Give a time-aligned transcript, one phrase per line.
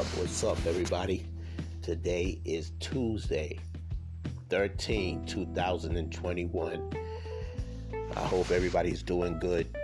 [0.00, 0.06] up?
[0.16, 1.26] What's up, everybody?
[1.82, 3.58] Today is Tuesday,
[4.48, 6.92] 13, 2021.
[8.16, 9.76] I hope everybody's doing good.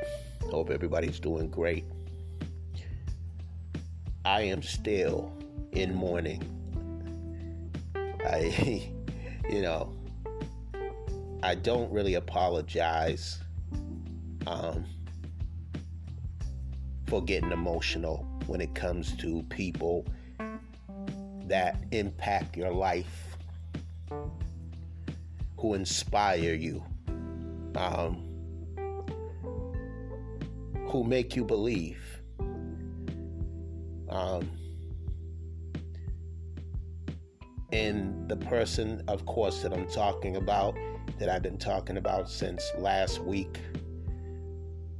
[0.50, 1.84] Hope everybody's doing great.
[4.24, 5.30] I am still
[5.72, 6.42] in mourning.
[8.24, 8.90] I,
[9.50, 9.94] you know,
[11.42, 13.38] I don't really apologize
[14.46, 14.86] um,
[17.06, 20.06] for getting emotional when it comes to people
[21.46, 23.36] that impact your life,
[25.58, 26.82] who inspire you,
[27.76, 28.22] um,
[30.88, 32.02] who make you believe.
[34.08, 34.50] Um,
[37.72, 40.76] and the person, of course, that I'm talking about,
[41.18, 43.58] that I've been talking about since last week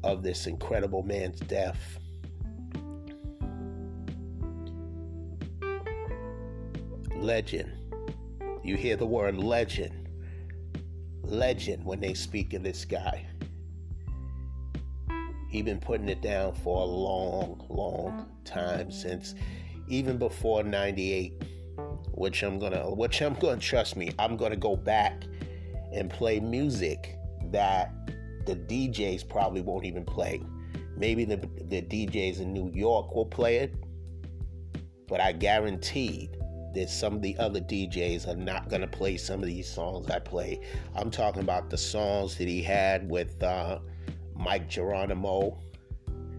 [0.02, 1.98] of this incredible man's death.
[7.27, 7.73] Legend.
[8.63, 10.09] You hear the word legend.
[11.24, 13.27] Legend when they speak of this guy.
[15.51, 19.35] He been putting it down for a long, long time since
[19.88, 21.43] even before 98
[22.13, 25.24] which I'm gonna which I'm gonna trust me, I'm gonna go back
[25.93, 27.19] and play music
[27.51, 27.93] that
[28.47, 30.41] the DJs probably won't even play.
[30.97, 33.74] Maybe the the DJs in New York will play it,
[35.09, 36.37] but I guaranteed
[36.77, 40.19] that some of the other DJs are not gonna play some of these songs I
[40.19, 40.60] play.
[40.95, 43.79] I'm talking about the songs that he had with uh,
[44.38, 45.59] Mic Geronimo,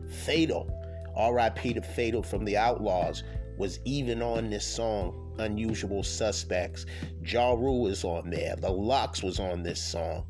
[0.10, 0.72] Fatal,
[1.16, 1.74] R.I.P.
[1.74, 3.24] to Fatal from the Outlaws
[3.58, 6.86] was even on this song Unusual Suspects.
[7.26, 8.56] Ja Rule is on there.
[8.56, 10.26] The LOX was on this song.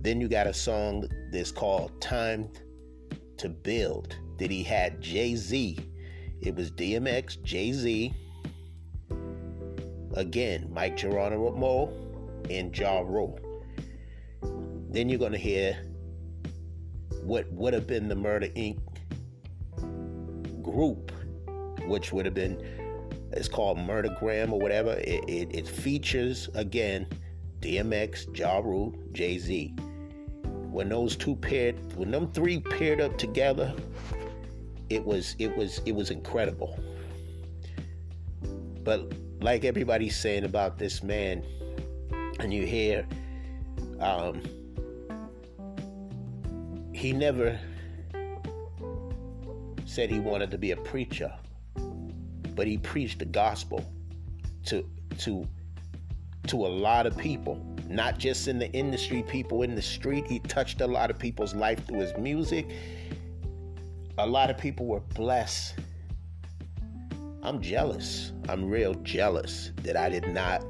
[0.00, 2.48] Then you got a song that's called Time
[3.38, 5.78] to Build that he had Jay Z.
[6.40, 8.14] It was DMX, Jay Z,
[10.16, 11.92] again, Mic Geronimo,
[12.50, 13.38] and Ja Rule.
[14.90, 15.76] Then you're going to hear
[17.22, 18.78] what would have been the Murder Inc.
[20.62, 21.12] group,
[21.86, 22.60] which would have been
[23.32, 24.92] it's called Murdergram or whatever.
[24.92, 27.06] It, it, it features again
[27.60, 29.74] DMX, Ja Rule, Jay Z.
[30.70, 33.74] When those two paired, when them three paired up together,
[34.88, 36.78] it was it was it was incredible.
[38.84, 41.44] But like everybody's saying about this man,
[42.40, 43.06] and you hear,
[44.00, 44.42] um,
[46.92, 47.58] he never
[49.84, 51.32] said he wanted to be a preacher
[52.56, 53.84] but he preached the gospel
[54.64, 54.84] to
[55.18, 55.46] to
[56.48, 60.26] to a lot of people not just in the industry people in the street.
[60.26, 62.68] He touched a lot of people's life through his music.
[64.18, 65.74] A lot of people were blessed
[67.46, 70.62] i'm jealous i'm real jealous that i did not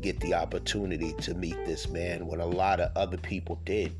[0.00, 3.92] get the opportunity to meet this man when a lot of other people did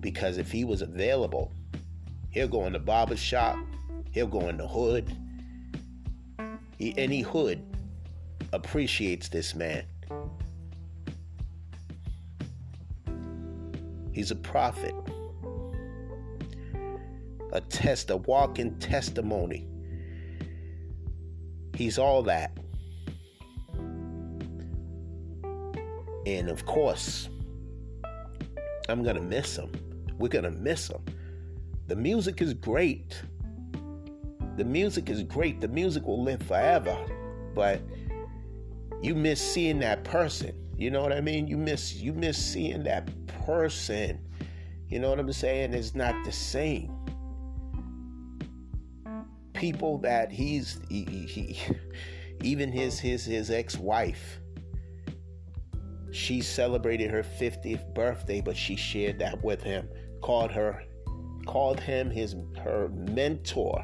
[0.00, 1.52] because if he was available
[2.30, 3.58] he'll go in the barber shop
[4.12, 5.14] he'll go in the hood
[6.78, 7.62] he, any hood
[8.52, 9.84] appreciates this man.
[14.12, 14.94] He's a prophet,
[17.52, 19.66] a test, a walking testimony.
[21.74, 22.56] He's all that.
[26.26, 27.28] And of course,
[28.88, 29.72] I'm going to miss him.
[30.18, 31.02] We're going to miss him.
[31.88, 33.20] The music is great.
[34.56, 35.60] The music is great.
[35.60, 36.96] The music will live forever.
[37.54, 37.80] But
[39.02, 40.54] you miss seeing that person.
[40.76, 41.46] You know what I mean?
[41.46, 43.10] You miss you miss seeing that
[43.44, 44.20] person.
[44.88, 45.74] You know what I'm saying?
[45.74, 47.01] It's not the same.
[49.62, 51.58] People that he's he, he,
[52.42, 54.38] even his his his ex-wife
[56.10, 59.88] she celebrated her 50th birthday but she shared that with him
[60.20, 60.82] called her
[61.46, 63.82] called him his her mentor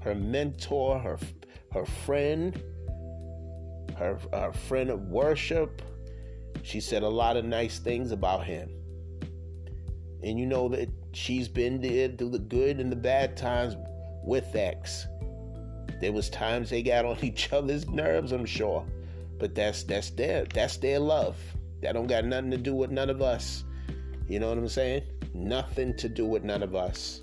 [0.00, 1.18] her mentor, her
[1.72, 2.60] her friend,
[3.96, 5.82] her, her friend of worship.
[6.62, 8.70] She said a lot of nice things about him.
[10.22, 13.76] And you know that she's been there through the good and the bad times
[14.24, 15.06] with X.
[16.00, 18.84] There was times they got on each other's nerves, I'm sure.
[19.38, 21.36] But that's that's their that's their love.
[21.82, 23.64] That don't got nothing to do with none of us.
[24.28, 25.02] You know what I'm saying?
[25.34, 27.22] Nothing to do with none of us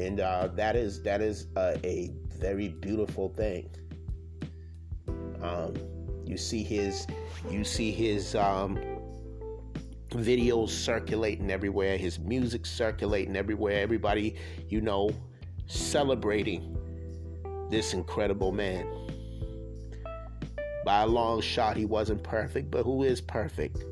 [0.00, 3.68] and uh, that is that is a very beautiful thing.
[5.42, 5.74] Um,
[6.24, 7.06] you see his
[7.50, 8.78] you see his um,
[10.10, 13.80] videos circulating everywhere, his music circulating everywhere.
[13.80, 14.36] Everybody,
[14.68, 15.10] you know,
[15.70, 16.76] celebrating
[17.70, 18.86] this incredible man.
[20.84, 23.84] By a long shot, he wasn't perfect, but who is perfect?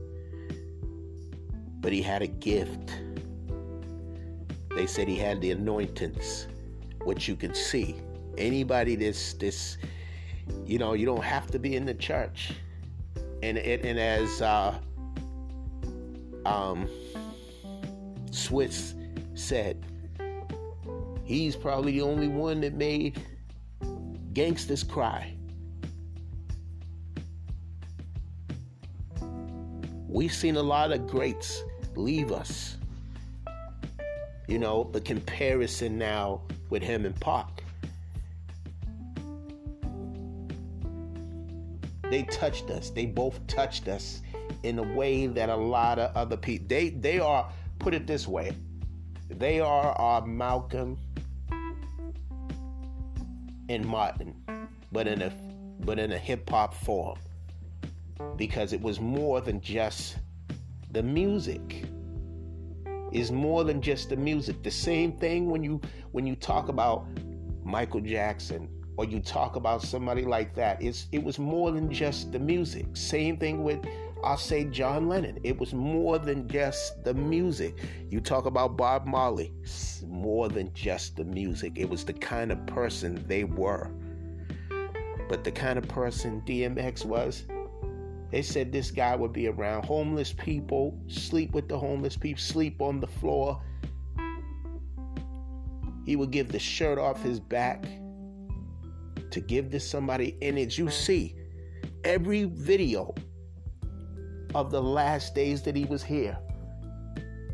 [1.80, 3.00] But he had a gift.
[4.75, 6.48] They said he had the anointings,
[7.04, 7.96] which you can see.
[8.36, 9.78] Anybody this this,
[10.64, 12.52] you know, you don't have to be in the church.
[13.42, 14.75] And and, and as uh,
[16.44, 16.88] um,
[18.30, 18.94] Swizz
[19.34, 19.84] said,
[21.28, 23.20] he's probably the only one that made
[24.32, 25.34] gangsters cry.
[30.08, 31.62] We've seen a lot of greats
[31.94, 32.78] leave us.
[34.48, 36.40] You know, the comparison now
[36.70, 37.62] with him and Pac.
[42.10, 42.88] They touched us.
[42.88, 44.22] They both touched us
[44.62, 48.26] in a way that a lot of other people they they are put it this
[48.26, 48.56] way.
[49.28, 50.96] They are our Malcolm
[53.68, 54.34] and Martin,
[54.92, 55.32] but in a
[55.80, 57.18] but in a hip hop form.
[58.36, 60.18] Because it was more than just
[60.90, 61.84] the music.
[63.12, 64.62] Is more than just the music.
[64.62, 65.80] The same thing when you
[66.12, 67.06] when you talk about
[67.64, 68.66] michael jackson
[68.98, 70.82] or you talk about somebody like that.
[70.82, 72.86] It's it was more than just the music.
[72.94, 73.78] Same thing with
[74.24, 75.38] i'll say john lennon.
[75.44, 77.78] It was more than just the music.
[78.08, 79.52] You talk about bob marley
[80.06, 81.72] more than just the music.
[81.76, 83.90] It was the kind of person they were.
[85.28, 87.44] But the kind of person dmx was
[88.30, 89.84] they said this guy would be around.
[89.86, 93.60] Homeless people, sleep with the homeless people, sleep on the floor.
[96.04, 97.86] He would give the shirt off his back
[99.30, 100.36] to give to somebody.
[100.42, 101.36] And as you see,
[102.04, 103.14] every video
[104.54, 106.38] of the last days that he was here,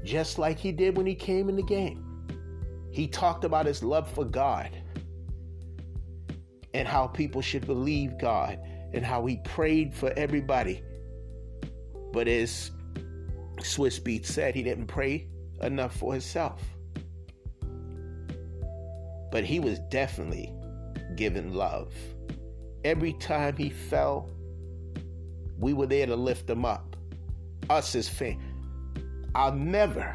[0.05, 2.05] just like he did when he came in the game,
[2.91, 4.70] he talked about his love for God
[6.75, 8.58] and how people should believe God
[8.93, 10.82] and how he prayed for everybody.
[12.12, 12.70] But as
[13.58, 15.26] Swizz Beatz said, he didn't pray
[15.62, 16.62] enough for himself.
[19.32, 20.52] But he was definitely
[21.17, 21.93] giving love.
[22.85, 24.31] Every time he fell,
[25.59, 26.97] we were there to lift them up.
[27.71, 28.43] Us as fans.
[29.35, 30.15] I'll never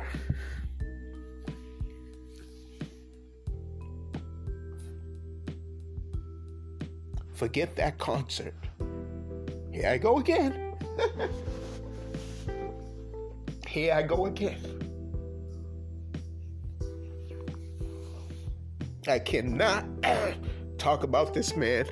[7.33, 8.53] forget that concert.
[9.71, 10.75] Here I go again.
[13.67, 14.79] Here I go again.
[19.07, 19.85] I cannot
[20.77, 21.85] talk about this man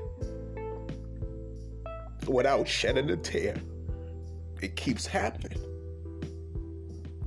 [2.27, 3.55] without shedding a tear.
[4.61, 5.59] It keeps happening.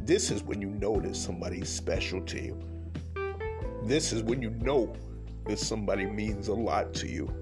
[0.01, 2.61] This is when you know that somebody's special to you.
[3.85, 4.95] This is when you know
[5.47, 7.33] that somebody means a lot to you.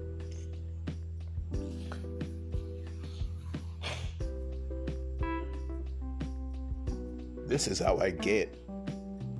[7.45, 8.55] This is how I get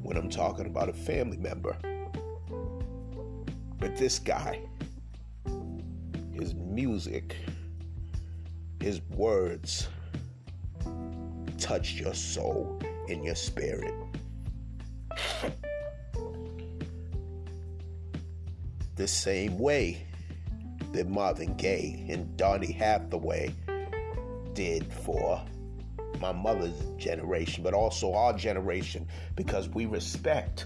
[0.01, 1.77] when I'm talking about a family member.
[3.77, 4.62] But this guy,
[6.33, 7.36] his music,
[8.79, 9.87] his words
[11.57, 12.79] touch your soul
[13.09, 13.93] and your spirit.
[18.99, 20.06] the same way
[20.92, 23.56] that Marvin Gaye and Donny Hathaway
[24.54, 25.42] did for
[26.19, 30.65] my mother's generation, but also our generation, because we respect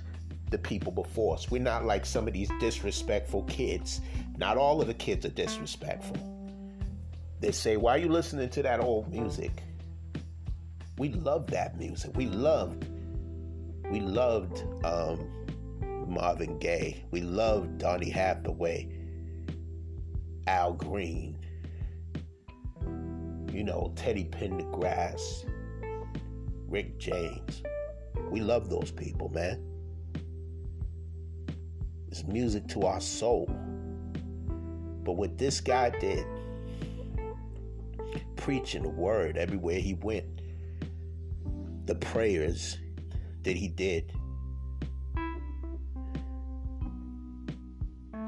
[0.49, 1.51] the people before us.
[1.51, 4.01] We're not like some of these disrespectful kids.
[4.37, 6.32] Not all of the kids are disrespectful.
[7.43, 9.63] They say, Why are you listening to that old music?
[10.97, 12.15] We loved that music.
[12.15, 12.87] We loved,
[13.91, 15.27] we loved um,
[16.07, 17.03] Marvin Gaye.
[17.11, 18.87] We loved Donny Hathaway,
[20.47, 21.37] Al Green,
[23.51, 25.43] you know, Teddy Pendergrass,
[26.69, 27.61] Rick James.
[28.31, 29.61] We love those people, man.
[32.07, 33.47] It's music to our soul.
[35.03, 36.25] But what this guy did,
[38.43, 40.25] preaching the word everywhere he went,
[41.85, 42.77] the prayers
[43.43, 44.11] that he did.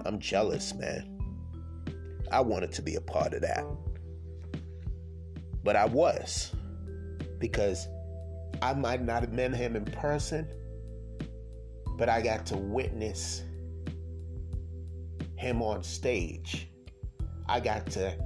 [0.06, 1.20] I'm jealous, man.
[2.32, 3.66] I wanted to be a part of that.
[5.66, 6.56] But I was
[7.38, 7.86] because
[8.62, 10.48] I might not have met him in person,
[11.98, 13.44] but I got to witness
[15.36, 16.70] him on stage.
[17.50, 18.18] I got to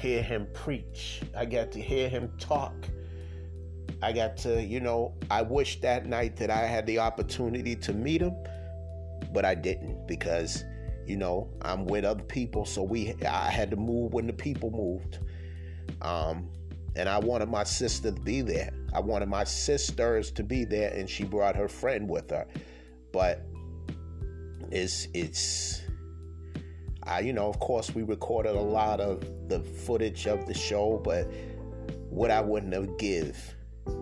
[0.00, 1.20] hear him preach.
[1.36, 2.74] I got to hear him talk.
[4.02, 7.92] I got to, you know, I wish that night that I had the opportunity to
[7.92, 8.34] meet him,
[9.32, 10.64] but I didn't because
[11.06, 14.70] you know I'm with other people, so we I had to move when the people
[14.70, 15.18] moved.
[16.00, 16.48] Um,
[16.96, 18.70] and I wanted my sister to be there.
[18.92, 22.46] I wanted my sisters to be there, and she brought her friend with her.
[23.12, 23.44] But
[24.70, 25.82] it's it's
[27.10, 31.00] I you know of course we recorded a lot of the footage of the show,
[31.02, 31.24] but
[32.08, 33.36] what I wouldn't have give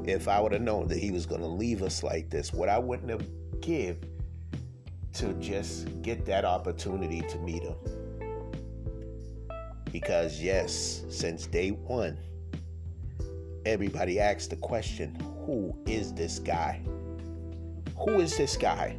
[0.05, 2.69] if I would have known that he was going to leave us like this, what
[2.69, 3.27] I wouldn't have
[3.61, 3.99] give
[5.15, 7.75] to just get that opportunity to meet him.
[9.91, 12.19] Because yes, since day one,
[13.65, 15.15] everybody asked the question,
[15.47, 16.81] who is this guy?
[17.99, 18.97] Who is this guy?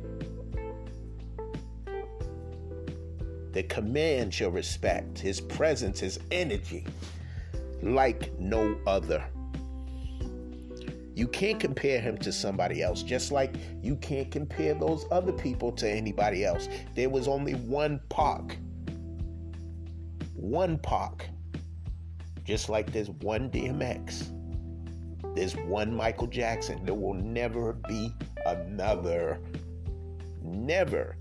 [3.54, 6.86] That commands your respect, his presence, his energy,
[7.82, 9.24] like no other.
[11.16, 15.72] You can't compare him to somebody else, just like you can't compare those other people
[15.74, 16.70] to anybody else.
[16.96, 18.58] There was only one Pac.
[20.34, 21.30] One Pac.
[22.46, 24.34] Just like there's one DMX.
[25.36, 26.86] There's one Michael Jackson.
[26.86, 28.14] There will never be
[28.46, 29.40] another.
[30.42, 31.18] Never.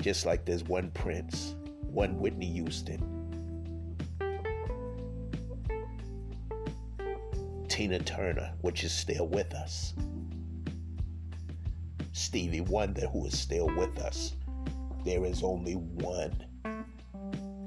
[0.00, 3.02] Just like there's one Prince, one Whitney Houston,
[7.68, 9.94] Tina Turner, which is still with us,
[12.12, 14.34] Stevie Wonder, who is still with us.
[15.04, 16.44] There is only one.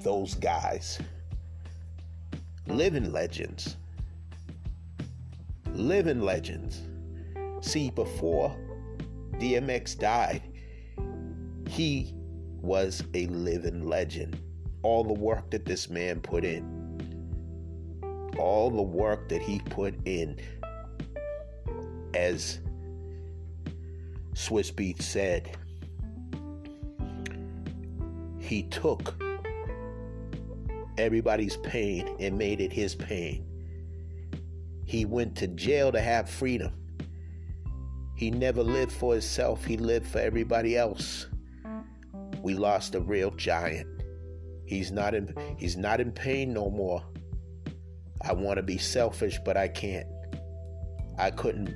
[0.01, 0.99] Those guys,
[2.67, 3.75] living legends,
[5.73, 6.81] living legends.
[7.61, 8.55] See, before
[9.33, 10.43] DMX died,
[11.67, 12.13] he
[12.61, 14.39] was a living legend.
[14.83, 16.79] All the work that this man put in,
[18.37, 20.39] all the work that he put in,
[22.13, 22.59] as
[24.33, 25.57] Swizz Beatz said,
[28.39, 29.15] he took
[30.97, 33.45] everybody's pain and made it his pain.
[34.85, 36.73] He went to jail to have freedom.
[38.15, 41.27] He never lived for himself, he lived for everybody else
[42.41, 43.87] we lost a real giant.
[44.65, 47.03] He's not in he's not in pain no more.
[48.23, 50.07] I want to be selfish, but I can't.
[51.17, 51.75] I couldn't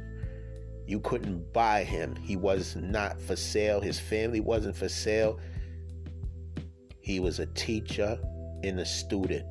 [0.88, 2.16] you couldn't buy him.
[2.16, 3.82] He was not for sale.
[3.82, 5.40] His family wasn't for sale.
[7.02, 8.20] He was a teacher
[8.64, 9.46] and a student.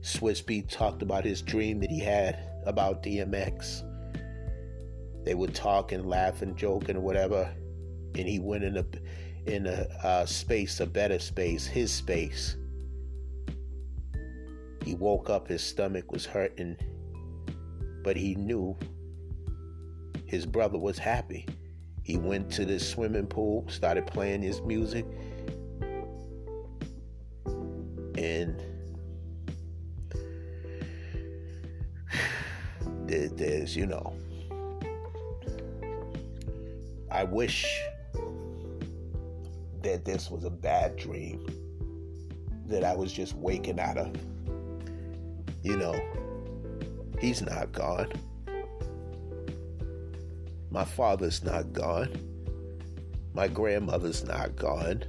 [0.00, 3.82] Swizz Beatz talked about his dream that he had about DMX.
[5.24, 7.52] They would talk and laugh and joke and whatever,
[8.14, 8.84] and he went in a
[9.46, 12.56] in a space, a better space, his space.
[14.84, 16.76] He woke up, his stomach was hurting,
[18.04, 18.76] but he knew
[20.26, 21.46] his brother was happy.
[22.02, 25.04] He went to the swimming pool, started playing his music,
[28.16, 28.62] and
[33.08, 34.12] there's, you know,
[37.10, 37.80] I wish
[39.82, 41.46] that this was a bad dream
[42.66, 44.14] that I was just waking out of.
[45.62, 45.98] You know,
[47.20, 48.12] he's not gone.
[50.70, 52.12] My father's not gone.
[53.34, 55.04] My grandmother's not gone.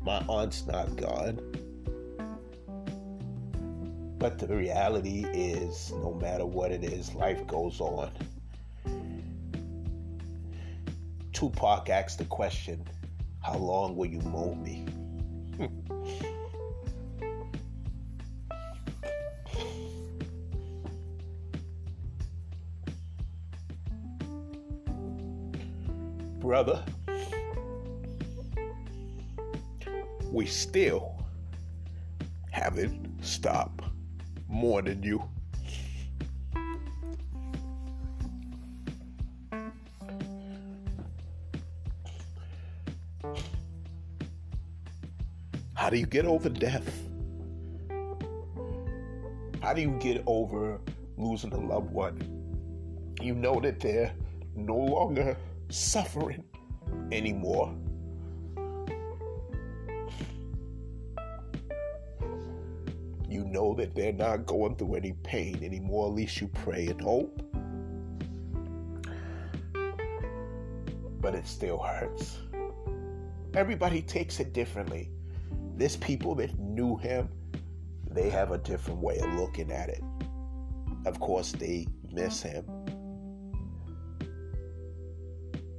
[0.00, 1.40] My aunt's not gone.
[4.22, 8.12] But the reality is, no matter what it is, life goes on.
[11.32, 12.86] Tupac asked the question,
[13.40, 14.86] How long will you mold me?
[26.38, 26.84] Brother,
[30.30, 31.20] we still
[32.52, 33.82] haven't stopped
[34.52, 35.22] more than you.
[45.74, 47.08] How do you get over death?
[49.60, 50.80] How do you get over
[51.16, 52.20] losing a loved one?
[53.20, 54.12] You know that they're
[54.54, 55.36] no longer
[55.70, 56.44] suffering
[57.10, 57.74] anymore.
[63.32, 66.08] You know that they're not going through any pain anymore.
[66.08, 67.42] At least you pray and hope.
[71.20, 72.38] But it still hurts.
[73.54, 75.10] Everybody takes it differently.
[75.76, 77.28] There's people that knew him,
[78.10, 80.02] they have a different way of looking at it.
[81.06, 82.64] Of course, they miss him.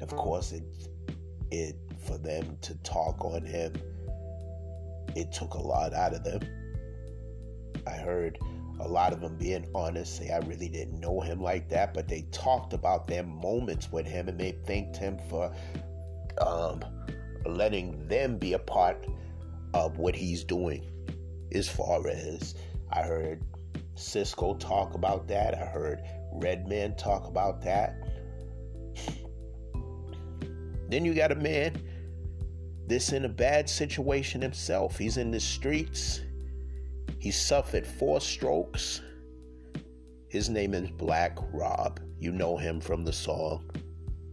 [0.01, 0.63] Of course, it
[1.51, 1.75] it
[2.07, 3.74] for them to talk on him.
[5.15, 6.41] It took a lot out of them.
[7.87, 8.39] I heard
[8.79, 12.07] a lot of them being honest, say I really didn't know him like that, but
[12.07, 15.53] they talked about their moments with him and they thanked him for
[16.39, 16.83] um,
[17.45, 19.05] letting them be a part
[19.73, 20.89] of what he's doing.
[21.53, 22.55] As far as
[22.91, 23.43] I heard
[23.95, 26.01] Sisqo talk about that, I heard
[26.33, 27.95] Redman talk about that.
[30.89, 31.81] Then you got a man
[32.87, 34.97] that's in a bad situation himself.
[34.97, 36.21] He's in the streets.
[37.24, 39.00] He suffered four strokes.
[40.27, 42.01] His name is Black Rob.
[42.20, 43.72] You know him from the song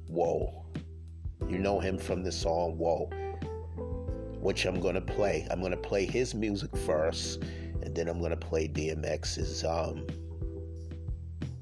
[0.08, 0.66] Whoa.
[1.48, 3.08] You know him from the song Whoa,
[4.40, 5.46] which I'm going to play.
[5.52, 7.44] I'm going to play his music first,
[7.80, 10.04] and then I'm going to play DMX's um,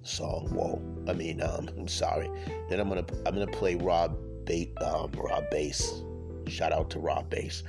[0.03, 0.81] song Whoa.
[1.07, 2.31] I mean, um, I'm sorry.
[2.71, 4.17] Then I'm going to I'm going to play Rob
[4.47, 6.03] ba- um, Rob Base.
[6.47, 7.65] Shout out to Rob Base.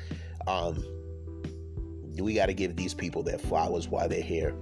[0.48, 0.82] Um,
[2.22, 4.56] we got to give these people their flowers while they're here.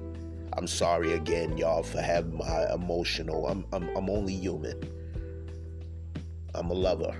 [0.53, 3.47] I'm sorry again, y'all, for having my emotional.
[3.47, 4.81] I'm I'm, I'm only human.
[6.55, 7.15] I'm a lover.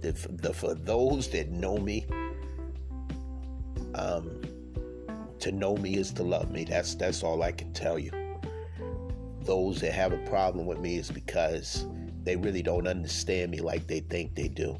[0.00, 2.06] The, the, for those that know me,
[3.94, 4.40] um,
[5.40, 6.64] to know me is to love me.
[6.64, 8.10] That's that's all I can tell you.
[9.42, 11.86] Those that have a problem with me is because
[12.24, 14.78] they really don't understand me like they think they do.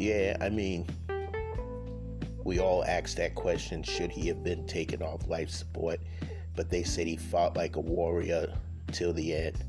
[0.00, 0.86] Yeah, I mean,
[2.42, 6.00] we all asked that question should he have been taken off life support?
[6.56, 8.50] But they said he fought like a warrior
[8.92, 9.62] till the end.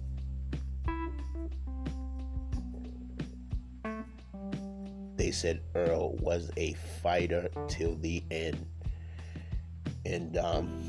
[5.18, 8.66] they said Earl was a fighter till the end.
[10.06, 10.82] And um,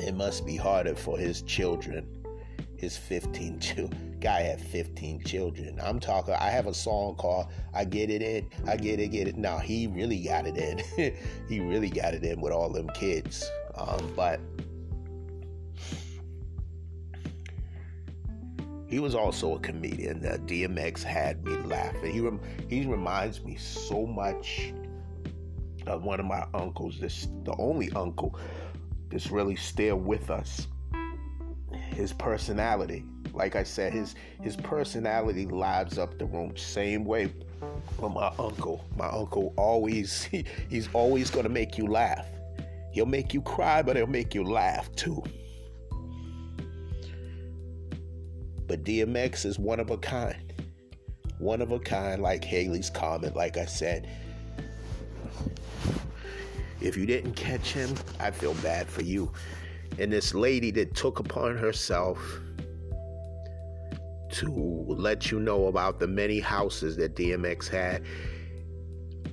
[0.00, 2.19] it must be harder for his children.
[2.80, 4.16] His 15 children.
[4.20, 5.78] Guy had 15 children.
[5.82, 8.48] I'm talking, I have a song called I Get It In.
[8.66, 9.36] I Get It, Get It.
[9.36, 11.14] Now, he really got it in.
[11.48, 13.48] he really got it in with all them kids.
[13.76, 14.40] Um, but
[18.90, 20.26] He was also a comedian.
[20.26, 22.12] Uh, DMX had me laughing.
[22.12, 24.72] He rem- he reminds me so much
[25.86, 26.98] of one of my uncles.
[26.98, 28.36] This the only uncle
[29.08, 30.66] that's really still with us.
[32.00, 36.56] His personality, like I said, his his personality lives up the room.
[36.56, 37.30] Same way
[37.98, 38.82] with my uncle.
[38.96, 42.26] My uncle always he, he's always gonna make you laugh.
[42.90, 45.22] He'll make you cry, but he'll make you laugh too.
[48.66, 50.54] But DMX is one of a kind.
[51.36, 54.08] One of a kind, like Haley's comment, like I said.
[56.80, 59.30] If you didn't catch him, I feel bad for you.
[59.98, 62.18] And this lady that took upon herself
[64.32, 68.02] to let you know about the many houses that DMX had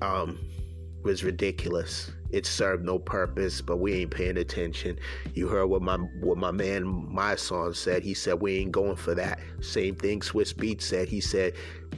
[0.02, 0.40] um,
[1.04, 2.12] was ridiculous.
[2.30, 5.00] It served no purpose, but we ain't paying attention.
[5.34, 8.04] You heard what my what my man my song said.
[8.04, 9.40] He said we ain't going for that.
[9.62, 11.08] Same thing Swizz Beatz said.
[11.08, 11.54] He said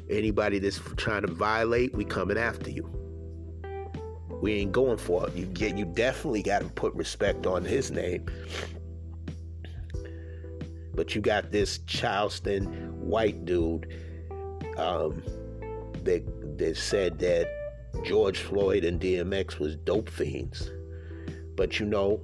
[0.09, 2.98] anybody that's trying to violate, we coming after you.
[4.41, 5.35] We ain't going for it.
[5.35, 8.25] You get you definitely got to put respect on his name.
[10.95, 12.65] But you got this Charleston
[12.99, 13.87] White dude
[14.77, 15.23] um,
[16.03, 17.47] that that said that
[18.03, 20.71] George Floyd and DMX was dope fiends.
[21.55, 22.21] But you know,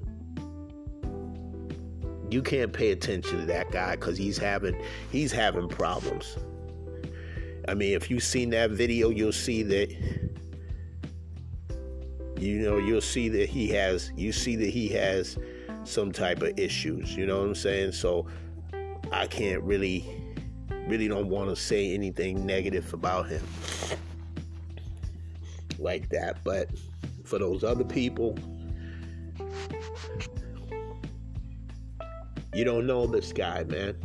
[2.29, 6.37] you can't pay attention to that guy because he's having he's having problems.
[7.67, 10.24] I mean, if you've seen that video, you'll see that
[12.37, 15.37] you know you'll see that he has you see that he has
[15.83, 17.15] some type of issues.
[17.15, 17.91] You know what I'm saying?
[17.93, 18.27] So
[19.11, 20.05] I can't really
[20.87, 23.43] really don't want to say anything negative about him
[25.79, 26.43] like that.
[26.43, 26.69] But
[27.23, 28.37] for those other people,
[32.53, 33.95] you don't know this guy, man.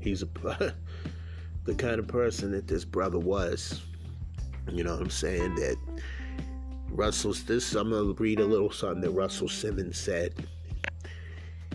[0.00, 0.26] he's a,
[1.64, 3.82] the kind of person that this brother was.
[4.70, 5.54] You know what I'm saying?
[5.56, 5.76] That
[6.90, 7.74] Russell's this.
[7.74, 10.34] I'm gonna read a little something that Russell Simmons said.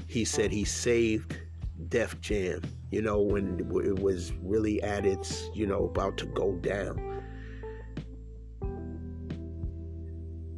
[0.08, 1.38] He said he saved
[1.90, 2.62] Def Jam.
[2.92, 7.24] You know when it was really at its, you know, about to go down.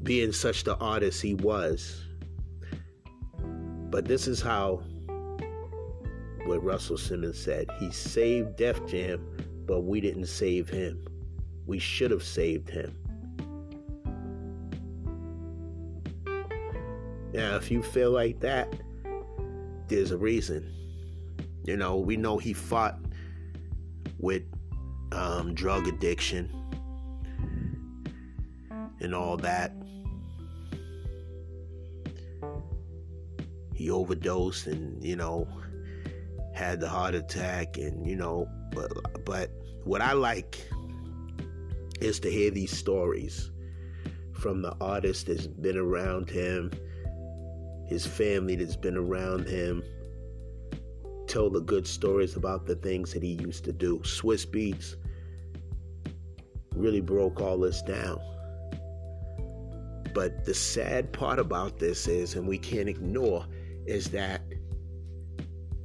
[0.03, 2.03] Being such the artist he was.
[3.89, 4.83] But this is how
[6.47, 7.69] what Russell Simmons said.
[7.79, 9.27] He saved Def Jam,
[9.65, 11.05] but we didn't save him.
[11.65, 12.95] We should have saved him.
[17.33, 18.73] Now, if you feel like that,
[19.89, 20.73] there's a reason.
[21.65, 22.97] You know, we know he fought
[24.17, 24.43] with
[25.11, 26.49] um, drug addiction
[29.01, 29.73] and all that.
[33.73, 35.47] He overdosed and, you know,
[36.57, 38.91] had the heart attack and, you know, but
[39.25, 39.51] but
[39.83, 40.67] what I like
[42.01, 43.51] is to hear these stories
[44.33, 46.71] from the artist that's been around him,
[47.87, 49.83] his family that's been around him,
[51.27, 53.99] tell the good stories about the things that he used to do.
[53.99, 54.95] Swizz Beatz
[56.73, 58.19] really broke all this down.
[60.13, 63.45] But the sad part about this is, and we can't ignore,
[63.85, 64.41] is that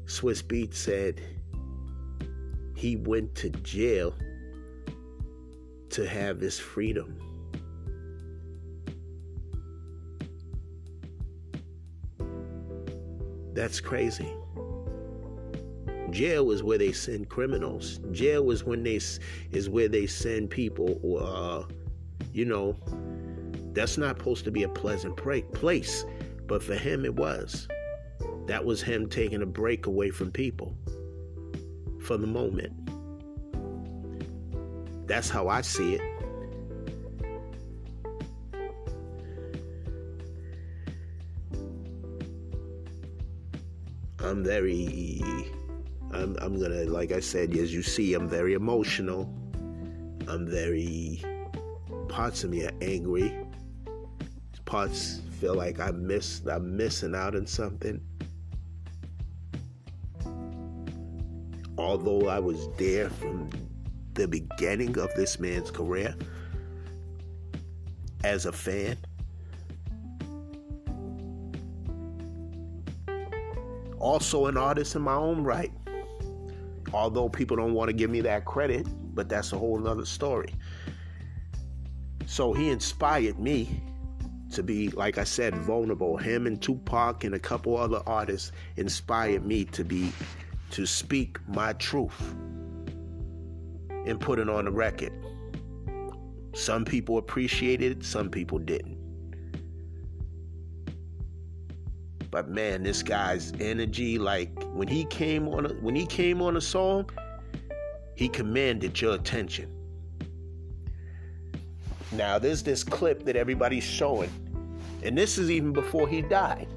[0.06, 1.20] Swizz Beatz said
[2.76, 4.14] he went to jail
[5.90, 7.16] to have his freedom.
[13.54, 14.32] That's crazy.
[16.10, 18.00] Jail is where they send criminals.
[18.10, 19.00] Jail is when they
[19.52, 20.98] is where they send people.
[21.18, 21.72] Uh,
[22.32, 22.76] you know,
[23.72, 26.04] that's not supposed to be a pleasant place,
[26.46, 27.68] but for him it was.
[28.46, 30.76] That was him taking a break away from people
[32.00, 32.72] for the moment.
[35.06, 36.00] That's how I see it.
[44.18, 45.22] I'm very
[46.12, 49.32] I'm, I'm gonna, like I said, as you see, I'm very emotional.
[50.28, 51.22] I'm very,
[52.08, 53.34] parts of me are angry.
[54.66, 58.00] Parts feel like I miss, I'm missing out on something.
[61.78, 63.50] Although I was there from
[64.14, 66.14] the beginning of this man's career
[68.24, 68.96] as a fan,
[73.98, 75.72] also an artist in my own right
[76.92, 80.54] although people don't want to give me that credit, but that's a whole nother story.
[82.26, 83.82] So he inspired me
[84.52, 86.16] to be, like I said, vulnerable.
[86.16, 90.12] Him and Tupac and a couple other artists inspired me to be,
[90.72, 92.34] to speak my truth
[94.06, 95.12] and put it on the record.
[96.54, 98.98] Some people appreciated it, some people didn't.
[102.30, 106.56] But man, this guy's energy, like when he came on a, when he came on
[106.56, 107.10] a song,
[108.16, 109.70] he commanded your attention.
[112.12, 114.30] Now there's this clip that everybody's showing,
[115.02, 116.68] and this is even before he died.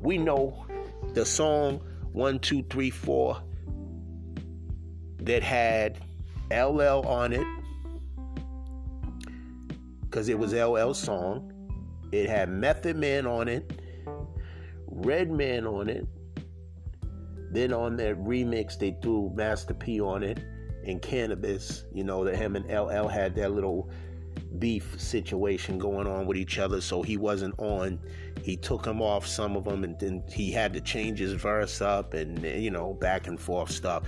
[0.00, 0.66] We know
[1.12, 1.82] the song
[2.18, 3.40] one, two, three, four
[5.18, 6.00] that had
[6.50, 7.46] LL on it
[10.02, 11.52] because it was LL song.
[12.10, 13.80] It had Method Man on it.
[14.88, 16.08] Redman on it.
[17.52, 20.40] Then on that remix, they threw Master P on it
[20.84, 21.84] and Canibus.
[21.94, 23.92] You know, that him and LL had that little
[24.58, 27.98] beef situation going on with each other, so he wasn't on.
[28.42, 31.80] He took him off some of them, and then he had to change his verse
[31.80, 34.04] up and, you know, back and forth stuff.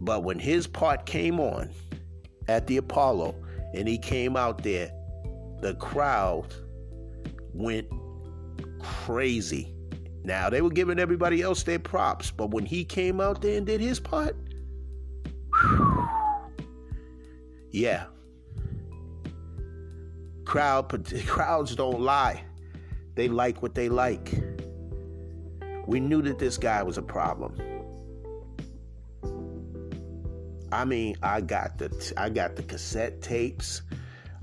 [0.00, 1.70] But when his part came on
[2.48, 3.34] at the Apollo
[3.74, 4.90] and he came out there,
[5.60, 6.46] the crowd
[7.52, 7.86] went
[8.80, 9.74] crazy.
[10.22, 13.66] Now, they were giving everybody else their props, but when he came out there and
[13.66, 14.36] did his part,
[17.70, 18.06] yeah.
[20.50, 20.88] Crowd
[21.28, 22.42] crowds don't lie.
[23.14, 24.34] They like what they like.
[25.86, 27.54] We knew that this guy was a problem.
[30.72, 33.82] I mean, I got the I got the cassette tapes.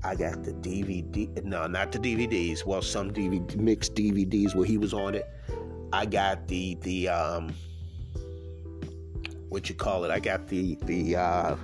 [0.02, 1.43] I got the DVD.
[1.43, 2.65] No, not the DVDs.
[2.65, 5.30] Well, some DVD mixed DVDs where he was on it.
[5.91, 7.54] I got the the um
[9.50, 10.12] what you call it?
[10.12, 11.58] I got the the uh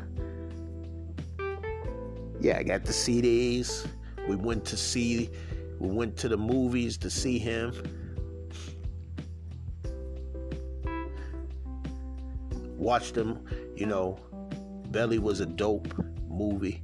[2.41, 3.87] yeah, I got the CDs.
[4.27, 5.29] We went to see
[5.79, 7.73] we went to the movies to see him.
[12.77, 13.39] Watched him,
[13.75, 14.19] you know,
[14.91, 15.93] Belly was a dope
[16.29, 16.81] movie.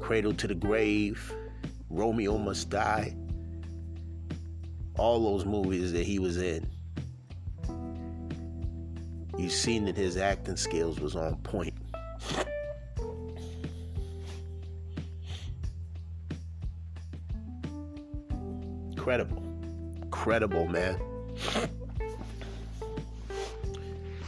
[0.00, 1.32] Cradle to the Grave,
[1.88, 3.14] Romeo Must Die,
[4.96, 6.68] all those movies that he was in.
[9.38, 11.74] You seen that his acting skills was on point.
[19.02, 19.42] Incredible.
[20.02, 20.96] Incredible, man.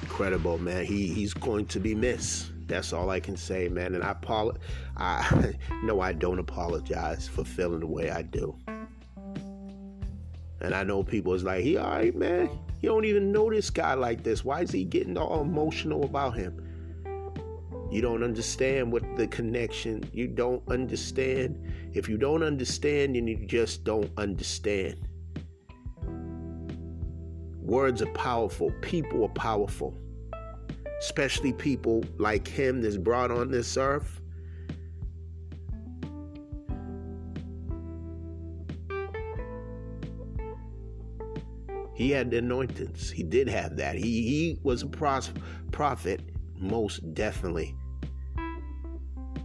[0.02, 0.84] Incredible, man.
[0.84, 2.50] He he's going to be missed.
[2.66, 3.94] That's all I can say, man.
[3.94, 4.60] And I apologize.
[4.96, 8.56] I no, I don't apologize for feeling the way I do.
[10.60, 12.50] And I know people is like, he all right, man.
[12.80, 14.44] You don't even know this guy like this.
[14.44, 16.60] Why is he getting all emotional about him?
[17.90, 20.08] You don't understand what the connection.
[20.12, 21.60] You don't understand.
[21.92, 25.08] If you don't understand, then you just don't understand.
[27.60, 28.72] Words are powerful.
[28.82, 29.96] People are powerful
[31.04, 34.22] especially people like him that's brought on this earth.
[41.94, 43.10] He had the anointings.
[43.10, 43.96] He did have that.
[43.96, 45.30] He, he was a pros-
[45.70, 46.20] prophet,
[46.64, 47.74] most definitely.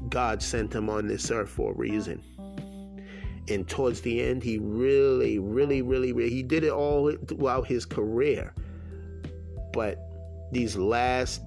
[0.10, 2.24] God sent him on this earth for a reason.
[3.48, 7.86] And towards the end, he really, really, really, really, he did it all throughout his
[7.86, 8.54] career.
[9.74, 10.00] But
[10.52, 11.42] these last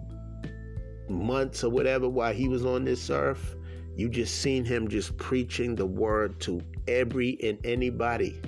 [1.09, 3.57] months or whatever while he was on this earth,
[3.95, 8.41] you just seen him just preaching the word to every and anybody.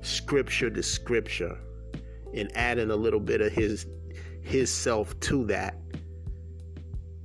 [0.00, 1.58] Scripture to scripture
[2.34, 3.86] and adding a little bit of his
[4.42, 5.76] his self to that.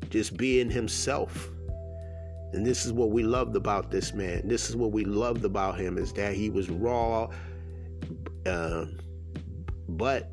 [0.10, 1.50] Just being himself.
[2.54, 4.48] And this is what we loved about this man.
[4.48, 7.30] This is what we loved about him is that he was raw,
[8.46, 8.86] uh,
[9.90, 10.32] but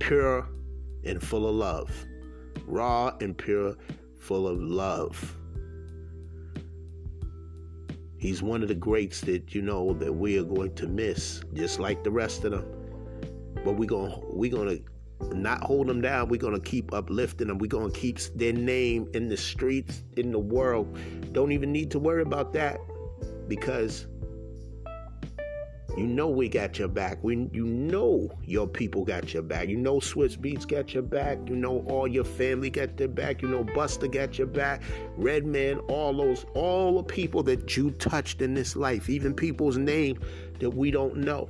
[0.00, 0.48] pure
[1.04, 1.90] and full of love.
[2.66, 3.76] Raw and pure,
[4.18, 5.36] full of love.
[8.18, 11.78] He's one of the greats that you know that we are going to miss, just
[11.78, 12.66] like the rest of them.
[13.64, 14.78] But we're gonna we're gonna
[15.32, 16.28] not hold them down.
[16.28, 17.58] We're gonna keep uplifting them.
[17.58, 20.98] We're gonna keep their name in the streets, in the world.
[21.32, 22.78] Don't even need to worry about that
[23.48, 24.06] because
[25.96, 27.22] you know we got your back.
[27.22, 29.68] We, you know your people got your back.
[29.68, 31.38] You know Swizz Beatz got your back.
[31.46, 33.42] You know all your family got their back.
[33.42, 34.82] You know Busta got your back.
[35.16, 40.18] Redman, all those, all the people that you touched in this life, even people's name
[40.58, 41.48] that we don't know,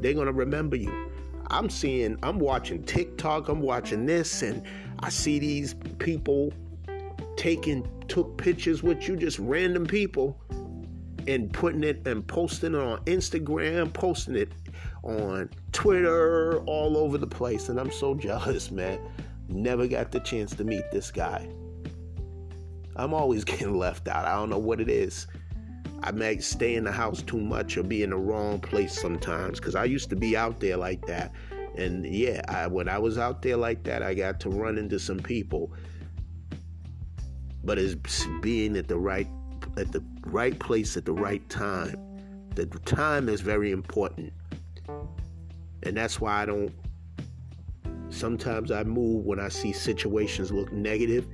[0.00, 1.10] they're gonna remember you.
[1.50, 4.62] I'm seeing, I'm watching TikTok, I'm watching this, and
[5.00, 6.52] I see these people
[7.36, 10.40] taking, took pictures with you, just random people
[11.26, 14.52] and putting it and posting it on Instagram, posting it
[15.02, 17.68] on Twitter, all over the place.
[17.68, 19.00] And I'm so jealous, man.
[19.48, 21.48] Never got the chance to meet this guy.
[22.96, 24.24] I'm always getting left out.
[24.24, 25.26] I don't know what it is.
[26.02, 29.60] I might stay in the house too much or be in the wrong place sometimes
[29.60, 31.32] because I used to be out there like that.
[31.76, 34.98] And yeah, I, when I was out there like that, I got to run into
[34.98, 35.72] some people.
[37.62, 39.28] But it's being at the right
[39.76, 41.96] at the right place at the right time.
[42.54, 44.32] The time is very important.
[45.82, 46.72] And that's why I don't
[48.08, 51.26] sometimes I move when I see situations look negative,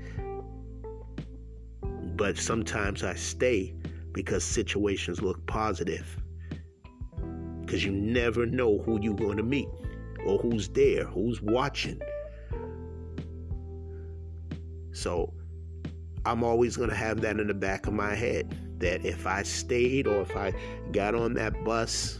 [2.16, 3.74] but sometimes I stay
[4.16, 6.16] because situations look positive.
[7.60, 9.68] Because you never know who you're going to meet
[10.24, 12.00] or who's there, who's watching.
[14.92, 15.34] So
[16.24, 19.42] I'm always going to have that in the back of my head that if I
[19.42, 20.54] stayed or if I
[20.92, 22.18] got on that bus,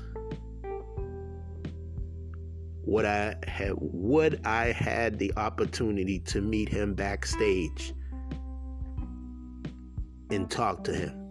[2.85, 7.95] would I have would I had the opportunity to meet him backstage
[10.31, 11.26] and talk to him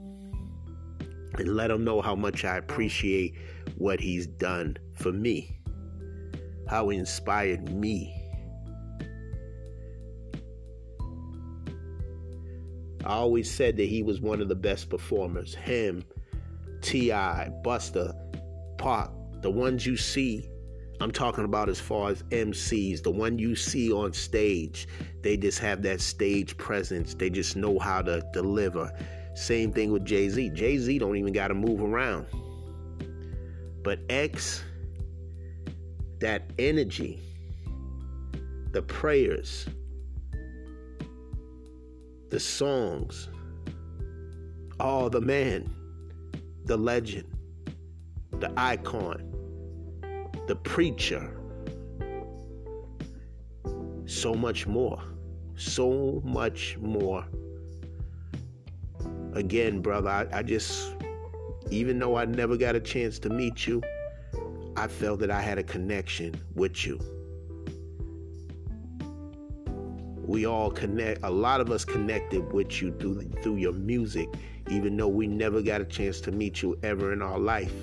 [1.40, 3.36] and let him know how much I appreciate
[3.78, 5.58] what he's done for me,
[6.68, 8.26] how he inspired me
[13.06, 15.54] I always said that he was one of the best performers.
[15.54, 16.04] Him,
[16.82, 18.16] T.I., Busta,
[18.80, 20.50] Pac, the ones you see.
[21.00, 24.88] I'm talking about as far as MCs, the one you see on stage.
[25.22, 27.14] They just have that stage presence.
[27.14, 28.92] They just know how to deliver.
[29.36, 30.50] Same thing with Jay Z.
[30.52, 32.26] Jay Z don't even got to move around.
[33.84, 34.64] But X,
[36.20, 37.20] that energy,
[38.72, 39.68] the prayers,
[42.30, 43.30] the songs.
[44.80, 45.70] Oh, the man,
[46.64, 47.28] the legend,
[48.40, 49.34] the icon,
[50.48, 51.38] the preacher.
[54.06, 55.02] So much more.
[55.58, 57.26] So much more.
[59.36, 60.96] Again, brother, I, I just,
[61.70, 63.82] even though I never got a chance to meet you,
[64.76, 67.00] I felt that I had a connection with you.
[70.28, 74.28] we all connect a lot of us connected with you through through your music
[74.70, 77.74] even though we never got a chance to meet you ever in our life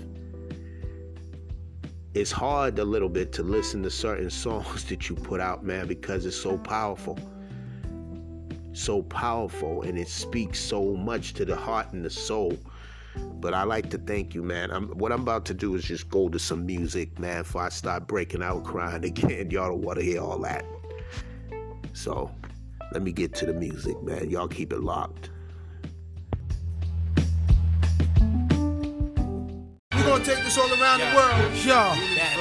[2.15, 5.87] it's hard a little bit to listen to certain songs that you put out man
[5.87, 7.19] because it's so powerful
[8.73, 12.59] so powerful and it speaks so much to the heart and the soul
[13.17, 14.71] but I like to thank you, man.
[14.71, 17.43] I'm, what I'm about to do is just go to some music, man.
[17.43, 20.65] Before I start breaking out crying again, y'all don't want to hear all that.
[21.93, 22.31] So
[22.93, 24.31] let me get to the music, man.
[24.31, 25.31] Y'all keep it locked.
[29.95, 31.65] We're gonna take this all around the world.
[31.65, 31.77] Yo,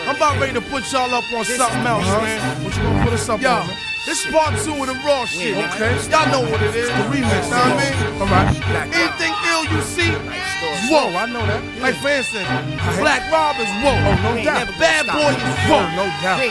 [0.07, 2.63] I'm about ready to put y'all up on something else, man.
[2.63, 3.51] What you gonna put us up Yo.
[3.51, 3.67] on?
[3.67, 3.90] Man?
[4.03, 5.93] This is part two of the raw shit, okay?
[6.09, 6.89] Y'all know what it is.
[6.89, 7.95] The remix, you know what I mean?
[8.17, 8.49] Alright.
[8.97, 10.09] Anything ill you see,
[10.89, 11.05] whoa.
[11.05, 11.61] Oh, I know that.
[11.77, 12.49] Like for instance,
[12.97, 13.93] Black Rob is whoa.
[13.93, 14.73] Oh, no doubt.
[14.81, 15.85] Bad Boy is whoa.
[15.93, 16.41] No doubt.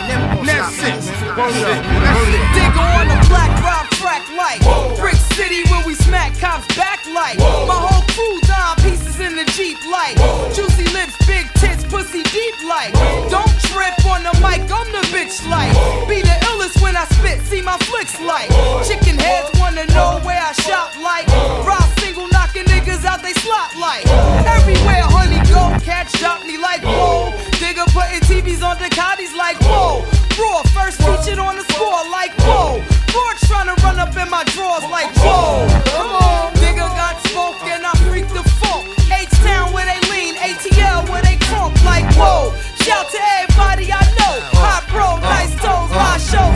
[0.46, 0.94] That's it.
[1.34, 2.42] That's it.
[2.54, 4.62] Dig on the Black Rob track like
[4.96, 7.36] Brick City where we smack cops back like
[7.66, 10.14] My whole crew dime pieces in the Jeep like
[10.54, 12.92] Juicy lips, big tits, pussy deep like
[13.32, 15.72] Don't trip on the mic, I'm the bitch like
[16.08, 18.48] Be the illest when I spit see my flicks like.
[18.86, 21.26] Chicken heads wanna know where I shop like.
[21.66, 24.06] Raw single knocking niggas out they slot like.
[24.46, 27.34] Everywhere honey go, catch drop me like whoa.
[27.58, 30.06] Digger putting TVs on Ducatis like whoa.
[30.38, 32.78] Raw first featured on the score like whoa.
[33.14, 35.66] Raw trying to run up in my drawers like whoa.
[35.90, 36.19] Come on,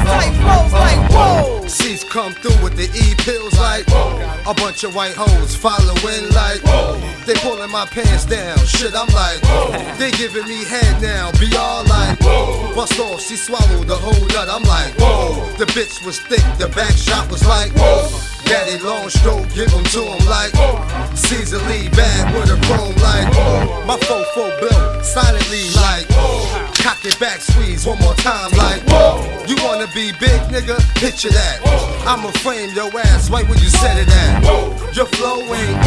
[0.04, 1.66] tight flows like whoa.
[1.66, 3.86] Seats come through with the E pills like
[4.46, 6.60] a bunch of white hoes following like
[7.26, 8.58] they pulling my pants down.
[8.66, 9.40] Shit, I'm like
[9.98, 11.32] they giving me head now.
[11.40, 12.18] Be all like
[12.74, 14.48] bust off, she swallowed the whole nut.
[14.48, 15.50] I'm like whoa.
[15.56, 18.08] The bitch was thick, the back shot was like whoa.
[18.44, 20.52] Daddy long stroke, give them to him like
[21.16, 23.28] Caesar Lee bad with a chrome like
[23.86, 29.24] my fofo built silently like cock it back, squeeze one more time like whoa.
[29.48, 30.76] you wanna be big, nigga?
[31.00, 31.58] Picture that.
[31.64, 32.12] Whoa.
[32.12, 34.44] I'ma frame your ass right where you said it at.
[34.94, 35.80] Your flow ain't,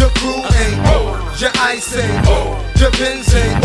[0.00, 0.80] your crew ain't,
[1.38, 2.26] your ice ain't,
[2.80, 3.60] your Benz ain't.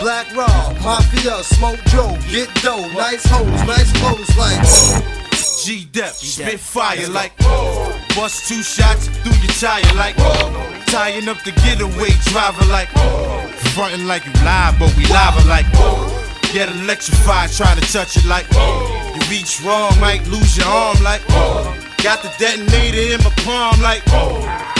[0.00, 5.23] Black Rob, Mafia, Smoke Joe, get dough, nice hoes, nice clothes like.
[5.64, 7.32] G Dep, spit fire like
[8.14, 10.14] bust two shots through your tire like
[10.84, 12.88] tying up the getaway driver like
[13.72, 15.64] frontin' like you live, but we live like
[16.52, 21.26] get electrified trying to touch it like you reach wrong, might lose your arm like
[22.04, 24.02] got the detonator in my palm like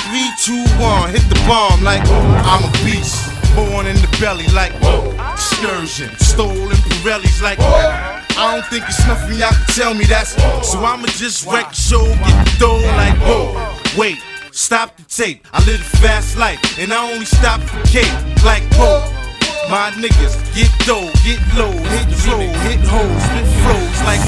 [0.05, 2.03] three, two, one, hit the bomb like
[2.45, 3.33] I'm a beast.
[3.55, 4.73] Born in the belly like
[5.33, 10.35] excursion, stolen Pirellis like I don't think it's nothing y'all can tell me that's
[10.69, 13.77] so I'ma just wreck the show, get the dough like whoa.
[13.97, 14.19] Wait,
[14.51, 15.47] stop the tape.
[15.53, 18.13] I live a fast life and I only stop for cake
[18.45, 19.24] like whoa.
[19.71, 24.21] My niggas get dough, get low, hit flow, hit hoes, spit flows like.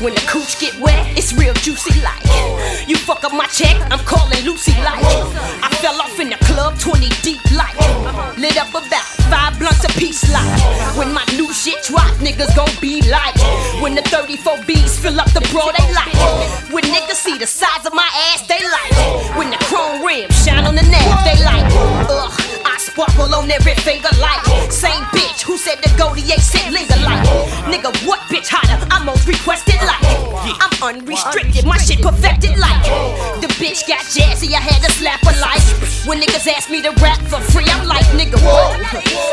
[0.00, 2.20] When the cooch get wet, it's real juicy like.
[2.88, 5.02] You fuck up my check, I'm calling Lucy like.
[5.62, 7.74] I fell off in the club 20 deep like.
[8.36, 10.96] Lit up about five blunts a piece like.
[10.96, 13.34] When my new shit drop, niggas gon' be like.
[13.82, 16.14] When the 34 B's fill up the bro, they like.
[16.72, 19.36] When niggas see the size of my ass, they like.
[19.36, 21.64] When the chrome rims shine on the neck, they like.
[22.10, 24.42] Ugh, I sparkle on every finger like.
[24.68, 27.22] Same bitch who said the Goldie ain't sit linger like.
[27.70, 28.84] Nigga, what bitch hotter?
[28.90, 30.02] I'm most requested like.
[30.58, 32.82] I'm unrestricted, my shit perfected like.
[33.38, 35.62] The bitch got jazzy, I had to slap her like.
[36.04, 38.74] When niggas ask me to rap for free, I'm like, nigga, whoa.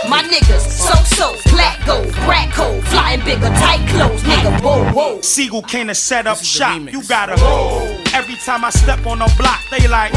[0.07, 5.21] My niggas, so so, black gold, crack cold, flying bigger, tight clothes, nigga, whoa, whoa.
[5.21, 8.00] Sigel came to set up shop, you gotta.
[8.13, 10.11] Every time I step on a block, they like.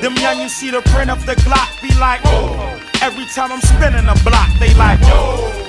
[0.00, 2.83] Them youngins see the print of the Glock, be like.
[3.04, 4.98] Every time I'm spinning a block, they like,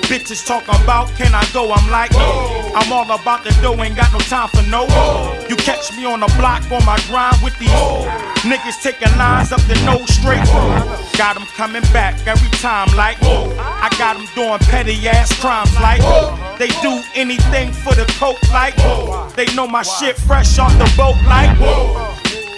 [0.07, 1.69] Bitches talk about, can I go?
[1.69, 4.87] I'm like, I'm all about the dough, ain't got no time for no.
[5.49, 7.75] You catch me on the block on my grind with these
[8.47, 10.47] niggas taking lines up the nose straight.
[11.17, 15.99] Got them coming back every time, like, I got them doing petty ass crimes, like,
[16.57, 18.77] they do anything for the coke, like,
[19.35, 21.51] they know my shit fresh off the boat, like,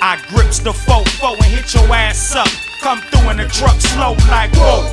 [0.03, 2.66] I grips the fofo and hit your ass up.
[2.87, 4.87] Come through in the truck slow like whoa.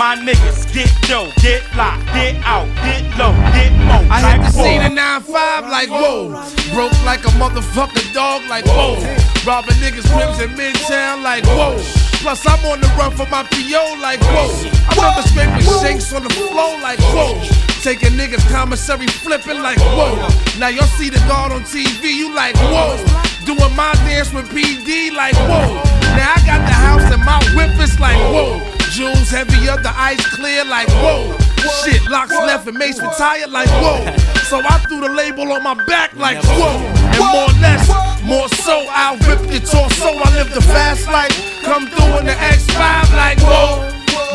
[0.00, 4.00] My niggas get dough, get locked, get out, get low, get mo.
[4.08, 4.64] I like had to whoa.
[4.64, 6.32] see the 9-5 like whoa.
[6.72, 8.96] Broke like a motherfucking dog like whoa.
[9.44, 11.76] Robbing niggas rims in Midtown like whoa.
[12.24, 14.48] Plus, I'm on the run for my PO like whoa.
[14.88, 17.36] I'm in the remember scraping shanks on the floor like whoa.
[17.82, 20.16] Taking niggas commissary flipping like whoa.
[20.58, 23.27] Now y'all see the guard on TV, you like whoa.
[23.48, 25.80] Doing my dance with PD like whoa.
[26.12, 28.60] Now I got the house and my whip is like whoa.
[28.92, 31.32] Jewels heavier, the ice clear like whoa.
[31.80, 34.04] Shit, locks left and mace retired like whoa.
[34.52, 36.76] So I threw the label on my back like whoa.
[36.76, 37.88] And more or less,
[38.22, 40.12] more so, I'll rip your torso.
[40.12, 41.32] I live the fast life.
[41.64, 43.80] Come through in the X5 like whoa.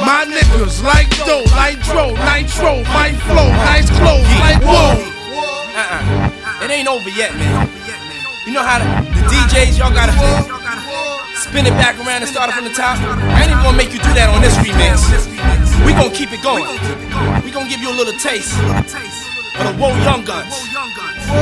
[0.01, 4.97] My niggas like dough, nitro, nitro, my flow, nice clothes like whoa.
[5.77, 6.65] Uh-uh.
[6.65, 7.82] It ain't over yet, man.
[8.45, 10.11] You know how the, the DJs, y'all gotta
[11.39, 12.99] spin it back around and start it from the top?
[12.99, 14.99] I ain't even gonna make you do that on this remix.
[15.87, 16.67] We gonna keep it going.
[17.45, 20.51] We gonna give you a little taste of the Whoa Young Guns.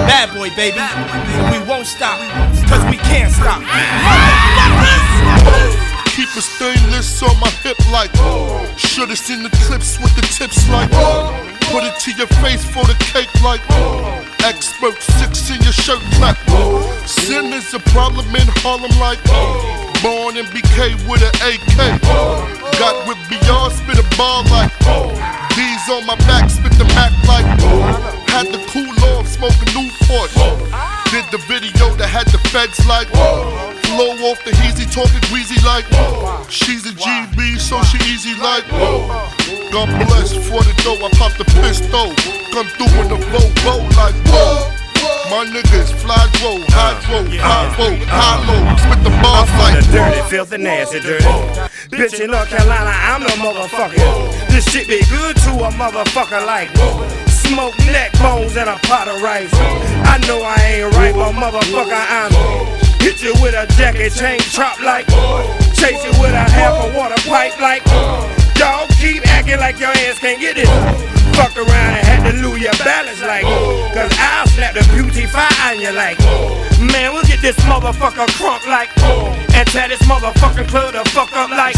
[0.06, 0.78] Bad boy, baby.
[0.78, 2.22] And we won't stop,
[2.70, 3.66] cause we can't stop.
[6.12, 8.12] Keep a stainless on my hip like
[8.78, 10.92] Should've seen the clips with the tips like
[11.72, 13.62] Put it to your face for the cake like
[14.44, 16.36] Expert six in your shirt clap
[17.08, 19.24] Sin is a problem in Harlem like
[20.04, 21.80] Born in BK with an AK
[22.76, 24.72] Got with BR, spit a ball like
[25.56, 27.48] D's on my back, spit the Mac like
[28.28, 33.12] Had the cool off, smoking Newport Did the video that had the feds like
[33.92, 35.84] Flow off the heezy, talking greasy like
[36.48, 38.64] She's a GB, so she easy like
[39.76, 42.16] God bless for the dough, I pop the pistol
[42.56, 44.72] Come through in the Volvo like whoa
[45.32, 50.58] my niggas fly hydro, high roll, high low, spit the bars like the dirty, filthy,
[50.58, 51.24] nasty, dirty.
[51.88, 54.50] Bitch in North Carolina, I'm the motherfucker.
[54.50, 59.22] This shit be good to a motherfucker like smoke neck bones and a pot of
[59.22, 59.52] rice.
[60.08, 62.32] I know I ain't right, but motherfucker, I'm
[63.04, 65.08] hit you with a jacket chain chop like
[65.76, 67.84] chase you with a half a water pipe like
[68.56, 70.70] y'all keep acting like your ass can't get it.
[71.36, 73.44] Fuck around and had to lose your balance like
[73.96, 76.20] Cause I'll slap the beauty fire on you like
[76.78, 78.92] Man, we'll get this motherfucker crunk like
[79.56, 81.76] And tear this motherfucking club the fuck up like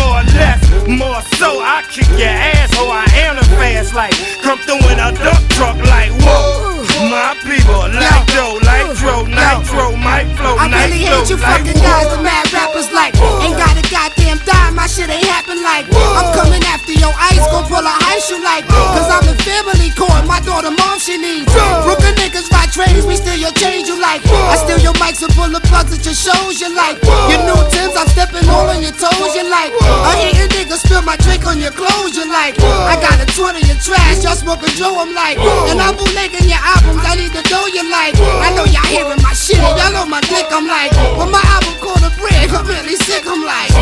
[0.00, 1.60] More or less, more so.
[1.60, 5.40] I kick your ass Oh, I am the fast like Come through in a duck
[5.52, 6.80] truck like Whoa,
[7.12, 11.64] my people like Joe, like Dro, Nitro, my flow, Nitro I really hate you like
[11.64, 13.12] fucking guys, the mad rappers like
[13.44, 17.44] Ain't got a goddamn dime, my shit ain't happen like I'm coming after your ice,
[17.52, 21.16] gon' pull a high shoe like Cause I'm in family court, my daughter mom she
[21.16, 21.48] needs
[21.84, 25.32] Brooklyn niggas ride trains, we steal your change you like I steal your mics and
[25.36, 28.80] pull the plugs at your shows you like Your new Tims, I'm stepping all on
[28.82, 29.72] your toes you like
[30.06, 33.26] I hate a nigga spill my drink on your clothes you like I got a
[33.26, 35.38] 20 in trash, y'all smoking Joe I'm like
[35.70, 39.20] And I'm bootlegging your albums, I need to know you like I know y'all hearing
[39.22, 42.66] my shit, y'all know my dick I'm like When my album called a brick, I'm
[42.66, 43.72] really sick I'm like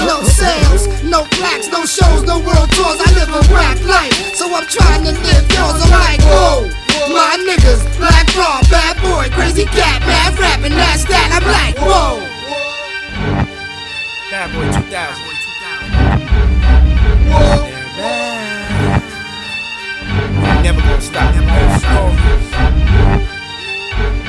[0.00, 4.48] No sales, no plaques, no shows, no world tours I live a rap life, so
[4.48, 6.70] I'm trying to live yours I'm like, whoa
[7.12, 11.30] my niggas, Black Rob, bad boy, crazy cat, mad rapping, that's that.
[11.36, 12.33] I'm like, whoa.
[14.34, 14.90] Bad boy 2000.
[20.42, 21.30] We Never gonna stop.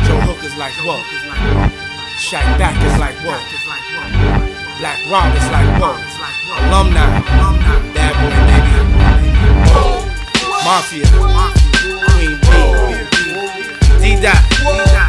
[0.06, 1.02] Joe Hook is like whoa.
[2.22, 3.42] Shaq Back is like whoa.
[4.78, 5.98] Black Rob is like whoa.
[6.70, 7.02] Alumni.
[7.98, 8.74] Bad boy baby.
[10.64, 11.10] Mafia.
[11.34, 11.98] Mafia.
[12.14, 14.22] Queen B.
[14.22, 14.38] D-Dot.
[14.62, 15.05] Family.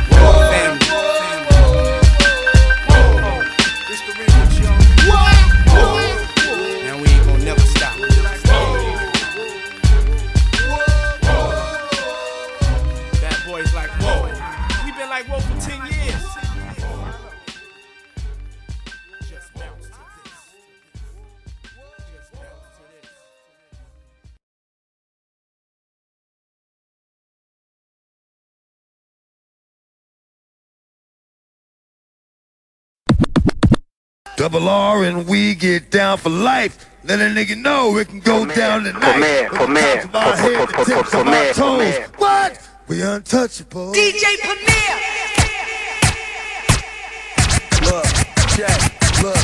[34.37, 36.87] Double R and we get down for life.
[37.05, 39.01] Let a nigga know it can go down tonight.
[39.01, 41.79] Premier, Premier, From the tops of our head to the tips of our Premier, toes.
[41.95, 42.09] Premier.
[42.19, 42.69] What?
[42.89, 43.93] We untouchable.
[43.95, 44.93] DJ Premier.
[47.87, 48.07] Look,
[48.57, 49.37] check, look.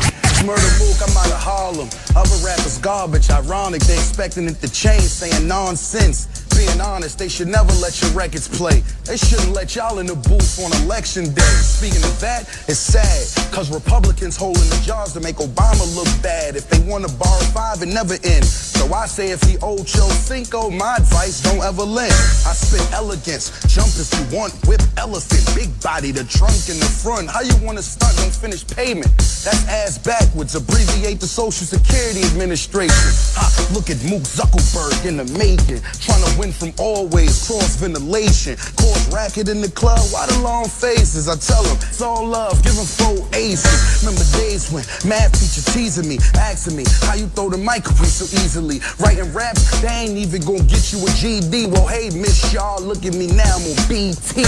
[0.43, 1.88] Murda Mook, I'm out of Harlem.
[2.15, 3.81] Other rappers garbage, ironic.
[3.83, 6.29] They expecting it to change, saying nonsense.
[6.53, 8.85] Being honest, they should never let your records play.
[9.05, 11.57] They shouldn't let y'all in the booth on election day.
[11.65, 16.55] Speaking of that, it's sad, cause Republicans holding the jars to make Obama look bad.
[16.55, 18.53] If they wanna borrow five, it never ends.
[18.53, 22.13] So I say if he Joe Cinco, my advice, don't ever lend.
[22.45, 26.93] I spit elegance, jump if you want, whip elephant, big body, the trunk in the
[27.01, 27.31] front.
[27.31, 29.09] How you wanna stunt, don't finish payment?
[29.17, 33.15] That's ass backwards, abbreviate the Social Security Administration.
[33.39, 38.59] Ha, look at Mook Zuckerberg in the making, trying to win from always, cross ventilation,
[38.75, 41.29] cause racket in the club, why the long faces?
[41.31, 44.03] I tell them, it's all love, give them four aces.
[44.03, 48.11] Remember days when math teacher teasing me, asking me how you throw the mic away
[48.11, 48.83] so easily.
[48.99, 51.71] Writing raps, they ain't even gonna get you a GED.
[51.71, 54.43] Well, hey, Miss Y'all, look at me now, I'm on BT.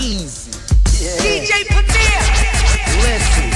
[0.00, 0.56] Easy.
[1.04, 1.20] Yeah.
[1.20, 2.16] DJ Premier.
[3.04, 3.51] Listen.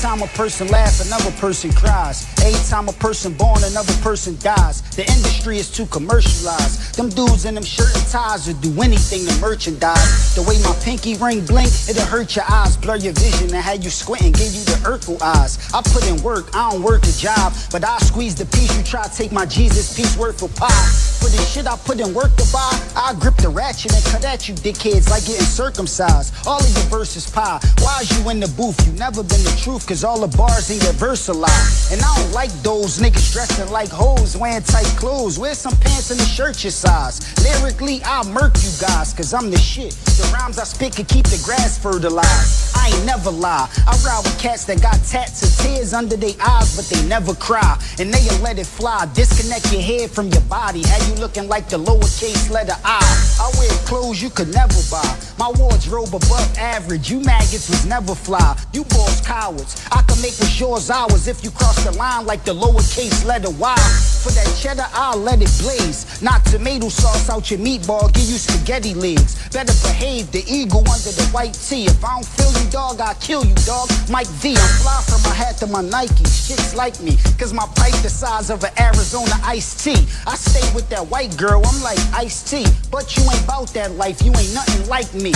[0.00, 2.26] Time a person laughs, another person cries.
[2.42, 4.80] Every time a person born, another person dies.
[4.96, 6.96] The industry is too commercialized.
[6.96, 10.34] Them dudes in them shirt and ties would do anything to merchandise.
[10.34, 13.84] The way my pinky ring blink, it'll hurt your eyes, blur your vision, and have
[13.84, 15.58] you squinting, give you the Urkel eyes.
[15.74, 18.74] I put in work, I don't work a job, but I squeeze the piece.
[18.78, 20.88] You try to take my Jesus piece worth for pie.
[21.20, 24.24] For the shit I put in work to buy, I grip the ratchet and cut
[24.24, 26.32] at you dickheads like getting circumcised.
[26.46, 27.60] All of your verses pie.
[27.80, 28.80] Why is you in the booth?
[28.86, 31.90] You never been the truth, cause all the bars ain't versalized.
[31.92, 35.36] And I don't like those niggas dressing like hoes, wearing tight clothes.
[35.36, 37.18] Wear some pants and a shirt your size.
[37.42, 39.90] Lyrically, I'll murk you guys, cause I'm the shit.
[39.90, 42.76] The rhymes I spit can keep the grass fertilized.
[42.76, 43.68] I ain't never lie.
[43.84, 47.34] I ride with cats that got tats and tears under their eyes, but they never
[47.34, 47.76] cry.
[47.98, 49.10] And they'll let it fly.
[49.12, 50.82] Disconnect your head from your body.
[50.86, 53.02] How you looking like the lowercase letter I.
[53.42, 55.18] I wear clothes you could never buy.
[55.36, 57.10] My wardrobe above average.
[57.10, 58.56] You maggots was never fly.
[58.72, 59.79] You boys cowards.
[59.92, 63.50] I can make with yours ours if you cross the line like the lowercase letter
[63.50, 63.76] Y.
[64.22, 66.20] For that cheddar, I'll let it blaze.
[66.22, 69.48] Not tomato sauce out your meatball, give you spaghetti legs.
[69.48, 71.86] Better behave, the eagle under the white tee.
[71.86, 73.88] If I don't feel you, dog, I'll kill you, dog.
[74.10, 76.24] Mike V, I'm fly from my hat to my Nike.
[76.28, 80.06] Shit's like me, cause my pipe the size of an Arizona iced tea.
[80.26, 82.66] I stay with that white girl, I'm like iced tea.
[82.90, 85.32] But you ain't bout that life, you ain't nothing like me.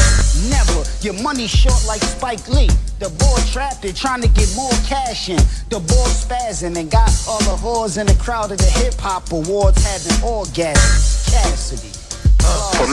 [0.51, 2.69] Never, your money short like Spike Lee.
[2.99, 5.39] The boy trapped it, trying to get more cash in.
[5.71, 9.31] The boy spazzing and got all the whores in the crowd of the hip hop
[9.33, 11.31] awards having orgasms.
[11.31, 11.91] Cassidy.
[12.77, 12.87] For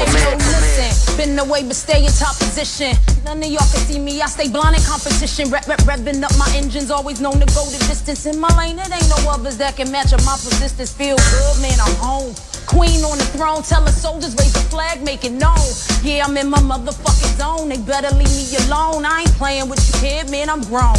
[0.00, 2.96] Hey, mayor, yo, listen, been away but stay in top position.
[3.24, 5.50] None of y'all can see me, I stay blind in competition.
[5.50, 8.24] Rep, rep, revving up my engines, always known to go the distance.
[8.26, 10.92] In my lane, it ain't no others that can match up my persistence.
[10.92, 12.34] Feel good, man, I'm home.
[12.66, 15.58] Queen on the throne, tell the soldiers raise the flag, make it known.
[16.02, 19.04] Yeah, I'm in my motherfucking zone, they better leave me alone.
[19.04, 20.96] I ain't playing with you, kid, man, I'm grown.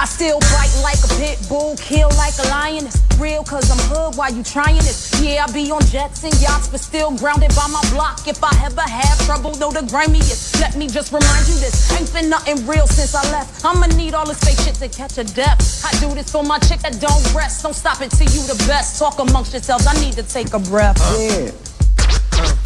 [0.00, 2.86] I still bite like a pit bull, kill like a lion.
[2.86, 5.10] It's real cause I'm hood while you trying this.
[5.20, 8.28] Yeah, I be on jets and yachts, but still grounded by my block.
[8.28, 10.60] If I ever have trouble, though the grimiest.
[10.60, 11.90] Let me just remind you this.
[11.98, 13.64] Ain't been nothing real since I left.
[13.64, 15.84] I'ma need all this fake shit to catch a depth.
[15.84, 17.64] I do this for my chick that don't rest.
[17.64, 19.00] Don't stop it till you the best.
[19.00, 20.98] Talk amongst yourselves, I need to take a breath.
[21.00, 21.18] Uh.
[21.18, 21.50] Yeah.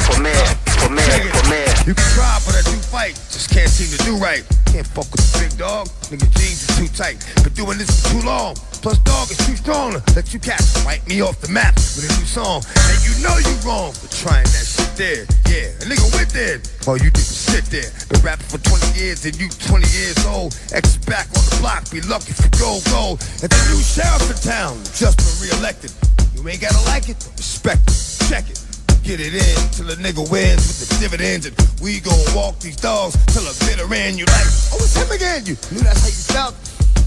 [0.05, 1.73] For mayor, for mayor, for mayor.
[1.87, 3.15] You can try, but I do fight.
[3.31, 4.43] Just can't seem to do right.
[4.67, 5.87] Can't fuck with the big dog.
[6.11, 7.23] Nigga jeans is too tight.
[7.43, 8.55] Been doing this for too long.
[8.83, 12.11] Plus dog is too strong let you catch wipe me off the map with a
[12.19, 12.61] new song.
[12.67, 15.23] And you know you wrong for trying that shit there.
[15.47, 16.59] Yeah, a nigga went there.
[16.87, 17.87] All you did was sit there.
[18.11, 20.51] Been rapping for 20 years and you 20 years old.
[20.73, 23.23] Ex back on the block, be lucky for gold gold.
[23.39, 25.91] And the new sheriff in town just been reelected.
[26.35, 28.62] You ain't gotta like it, respect it, check it.
[29.03, 31.51] Get it in till a nigga wins with the dividends and
[31.83, 34.15] we gon' walk these dogs till a bitter end.
[34.15, 35.43] You like, oh it's him again.
[35.43, 36.55] You knew that's how you felt.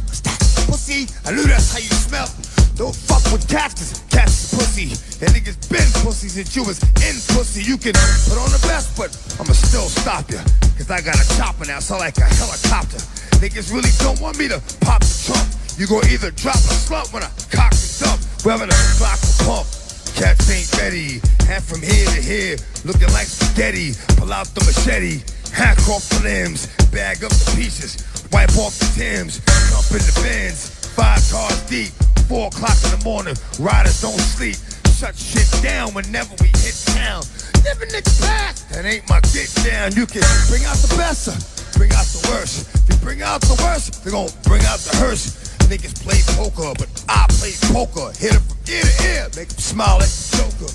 [0.04, 0.36] What's that
[0.68, 1.08] pussy?
[1.24, 2.36] I knew that's how you smelt.
[2.76, 4.92] Don't fuck with cats, cats pussy.
[5.24, 7.64] And niggas been pussy since you was in pussy.
[7.64, 7.96] You can
[8.28, 9.08] put on the best, but
[9.40, 10.44] I'ma still stop ya.
[10.76, 13.00] Cause I got a chopper now, so like a helicopter.
[13.40, 15.48] Niggas really don't want me to pop the trunk.
[15.80, 18.20] You gon' either drop a slump when I cock and dump.
[18.44, 19.85] Wherever the clock will pump.
[20.16, 21.20] Cats ain't ready.
[21.52, 22.56] And from here to here,
[22.88, 23.92] looking like spaghetti.
[24.16, 25.20] Pull out the machete,
[25.52, 28.00] hack off the limbs, bag up the pieces,
[28.32, 31.92] wipe off the Timbs, jump in the bins, five cars deep,
[32.32, 33.36] four o'clock in the morning.
[33.60, 34.56] Riders don't sleep.
[34.96, 37.20] Shut shit down whenever we hit town.
[37.62, 38.64] Never nigga pass.
[38.72, 39.92] That ain't my get down.
[39.92, 41.28] You can bring out the best,
[41.76, 42.72] bring out the worst.
[42.72, 45.45] If you bring out the worst, they gon' bring out the hearse.
[45.66, 48.12] Niggas play poker, but I play poker.
[48.16, 50.72] Hit 'em from ear to ear, make 'em smile like the Joker.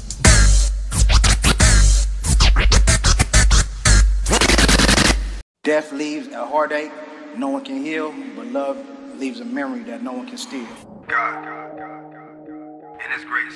[5.63, 6.91] Death leaves a heartache
[7.37, 8.77] no one can heal, but love
[9.17, 10.67] leaves a memory that no one can steal.
[11.07, 12.21] God, God, God, God
[13.03, 13.55] and His grace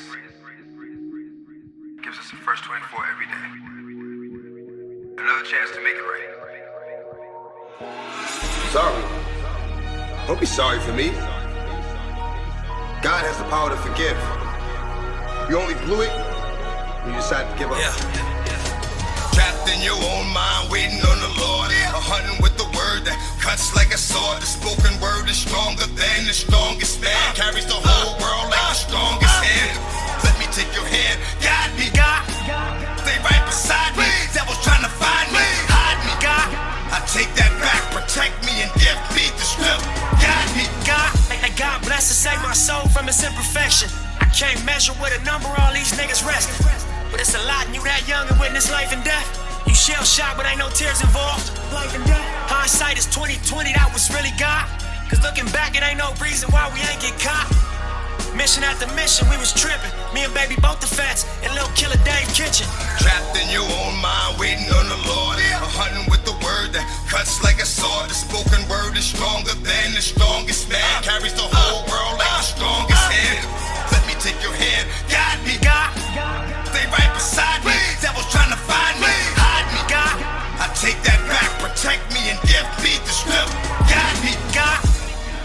[2.04, 3.34] gives us a fresh 24 every day.
[5.18, 6.30] Another chance to make it right.
[8.72, 9.45] Sorry.
[10.28, 11.13] Don't be sorry for me.
[13.05, 14.17] God has the power to forgive.
[15.45, 16.09] You only blew it
[17.05, 17.78] when you decided to give up.
[17.78, 17.93] Yeah.
[19.38, 21.69] Trapped in your own mind, waiting on the Lord.
[21.69, 24.41] A hunting with the word that cuts like a sword.
[24.41, 27.13] The spoken word is stronger than the strongest man.
[27.38, 29.78] Carries the whole world like the strongest hand.
[30.26, 32.26] Let me take your hand, guide me, God.
[33.05, 34.09] Stay right beside me.
[34.34, 36.49] Devil's trying to find me, hide me, God.
[36.89, 37.55] I take that
[42.06, 43.89] Bless and save my soul from its imperfection.
[44.22, 46.53] I can't measure with a number all these niggas resting.
[47.10, 49.26] But it's a lot, and you that young and witness life and death.
[49.66, 51.49] You shell shocked, but ain't no tears involved.
[51.74, 52.22] Life and death.
[52.45, 54.70] Hindsight is 2020, that was really God.
[55.10, 57.49] Cause looking back, it ain't no reason why we ain't get caught.
[58.38, 59.89] Mission after mission, we was tripping.
[60.14, 62.70] Me and baby both the fats, and little killer Dave Kitchen.
[63.01, 65.41] Trapped in your own mind, waiting on the Lord.
[65.41, 68.14] A hunting with word that cuts like a sword.
[68.14, 71.02] The spoken word is stronger than the strongest man.
[71.02, 73.41] Carries the whole world like the strongest hand.
[73.89, 75.89] Let me take your hand, guide me, God.
[76.70, 77.76] Stay right beside me.
[77.98, 80.18] Devil's trying to find me, hide me, God.
[80.62, 83.54] I take that back, protect me, and give me the strength.
[83.89, 84.82] Guide me, God.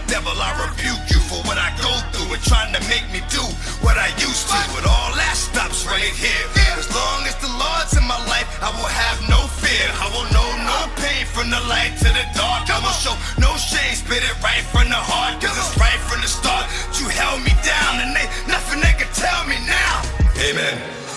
[0.05, 2.00] Devil, I rebuke you for what I go
[2.33, 3.43] and trying to make me do
[3.83, 4.57] what I used to.
[4.71, 6.45] But all that stops right here.
[6.79, 9.87] As long as the Lord's in my life, I will have no fear.
[9.99, 12.71] I will know no pain from the light to the dark.
[12.71, 15.43] I will show no shame, spit it right from the heart.
[15.43, 16.71] Cause it's right from the start.
[16.99, 20.01] You held me down and they nothing they can tell me now.
[20.39, 21.10] Amen.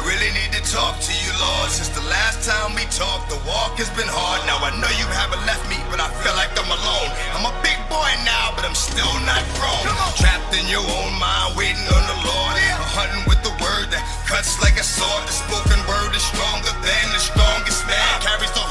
[0.00, 1.68] I really need to talk to you, Lord.
[1.68, 4.40] Since the last time we talked, the walk has been hard.
[4.48, 7.12] Now I know you haven't left me, but I feel like I'm alone.
[7.36, 9.84] I'm a big boy now, but I'm still not grown.
[10.16, 12.56] Trapped in your own mind, waiting on the Lord.
[12.56, 15.20] A hunting with the word that cuts like a sword.
[15.28, 18.24] The spoken word is stronger than the strongest man.
[18.24, 18.64] Carries the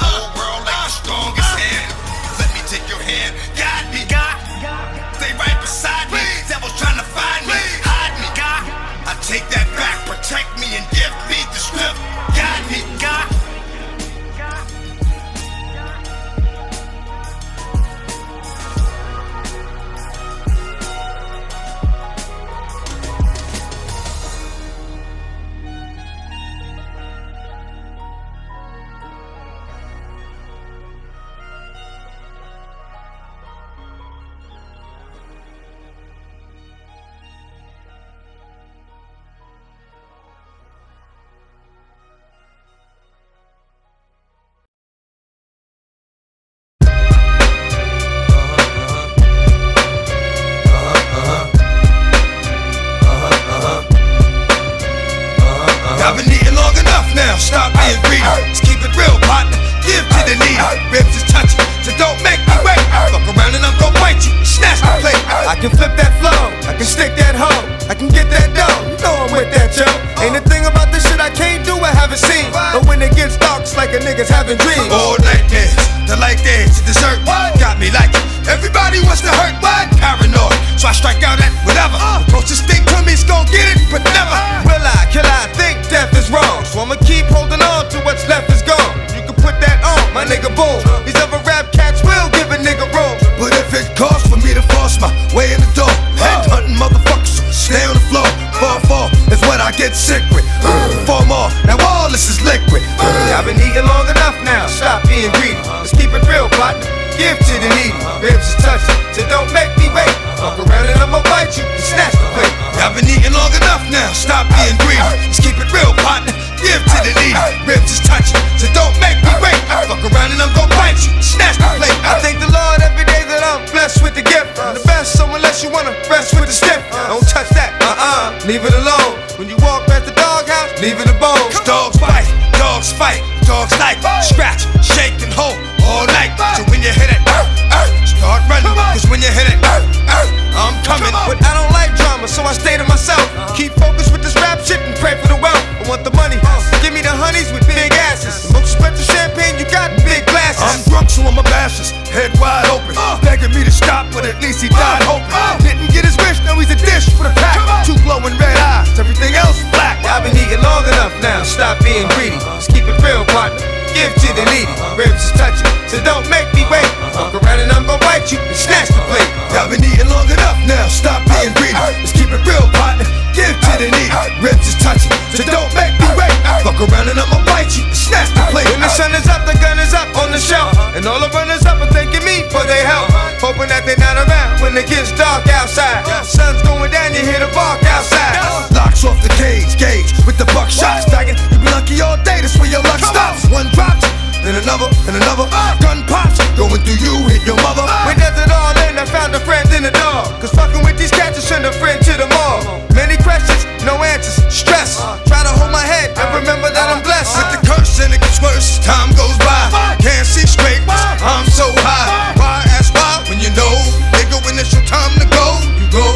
[149.89, 150.61] champagne you got big glasses.
[150.61, 152.95] I'm drunk, so I'm a bashes, head wide open.
[152.97, 153.19] Uh.
[153.21, 154.77] Begging me to stop, but at least he uh.
[154.77, 155.31] died hoping.
[155.31, 155.57] Uh.
[155.59, 157.85] Didn't get his wish, now he's a dish for the pack.
[157.85, 159.97] Two glowing red eyes, everything else black.
[160.05, 162.37] I've been eating long enough now, stop being greedy.
[162.45, 163.61] Let's keep it real, partner.
[163.93, 164.69] Give to the needy.
[164.93, 166.85] Ribs is touching, so don't make me wait.
[167.13, 169.29] Fuck around and I'm gonna bite you and snatch the plate.
[169.57, 171.73] I've been eating long enough now, stop being greedy.
[171.73, 173.05] Let's keep it real, partner.
[173.39, 174.31] Give need it.
[174.43, 176.35] Ribs is touching, so don't make me wait.
[176.59, 178.67] Fuck around and I'ma bite you, snatch the plate.
[178.67, 180.75] When the sun is up, the gun is up on the shelf.
[180.91, 183.07] And all the runners up are thanking me for their help.
[183.39, 186.03] Hoping that they're not around when it gets dark outside.
[186.27, 188.35] Sun's going down, you hear the bark outside.
[188.75, 191.39] Locks off the cage, gauge with the buckshot stacking.
[191.55, 193.47] You be lucky all day, that's where your luck stops.
[193.47, 194.03] One drops,
[194.43, 195.45] then another, and another.
[195.83, 197.83] Gun pops, going through you, hit your mother.
[198.07, 200.27] We does it all in, I found a friend in the dog.
[200.39, 202.63] Cause fucking with these cats is send a friend to the mall.
[202.95, 204.99] Many questions, no answers, stress.
[205.27, 207.35] Try to hold my head and remember that I'm blessed.
[207.35, 209.97] With the curse and it gets worse, time goes by.
[209.99, 212.35] Can't see straight, I'm so high.
[212.39, 213.75] Why ask why when you know,
[214.15, 215.47] nigga, when it's your time to go,
[215.79, 216.07] you go.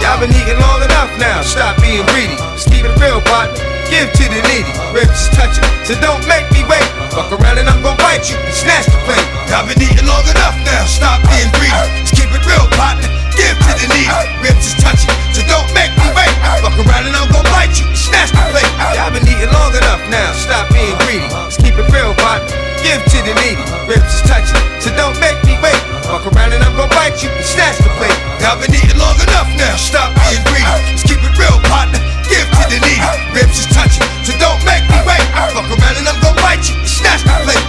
[0.00, 2.36] Y'all been eating long enough now, stop being greedy.
[2.56, 3.79] Just keep it real, partner.
[3.90, 4.70] Give to the needy.
[4.94, 6.86] Ribs touching, so don't make me wait.
[7.10, 9.26] Fuck around and I'm gonna bite you and snatch the plate.
[9.50, 11.74] I've been eating long enough now, stop being greedy.
[12.06, 13.10] Just keep it real, partner.
[13.34, 14.14] Give to the needy.
[14.46, 16.30] Ribs is touching, so don't make me wait.
[16.62, 18.70] Fuck around and I'm gonna bite you and snatch the plate.
[18.94, 21.26] Y'all been eating long enough now, stop being greedy.
[21.50, 22.46] Just keep it real, partner.
[22.86, 23.66] Give to the needy.
[23.90, 25.82] Ribs is touching, so don't make me wait.
[26.06, 28.14] Fuck around and I'm gonna bite you and snatch the plate.
[28.46, 30.70] I've been eating long enough now, stop being greedy.
[30.94, 31.98] Just keep it real, partner.
[32.30, 33.02] Give to the needy.
[33.34, 35.26] Ribs is touching, so don't make me wait.
[35.50, 37.66] Fuck around and I'm gonna bite you snatch the plate.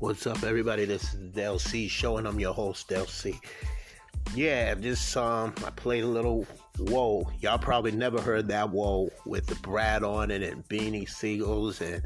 [0.00, 0.84] What's up, everybody?
[0.84, 3.40] This is Del C show, and I'm your host, Del C.
[4.34, 6.46] Yeah, just um, I played a little
[6.78, 11.80] "Whoa." Y'all probably never heard that "Whoa" with the Brad on it and Beanie Sigel's,
[11.80, 12.02] and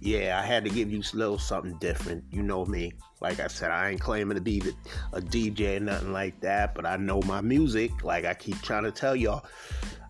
[0.00, 2.24] yeah, I had to give you a little something different.
[2.30, 2.92] You know me.
[3.20, 4.74] Like I said, I ain't claiming to be the,
[5.14, 8.04] a DJ or nothing like that, but I know my music.
[8.04, 9.46] Like I keep trying to tell y'all,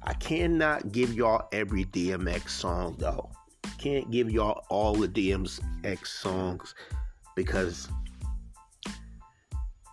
[0.03, 3.30] I cannot give y'all every DMX song though.
[3.78, 6.74] Can't give y'all all the DMX songs
[7.36, 7.88] because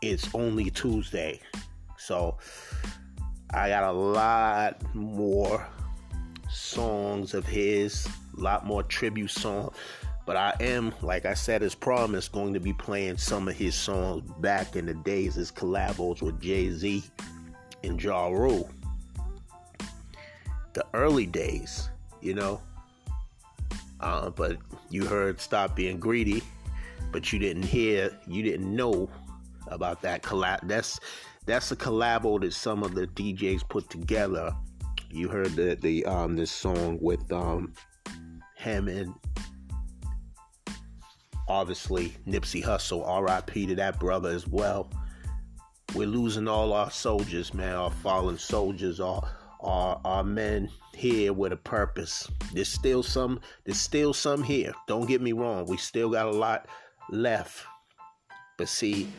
[0.02, 1.40] it's only Tuesday.
[1.98, 2.40] So
[3.54, 5.68] I got a lot more
[6.50, 9.76] songs of his, a lot more tribute songs.
[10.26, 13.76] But I am, like I said, as promised, going to be playing some of his
[13.76, 17.04] songs back in the days, his collabos with Jay Z
[17.84, 18.70] and Ja Rule.
[20.74, 21.90] The early days,
[22.22, 22.62] you know.
[24.00, 24.58] Uh, but
[24.90, 26.42] you heard Stop Being Greedy,
[27.12, 29.10] but you didn't hear, you didn't know
[29.68, 30.60] about that collab.
[30.64, 31.00] That's
[31.46, 34.56] that's a collabo that some of the DJs put together.
[35.10, 37.74] You heard the the um this song with um
[38.56, 39.14] him and
[41.48, 43.06] obviously Nipsey Hussle.
[43.06, 43.68] R.I.P.
[43.68, 44.90] to that brother as well.
[45.96, 47.76] We're losing all our soldiers, man.
[47.76, 49.22] Our fallen soldiers, our
[49.60, 52.30] our, our men here with a purpose.
[52.54, 53.42] There's still some.
[53.66, 54.74] There's still some here.
[54.88, 55.66] Don't get me wrong.
[55.66, 56.68] We still got a lot
[57.10, 57.66] left.
[58.58, 59.10] But see,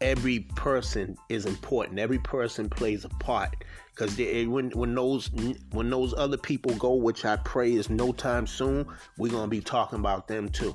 [0.00, 1.98] every person is important.
[1.98, 3.64] Every person plays a part.
[3.90, 5.30] Because eh, when when those
[5.70, 8.86] when those other people go, which I pray is no time soon,
[9.18, 10.74] we're gonna be talking about them too.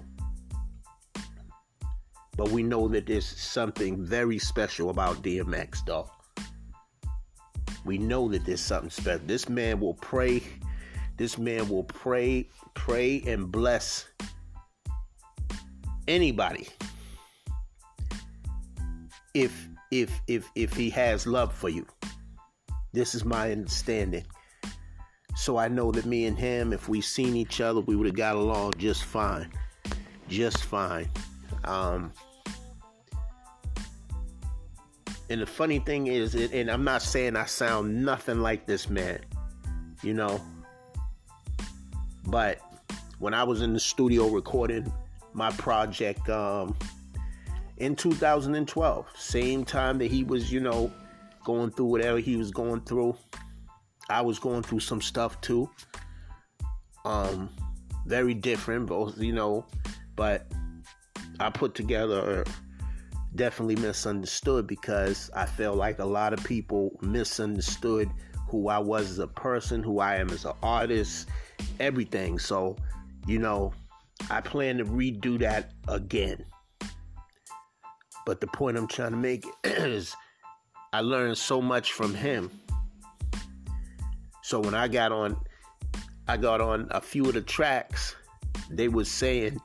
[2.37, 6.09] But we know that there's something very special about DMX, though.
[7.83, 9.25] We know that there's something special.
[9.25, 10.41] This man will pray.
[11.17, 14.07] This man will pray, pray and bless
[16.07, 16.69] anybody
[19.39, 21.85] if if if if he has love for you.
[22.91, 24.25] This is my understanding.
[25.35, 28.15] So I know that me and him, if we seen each other, we would have
[28.15, 29.51] got along just fine.
[30.27, 31.09] Just fine.
[31.63, 32.11] Um
[35.29, 39.19] and the funny thing is, and I'm not saying I sound nothing like this man,
[40.01, 40.41] you know,
[42.25, 42.59] but
[43.19, 44.91] when I was in the studio recording
[45.33, 46.75] my project um,
[47.79, 50.91] in 2012, same time that he was, you know,
[51.43, 53.15] going through whatever he was going through,
[54.09, 55.69] I was going through some stuff too.
[57.05, 57.49] Um,
[58.05, 59.65] very different, both, you know,
[60.15, 60.51] but
[61.39, 62.43] I put together
[63.35, 68.09] definitely misunderstood because I felt like a lot of people misunderstood
[68.47, 71.29] who I was as a person, who I am as an artist,
[71.79, 72.39] everything.
[72.39, 72.75] So,
[73.27, 73.71] you know,
[74.29, 76.43] I plan to redo that again.
[78.29, 80.15] But the point I'm trying to make is
[80.93, 82.51] I learned so much from him.
[84.43, 85.35] So when I got on
[86.27, 88.15] I got on a few of the tracks,
[88.69, 89.59] they was saying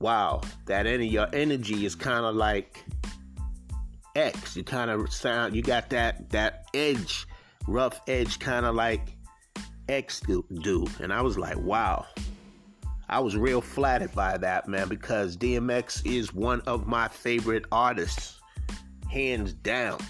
[0.00, 2.84] wow, that any your energy is kind of like
[4.14, 4.54] X.
[4.54, 7.26] You kind of sound, you got that that edge,
[7.66, 9.16] rough edge, kind of like
[9.88, 10.86] X do.
[11.00, 12.04] And I was like, wow.
[13.08, 18.40] I was real flattered by that, man, because DMX is one of my favorite artists,
[19.10, 20.00] hands down.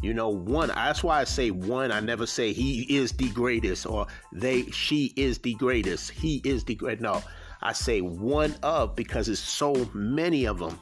[0.00, 1.90] You know, one, that's why I say one.
[1.90, 6.12] I never say he is the greatest or they, she is the greatest.
[6.12, 7.00] He is the great.
[7.00, 7.20] No,
[7.62, 10.78] I say one of because there's so many of them.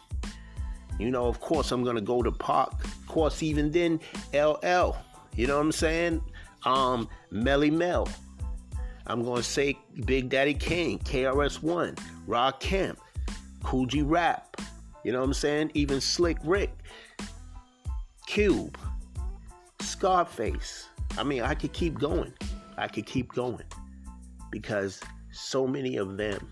[0.99, 2.73] You know, of course, I'm going to go to Pac.
[2.85, 4.01] Of course, even then,
[4.35, 4.97] LL.
[5.35, 6.23] You know what I'm saying?
[6.65, 8.09] Um, Melle Mel.
[9.07, 11.95] I'm going to say Big Daddy Kane, KRS-One,
[12.27, 12.97] Rakim,
[13.63, 14.61] Kool G Rap.
[15.05, 15.71] You know what I'm saying?
[15.75, 16.73] Even Slick Rick,
[18.27, 18.77] Cube,
[19.81, 20.89] Scarface.
[21.17, 22.33] I mean, I could keep going.
[22.77, 23.65] I could keep going
[24.51, 25.01] because
[25.31, 26.49] so many of them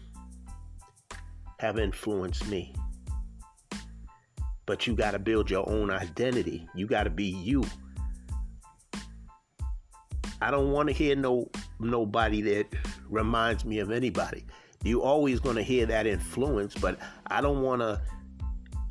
[1.59, 2.73] have influenced me.
[4.67, 6.67] But you got to build your own identity.
[6.75, 7.65] You got to be you.
[10.45, 11.49] I don't want to hear no
[11.81, 12.67] nobody that
[13.09, 14.45] reminds me of anybody.
[14.83, 18.03] You always going to hear that influence, but I don't want to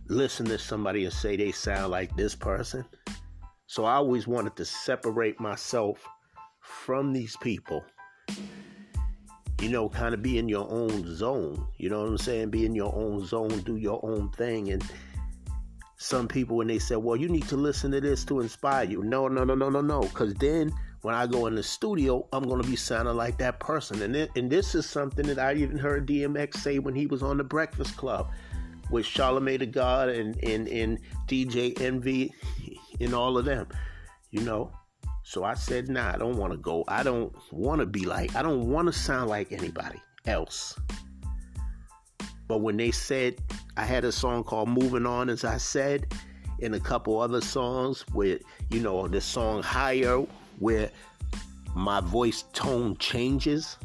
[0.08, 2.84] listen to somebody and say they sound like this person.
[3.68, 6.04] So I always wanted to separate myself
[6.60, 7.86] from these people.
[9.62, 11.68] You know, kind of be in your own zone.
[11.78, 12.50] You know what I'm saying?
[12.50, 14.72] Be in your own zone, do your own thing.
[14.72, 14.84] And
[15.98, 19.04] some people, when they say, well, you need to listen to this to inspire you.
[19.04, 20.02] No, no, no, no, no, no.
[20.02, 20.74] Because then
[21.04, 24.02] when I go in the studio, I'm to be sounding like that person.
[24.02, 27.38] And, and this is something that I even heard DMX say when he was on
[27.38, 28.32] the Breakfast Club
[28.90, 30.98] with Charlemagne the God and, and, and
[31.28, 32.34] DJ Envy
[33.02, 33.68] and all of them,
[34.32, 34.72] you know.
[35.24, 36.86] So I said, nah, I don't want to go.
[36.88, 40.80] I don't want to be like, I don't want to sound like anybody else.
[42.48, 43.36] But when they said,
[43.76, 46.14] I had a song called Moving On, as I said,
[46.62, 50.26] and a couple other songs with, you know, the song Higher
[50.60, 50.90] where
[51.76, 53.78] my voice tone changes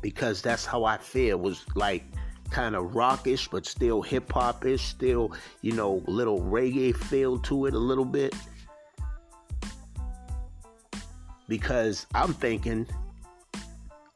[0.00, 2.04] because that's how I feel was like
[2.50, 7.66] kind of rockish but still hip hop hopish, still, you know, little reggae feel to
[7.66, 8.34] it a little bit.
[11.48, 12.86] Because I'm thinking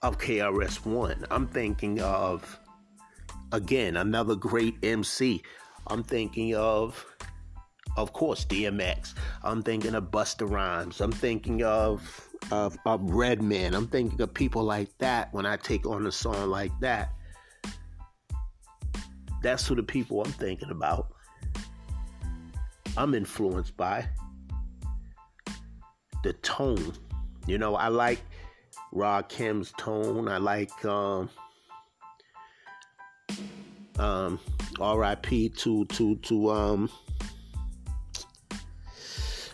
[0.03, 1.25] of KRS-One.
[1.31, 2.59] I'm thinking of
[3.53, 5.43] again another great MC.
[5.87, 7.05] I'm thinking of
[7.97, 9.15] of course, DMX.
[9.43, 11.01] I'm thinking of Busta Rhymes.
[11.01, 13.75] I'm thinking of of, of Redman.
[13.75, 17.13] I'm thinking of people like that when I take on a song like that.
[19.43, 21.09] That's who the people I'm thinking about.
[22.97, 24.07] I'm influenced by
[26.23, 26.93] the tone.
[27.47, 28.21] You know, I like
[28.95, 30.29] Rakim's tone.
[30.29, 31.29] I like um
[33.99, 34.39] um
[34.81, 35.51] R.I.P.
[35.51, 36.91] to to to um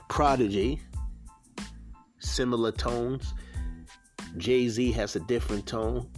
[0.08, 0.80] Prodigy,
[2.18, 3.34] similar tones.
[4.36, 6.08] Jay Z has a different tone.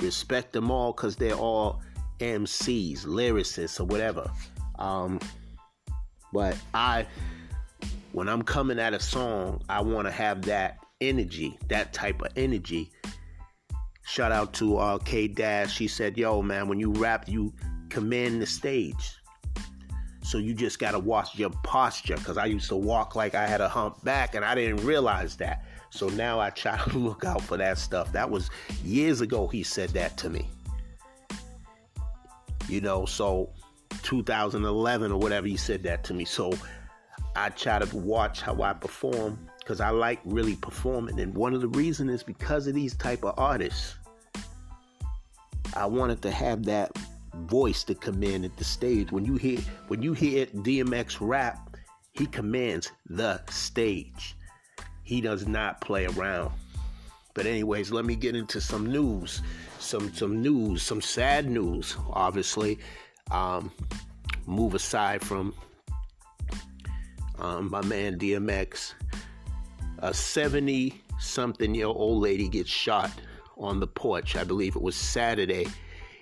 [0.00, 1.82] Respect them all because they're all
[2.20, 4.30] MCs, lyricists, or whatever.
[4.78, 5.20] Um,
[6.32, 7.06] but I,
[8.12, 12.32] when I'm coming at a song, I want to have that energy, that type of
[12.36, 12.90] energy.
[14.04, 15.74] Shout out to uh, K Dash.
[15.74, 17.52] She said, "Yo, man, when you rap, you
[17.90, 19.17] command the stage."
[20.28, 23.46] So you just got to watch your posture because I used to walk like I
[23.46, 25.64] had a hump back and I didn't realize that.
[25.88, 28.12] So now I try to look out for that stuff.
[28.12, 28.50] That was
[28.84, 30.50] years ago he said that to me.
[32.68, 33.48] You know, so
[34.02, 36.26] 2011 or whatever he said that to me.
[36.26, 36.52] So
[37.34, 41.18] I try to watch how I perform because I like really performing.
[41.20, 43.94] And one of the reasons is because of these type of artists.
[45.74, 46.92] I wanted to have that
[47.46, 49.12] voice to command at the stage.
[49.12, 51.76] When you hear when you hear DMX rap,
[52.12, 54.36] he commands the stage.
[55.02, 56.52] He does not play around.
[57.34, 59.42] But anyways, let me get into some news.
[59.78, 62.78] Some some news, some sad news, obviously.
[63.30, 63.70] Um,
[64.46, 65.54] move aside from
[67.38, 68.94] um, my man DMX.
[70.00, 73.10] A 70 something year old lady gets shot
[73.56, 74.36] on the porch.
[74.36, 75.66] I believe it was Saturday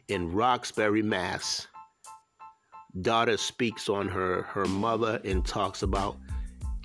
[0.09, 1.67] in Roxbury, Mass.
[3.03, 6.17] Daughter speaks on her her mother and talks about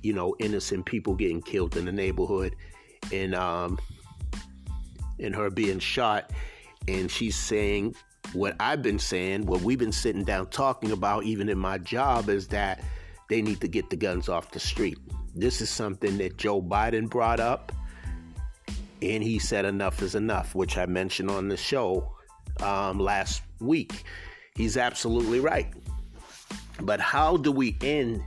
[0.02, 2.54] you know innocent people getting killed in the neighborhood
[3.12, 3.78] and um
[5.18, 6.30] and her being shot
[6.86, 7.94] and she's saying
[8.32, 12.28] what I've been saying, what we've been sitting down talking about even in my job
[12.28, 12.82] is that
[13.28, 14.98] they need to get the guns off the street.
[15.34, 17.72] This is something that Joe Biden brought up
[19.02, 22.11] and he said enough is enough, which I mentioned on the show
[22.60, 24.04] um, last week.
[24.54, 25.72] He's absolutely right.
[26.80, 28.22] But how do we end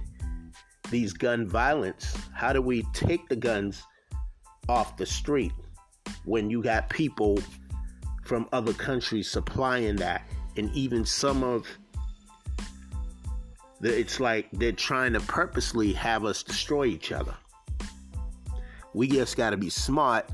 [0.90, 2.16] these gun violence?
[2.34, 3.84] How do we take the guns
[4.70, 5.52] off the street?
[6.26, 7.40] when you got people
[8.24, 10.24] from other countries supplying that,
[10.58, 11.68] and even some of
[13.80, 17.36] the, it's like they're trying to purposely have us destroy each other.
[18.94, 20.28] We just got to be smart.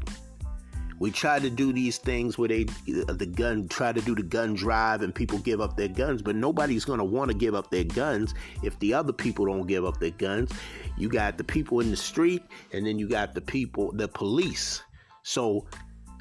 [1.01, 2.67] We try to do these things where they
[3.09, 6.21] uh, the gun try to do the gun drive and people give up their guns,
[6.21, 9.65] but nobody's going to want to give up their guns if the other people don't
[9.65, 10.51] give up their guns.
[10.99, 14.83] You got the people in the street and then you got the people the police.
[15.23, 15.65] So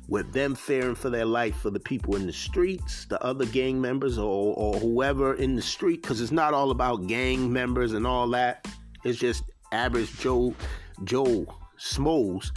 [0.09, 3.83] with them fearing for their life for the people in the streets, the other gang
[3.83, 8.07] members, or, or whoever in the street, because it's not all about gang members and
[8.07, 8.67] all that.
[9.05, 10.55] It's just average Joe
[11.05, 11.45] Joe
[11.77, 12.51] Smoes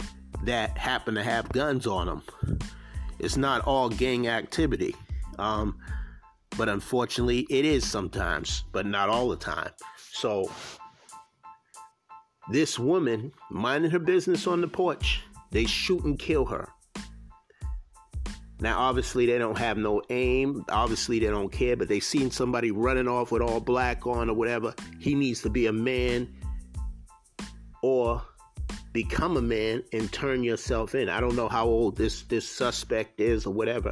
[0.44, 2.22] that happen to have guns on them.
[3.18, 4.94] It's not all gang activity.
[5.38, 5.78] Um,
[6.56, 9.70] but unfortunately, it is sometimes, but not all the time.
[10.12, 10.50] So,
[12.50, 16.68] this woman minding her business on the porch, they shoot and kill her.
[18.60, 20.64] Now, obviously, they don't have no aim.
[20.68, 24.34] Obviously, they don't care, but they seen somebody running off with all black on or
[24.34, 24.74] whatever.
[25.00, 26.32] He needs to be a man
[27.82, 28.22] or
[28.94, 31.10] become a man and turn yourself in.
[31.10, 33.90] I don't know how old this this suspect is or whatever.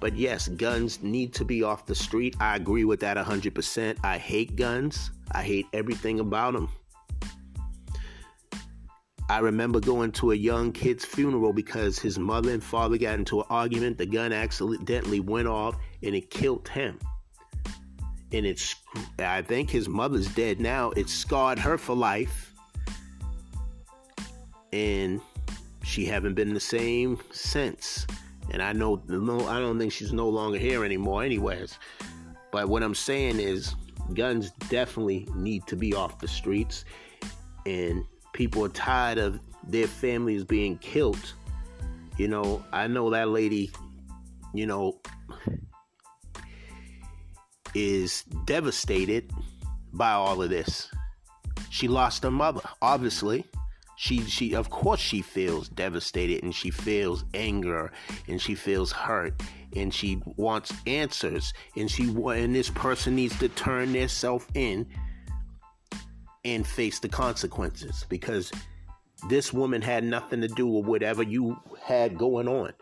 [0.00, 2.36] But yes, guns need to be off the street.
[2.40, 3.98] I agree with that 100%.
[4.02, 5.12] I hate guns.
[5.30, 6.68] I hate everything about them.
[9.30, 13.40] I remember going to a young kid's funeral because his mother and father got into
[13.40, 13.96] an argument.
[13.96, 16.98] The gun accidentally went off and it killed him.
[18.32, 18.74] And it's,
[19.20, 20.90] I think his mother's dead now.
[20.90, 22.51] It scarred her for life.
[24.72, 25.20] And
[25.84, 28.06] she haven't been the same since.
[28.50, 31.78] And I know, no, I don't think she's no longer here anymore, anyways.
[32.50, 33.74] But what I'm saying is,
[34.14, 36.84] guns definitely need to be off the streets.
[37.66, 41.34] And people are tired of their families being killed.
[42.18, 43.70] You know, I know that lady,
[44.52, 45.00] you know,
[47.74, 49.30] is devastated
[49.92, 50.90] by all of this.
[51.70, 53.44] She lost her mother, obviously.
[54.02, 57.92] She she of course she feels devastated and she feels anger
[58.26, 59.40] and she feels hurt
[59.76, 64.88] and she wants answers and she and this person needs to turn their self in
[66.44, 68.50] and face the consequences because
[69.28, 72.72] this woman had nothing to do with whatever you had going on.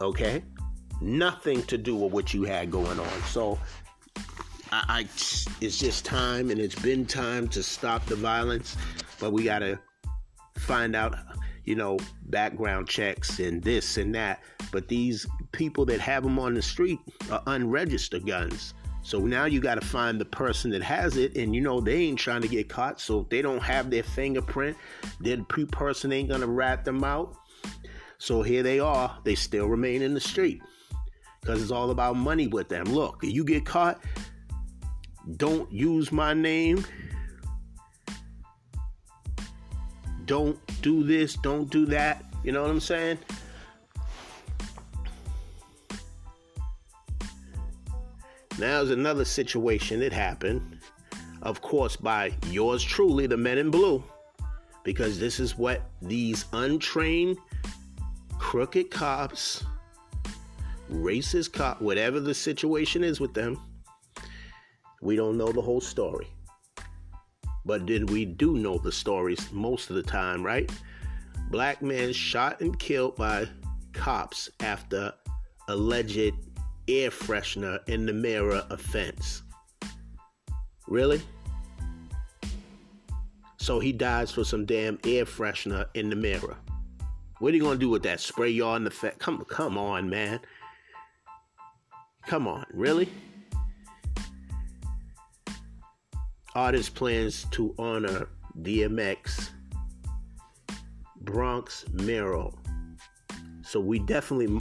[0.00, 0.42] Okay?
[1.00, 3.22] Nothing to do with what you had going on.
[3.28, 3.56] So
[4.72, 5.00] I, I
[5.60, 8.76] it's just time and it's been time to stop the violence,
[9.22, 9.78] but we got to
[10.58, 11.14] find out
[11.64, 14.42] you know, background checks and this and that.
[14.70, 16.98] But these people that have them on the street
[17.30, 18.74] are unregistered guns.
[19.04, 21.96] So now you got to find the person that has it, and you know they
[21.96, 23.00] ain't trying to get caught.
[23.00, 24.76] So if they don't have their fingerprint,
[25.20, 27.36] then the person ain't gonna rat them out.
[28.18, 29.16] So here they are.
[29.24, 30.62] They still remain in the street
[31.40, 32.84] because it's all about money with them.
[32.84, 34.00] Look, if you get caught,
[35.36, 36.84] don't use my name.
[40.32, 41.34] Don't do this.
[41.34, 42.24] Don't do that.
[42.42, 43.18] You know what I'm saying?
[48.58, 50.78] Now, there's another situation that happened,
[51.42, 54.02] of course, by yours truly, the men in blue,
[54.84, 57.36] because this is what these untrained,
[58.38, 59.64] crooked cops,
[60.90, 63.60] racist cop, whatever the situation is with them,
[65.02, 66.26] we don't know the whole story.
[67.64, 70.70] But then we do know the stories most of the time, right?
[71.50, 73.46] Black man shot and killed by
[73.92, 75.12] cops after
[75.68, 76.34] alleged
[76.88, 79.42] air freshener in the mirror offense.
[80.88, 81.22] Really?
[83.58, 86.56] So he dies for some damn air freshener in the mirror.
[87.38, 88.20] What are you gonna do with that?
[88.20, 89.14] Spray y'all in the face?
[89.18, 90.40] Come, come on, man.
[92.26, 93.08] Come on, really?
[96.54, 98.28] Artist plans to honor
[98.60, 99.50] DMX
[101.22, 102.58] Bronx mural.
[103.62, 104.60] So we definitely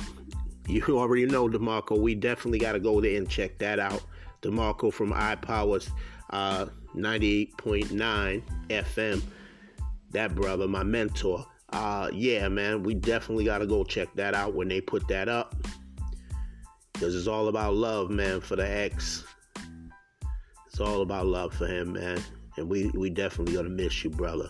[0.68, 2.00] you already know DeMarco.
[2.00, 4.02] We definitely got to go there and check that out.
[4.42, 5.89] DeMarco from iPower's
[6.30, 9.22] uh, 98.9 FM.
[10.12, 11.46] That brother, my mentor.
[11.72, 15.30] Uh, yeah, man, we definitely got to go check that out when they put that
[15.30, 15.56] up.
[16.94, 19.24] Because it's all about love, man, for the ex.
[20.72, 22.19] It's all about love for him, man.
[22.57, 24.49] And we, we definitely gonna miss you, brother.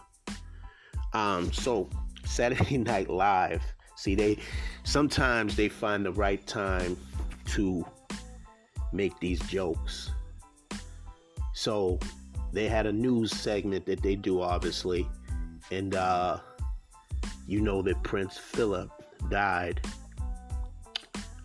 [1.13, 1.89] Um, so
[2.23, 3.61] Saturday Night Live
[4.01, 4.39] See, they
[4.83, 6.97] sometimes they find the right time
[7.49, 7.85] to
[8.91, 10.09] make these jokes.
[11.53, 11.99] So
[12.51, 15.07] they had a news segment that they do, obviously,
[15.69, 16.39] and uh,
[17.45, 18.89] you know that Prince Philip
[19.29, 19.81] died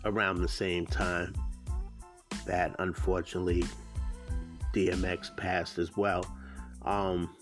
[0.03, 1.35] around the same time
[2.47, 3.65] that unfortunately
[4.77, 6.23] DMX passed as well.
[6.83, 7.35] Um,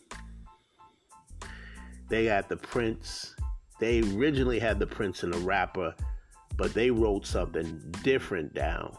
[2.07, 3.35] they got the Prince.
[3.79, 5.93] They originally had the Prince and the rapper,
[6.55, 8.95] but they wrote something different down.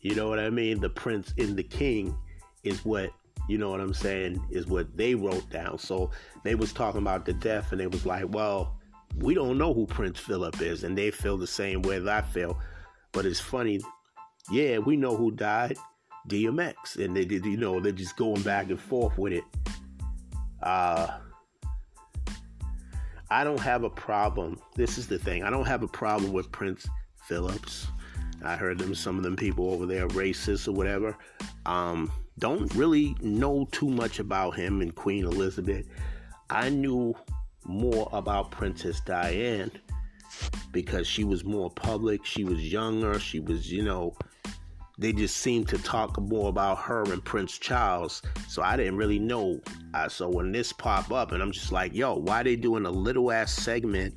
[0.00, 0.80] You know what I mean?
[0.80, 2.16] The Prince and the King
[2.64, 3.10] is what
[3.48, 5.78] you know what I'm saying is what they wrote down.
[5.78, 6.10] So
[6.44, 8.78] they was talking about the death, and they was like, "Well,
[9.16, 12.26] we don't know who Prince Philip is," and they feel the same way that I
[12.26, 12.58] feel.
[13.12, 13.80] But it's funny,
[14.50, 15.76] yeah, we know who died,
[16.28, 19.44] DMX, and they did, you know, they're just going back and forth with it.
[20.62, 21.18] Uh,
[23.30, 24.58] I don't have a problem.
[24.74, 25.44] This is the thing.
[25.44, 26.86] I don't have a problem with Prince
[27.26, 27.86] Phillips.
[28.42, 31.16] I heard them, some of them people over there, racist or whatever.
[31.66, 35.86] Um, don't really know too much about him and Queen Elizabeth.
[36.48, 37.14] I knew
[37.64, 39.70] more about Princess Diane
[40.72, 44.16] because she was more public, she was younger, she was, you know,
[45.00, 48.20] they just seemed to talk more about her and Prince Charles.
[48.48, 49.58] So I didn't really know.
[49.94, 52.90] Uh, so when this pop up, and I'm just like, yo, why they doing a
[52.90, 54.14] little ass segment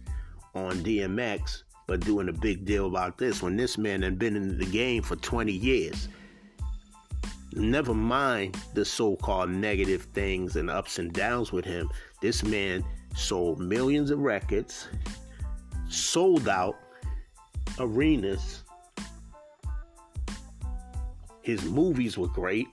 [0.53, 4.57] on DMX, but doing a big deal about this when this man had been in
[4.57, 6.09] the game for 20 years?
[7.53, 11.89] Never mind the so-called negative things and ups and downs with him.
[12.19, 12.83] This man
[13.15, 14.89] sold millions of records,
[15.87, 16.75] sold out
[17.79, 18.62] arenas.
[21.43, 22.67] His movies were great.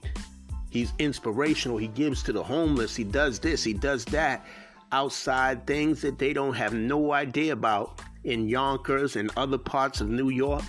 [0.71, 1.77] He's inspirational.
[1.77, 2.97] He gives to the homeless.
[2.97, 4.47] He does this, he does that.
[4.93, 10.09] Outside things that they don't have no idea about in Yonkers and other parts of
[10.09, 10.64] New York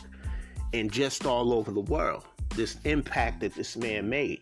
[0.73, 2.25] and just all over the world.
[2.55, 4.41] This impact that this man made.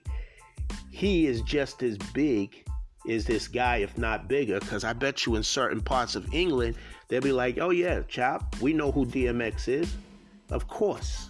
[0.89, 2.65] He is just as big
[3.09, 6.75] as this guy, if not bigger, because I bet you in certain parts of England,
[7.07, 9.93] they'll be like, oh, yeah, chap, we know who DMX is.
[10.49, 11.28] Of course.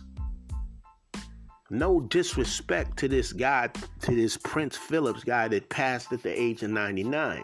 [1.71, 3.69] No disrespect to this guy,
[4.01, 7.43] to this Prince Phillips guy that passed at the age of 99.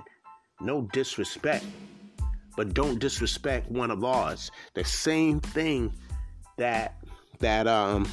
[0.62, 1.66] No disrespect.
[2.58, 4.50] But don't disrespect one of ours.
[4.74, 5.94] The same thing
[6.58, 6.96] that
[7.40, 8.08] that um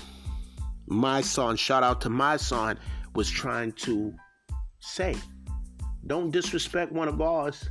[0.86, 2.78] my son, shout out to my son,
[3.14, 4.14] was trying to
[4.80, 5.14] say.
[6.06, 7.70] Don't disrespect one of ours.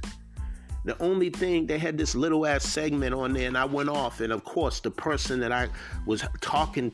[0.86, 4.22] The only thing they had this little ass segment on there, and I went off,
[4.22, 5.68] and of course the person that I
[6.08, 6.92] was talking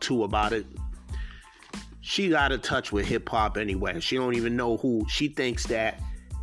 [0.00, 0.66] to about it,
[2.00, 4.00] she's out of touch with hip hop anyway.
[4.00, 5.04] She don't even know who.
[5.08, 6.00] She thinks that,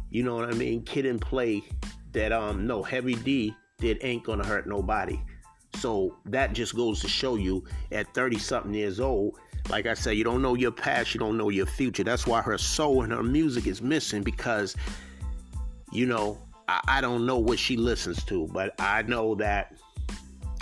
[0.10, 1.64] you know what I mean, Kid and Play,
[2.12, 5.20] that um no Heavy D did ain't gonna hurt nobody.
[5.76, 9.38] So that just goes to show you at 30 something years old,
[9.70, 12.04] like I said, you don't know your past, you don't know your future.
[12.04, 14.76] That's why her soul and her music is missing because,
[15.92, 16.38] you know,
[16.68, 19.76] I, I don't know what she listens to, but I know that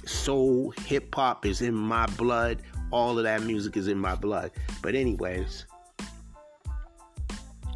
[0.05, 2.61] soul, hip hop is in my blood.
[2.93, 4.51] All of that music is in my blood.
[4.81, 5.65] But, anyways,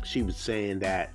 [0.04, 1.12] she was saying that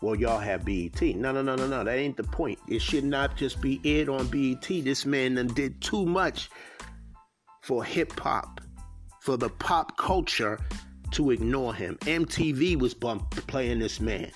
[0.00, 1.00] well, y'all have BET.
[1.02, 1.84] No, no, no, no, no.
[1.84, 2.58] That ain't the point.
[2.68, 4.66] It should not just be it on BET.
[4.66, 6.48] This man done did too much
[7.60, 8.62] for hip hop,
[9.20, 10.58] for the pop culture
[11.10, 11.98] to ignore him.
[12.02, 14.30] MTV was bump playing this man.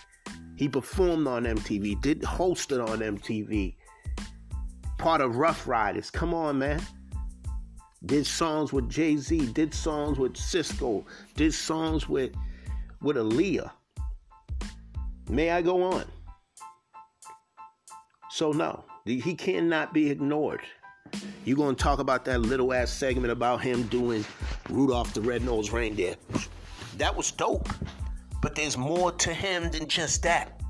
[0.56, 3.74] He performed on MTV, did hosted on MTV.
[4.98, 6.10] Part of Ruff Ryders.
[6.10, 6.80] Come on, man.
[8.06, 9.52] Did songs with Jay Z.
[9.52, 11.04] Did songs with Sisqo.
[11.36, 12.32] Did songs with
[13.00, 13.70] with Aaliyah.
[15.28, 16.04] May I go on?
[18.30, 20.60] So, no, he cannot be ignored.
[21.44, 24.24] You're to talk about that little ass segment about him doing
[24.68, 26.16] Rudolph the Red-Nosed Reindeer.
[26.96, 27.68] That was dope.
[28.42, 30.60] But there's more to him than just that.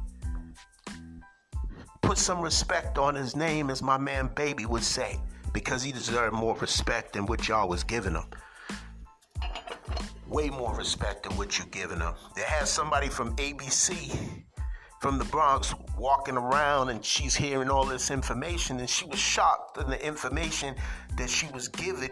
[2.02, 5.18] Put some respect on his name, as my man Baby would say,
[5.54, 8.26] because he deserved more respect than what y'all was giving him
[10.26, 12.12] way more respect than what you're giving him.
[12.34, 14.42] They had somebody from ABC
[15.00, 19.78] from the Bronx walking around and she's hearing all this information and she was shocked
[19.78, 20.74] in the information
[21.16, 22.10] that she was given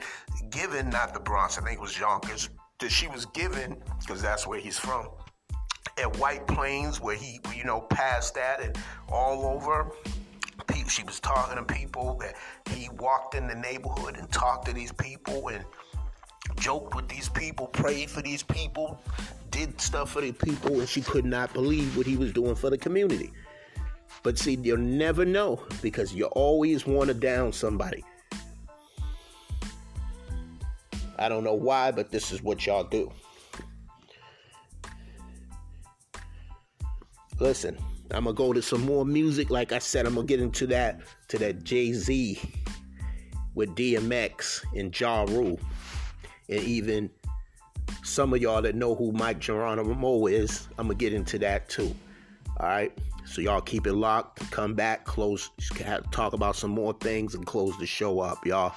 [0.51, 4.47] given not the Bronx, I think it was Yonkers, that she was given, because that's
[4.47, 5.09] where he's from.
[5.99, 8.77] At White Plains, where he, you know, passed that and
[9.09, 9.91] all over
[10.93, 12.35] she was talking to people that
[12.71, 15.65] he walked in the neighborhood and talked to these people and
[16.57, 19.01] joked with these people, prayed for these people,
[19.51, 22.69] did stuff for the people, and she could not believe what he was doing for
[22.69, 23.33] the community.
[24.23, 28.05] But see, you'll never know because you always want to down somebody.
[31.19, 33.11] I don't know why, but this is what y'all do.
[37.41, 37.79] Listen,
[38.11, 39.51] I'm gonna go to some more music.
[39.51, 42.41] Like I said, I'm gonna get into that to that Jay Z
[43.55, 45.59] with DMX and Ja Rule,
[46.49, 47.11] and even
[48.03, 50.69] some of y'all that know who Mic Geronimo is.
[50.79, 51.95] I'm gonna get into that too.
[52.59, 52.93] All right.
[53.25, 54.51] So y'all keep it locked.
[54.51, 55.51] Come back, close,
[56.11, 58.75] talk about some more things, and close the show up, y'all.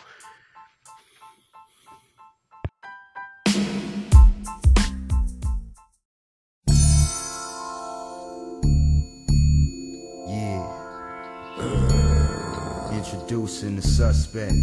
[13.45, 14.55] Introducing the suspect.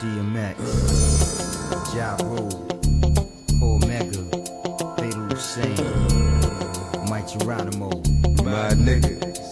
[0.00, 0.58] DMX.
[1.94, 2.66] Ja Rule.
[3.62, 4.26] Omega.
[4.96, 5.76] Fatal Hussein.
[7.08, 7.90] Mic Geronimo.
[8.42, 9.51] My niggas.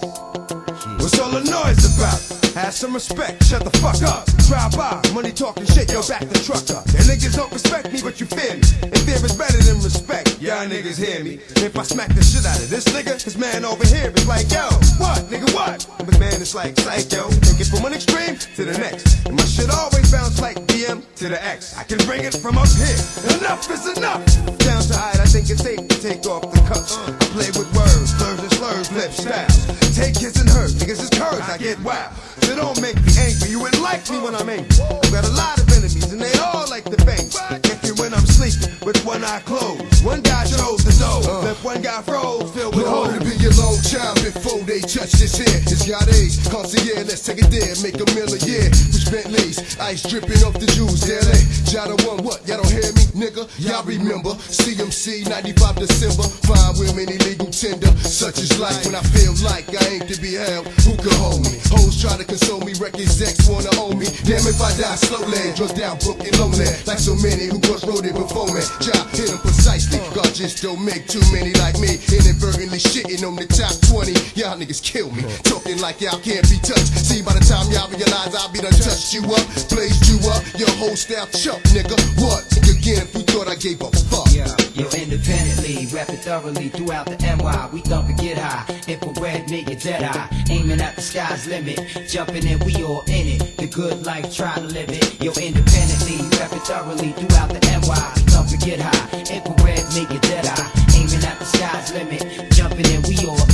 [1.11, 2.23] What's all the noise about?
[2.55, 4.31] Have some respect, shut the fuck up.
[4.47, 6.87] Drive by, money talking shit, yo, back the truck up.
[6.95, 8.63] And niggas don't respect me, but you fear me.
[8.83, 10.39] And fear is better than respect.
[10.39, 11.43] Y'all niggas hear me.
[11.67, 14.47] If I smack the shit out of this nigga, this man over here is like,
[14.55, 14.71] yo,
[15.03, 15.83] what, nigga, what?
[16.07, 17.27] His man is like, psycho.
[17.43, 19.27] Take it from one extreme to the next.
[19.27, 21.77] And my shit always bounce like BM to the X.
[21.77, 23.03] I can bring it from up here.
[23.35, 24.23] Enough is enough.
[24.63, 26.99] Down to hide, I think it's safe to take off the cuffs.
[26.99, 29.67] I play with words, slurs and slurs, lip styles.
[29.95, 32.13] Take his and hers, niggas is curves, I get wild.
[32.45, 34.71] So don't make me angry, you wouldn't like me when I'm angry.
[34.81, 37.33] I've got a lot of enemies and they all like the bank.
[37.63, 40.05] Get me when I'm sleeping with one eye closed.
[40.05, 41.43] One guy hold the door, uh.
[41.43, 43.40] left one guy froze, filled with holes.
[43.83, 45.61] Child before they touch this here.
[45.67, 48.69] It's got age, concierge, let's take it there, make a mill a year.
[48.93, 50.69] With Bentleys, ice dripping off the
[51.07, 51.43] daily.
[51.71, 52.43] Y'all don't want what?
[52.47, 53.47] Y'all don't hear me, nigga?
[53.63, 57.91] Y'all remember CMC 95 December, five women illegal tender.
[58.03, 60.67] Such is life when I feel like I ain't to be held.
[60.83, 61.55] Who can hold me?
[61.71, 64.11] Hoes try to console me, records ex wanna own me.
[64.27, 66.67] Damn if I die slowly, drunk down, broken lonely.
[66.87, 68.63] Like so many who crossroaded before me.
[68.83, 70.03] Job hit them precisely.
[70.11, 72.03] God just don't make too many like me.
[72.11, 74.13] Inadvertently shitting on the top 20.
[74.35, 75.23] Y'all niggas kill me.
[75.45, 76.91] Talking like y'all can't be touched.
[76.99, 80.43] See, by the time y'all realize I'll be done touched you up, blazed you up,
[80.59, 81.97] your whole staff chump, nigga.
[82.21, 82.47] What?
[82.81, 84.33] Again if you thought I gave a fuck.
[84.33, 87.69] Yeah, yo, independently, rap it thoroughly throughout the NY.
[87.75, 88.65] We thump and get high.
[88.89, 90.45] Infrared, dead eye.
[90.49, 91.77] Aiming at the sky's limit.
[92.09, 93.59] Jumping in, we all in it.
[93.59, 95.23] The good life, try to live it.
[95.23, 98.13] Yo, independently, rap it thoroughly throughout the NY.
[98.17, 99.21] We thump and get high.
[99.29, 100.73] Infrared, dead eye.
[100.97, 102.51] Aiming at the sky's limit.
[102.53, 103.50] Jumping in, we all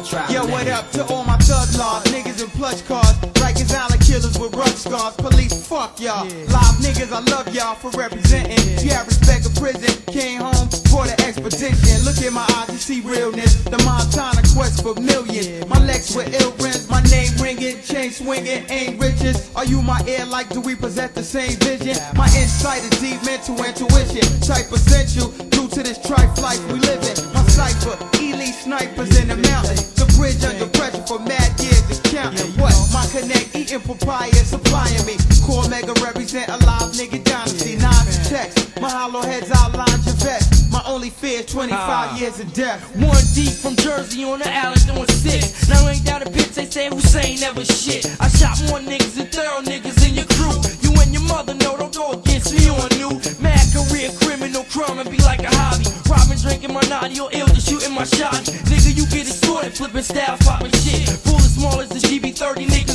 [0.00, 4.38] Yo, what up to all my thug laws, niggas in plush cars, Rikers Island killers
[4.38, 8.58] with rough scars, police fuck y'all, live niggas I love y'all for representing.
[8.82, 11.94] You have respect of prison, came home for the expedition.
[12.02, 13.54] Look in my eyes, you see realness.
[13.62, 15.64] The Montana quest for millions.
[15.70, 19.54] My legs were ill rims, my name ringing, chain swinging, ain't riches.
[19.54, 20.48] Are you my ear like?
[20.48, 21.94] Do we possess the same vision?
[22.18, 26.98] My insight is deep mental intuition, type essential due to this trife life we live
[27.06, 27.14] in.
[27.30, 29.78] My cipher, elite snipers in the mountain.
[29.94, 32.50] The bridge under pressure for mad years is counting.
[32.58, 32.74] What?
[32.90, 35.19] My connect, eating papaya, supplying me.
[35.50, 37.74] Core mega represent a live nigga dynasty.
[37.74, 38.80] Nine to text.
[38.80, 40.70] My hollow heads outline your vest.
[40.70, 42.16] My only fear is 25 Ah.
[42.16, 42.78] years of death.
[42.94, 45.68] One deep from Jersey on the island doing six.
[45.68, 46.54] Now ain't that a bitch?
[46.54, 48.06] They say Hussein never shit.
[48.20, 50.54] I shot more niggas than thorough niggas in your crew.
[50.86, 53.10] You and your mother know don't go against me on new.
[53.42, 55.86] Mad career, criminal crime and be like a hobby.
[56.08, 58.38] Robbing, drinking my naughty or ill to shooting my shot.
[58.70, 61.08] Nigga, you get it extorted, flipping styles, popping shit.
[61.26, 62.89] Full as small as the GB30, niggas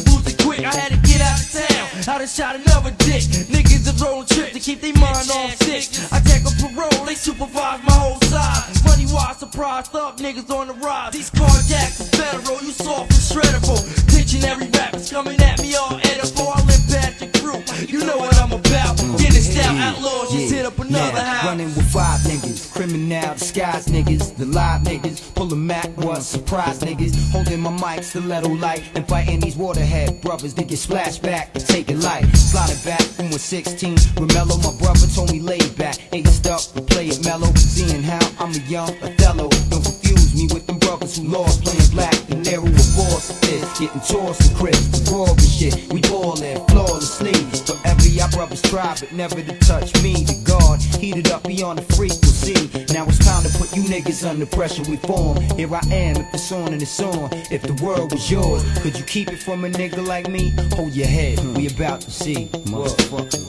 [2.08, 3.24] I done shot another dick.
[3.50, 5.90] Niggas is rolling trips to keep their mind off sick.
[6.14, 8.62] I take a parole, they supervise my whole side.
[8.86, 11.14] Money wise, surprise, thug niggas on the rise.
[11.14, 13.82] These carjacks is federal, you soft and shreddable.
[14.06, 16.54] Dictionary rappers coming at me all edible.
[16.54, 18.98] I live past your crew, you know what I'm about.
[19.18, 21.46] Get it style, outlaws, just hit up another house.
[21.46, 26.22] Running with five niggas, criminal disguise niggas, the live niggas, pulling Mac what?
[26.22, 31.24] Surprise niggas, holding my mic stiletto light and fighting these waterhead brothers that get splashed
[31.24, 33.96] back, take it light, sliding back when 16.
[34.20, 38.52] Remello, my brother told me lay back, aced and play it mellow, seeing how I'm
[38.52, 39.48] a young Othello.
[39.70, 42.75] Don't confuse me with them brothers who lost playing black, and narrow
[43.10, 43.46] force
[43.80, 47.34] getting tossed and the raw and shit, we ballin', flawlessly.
[47.54, 50.24] So every y'all brothers try, but never to touch me.
[50.24, 52.56] The guard heated up beyond the frequency.
[52.94, 54.84] Now it's time to put you niggas under pressure.
[54.90, 55.42] We form.
[55.58, 56.18] Here I am.
[56.18, 57.30] If it's on and it's on.
[57.52, 60.54] If the world was yours, could you keep it from a nigga like me?
[60.76, 61.40] Hold your head.
[61.56, 63.44] We about to see, motherfucker.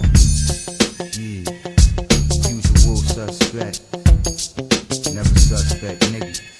[1.16, 1.44] Yeah.
[2.50, 3.80] Usual suspect.
[5.14, 6.55] Never suspect niggas.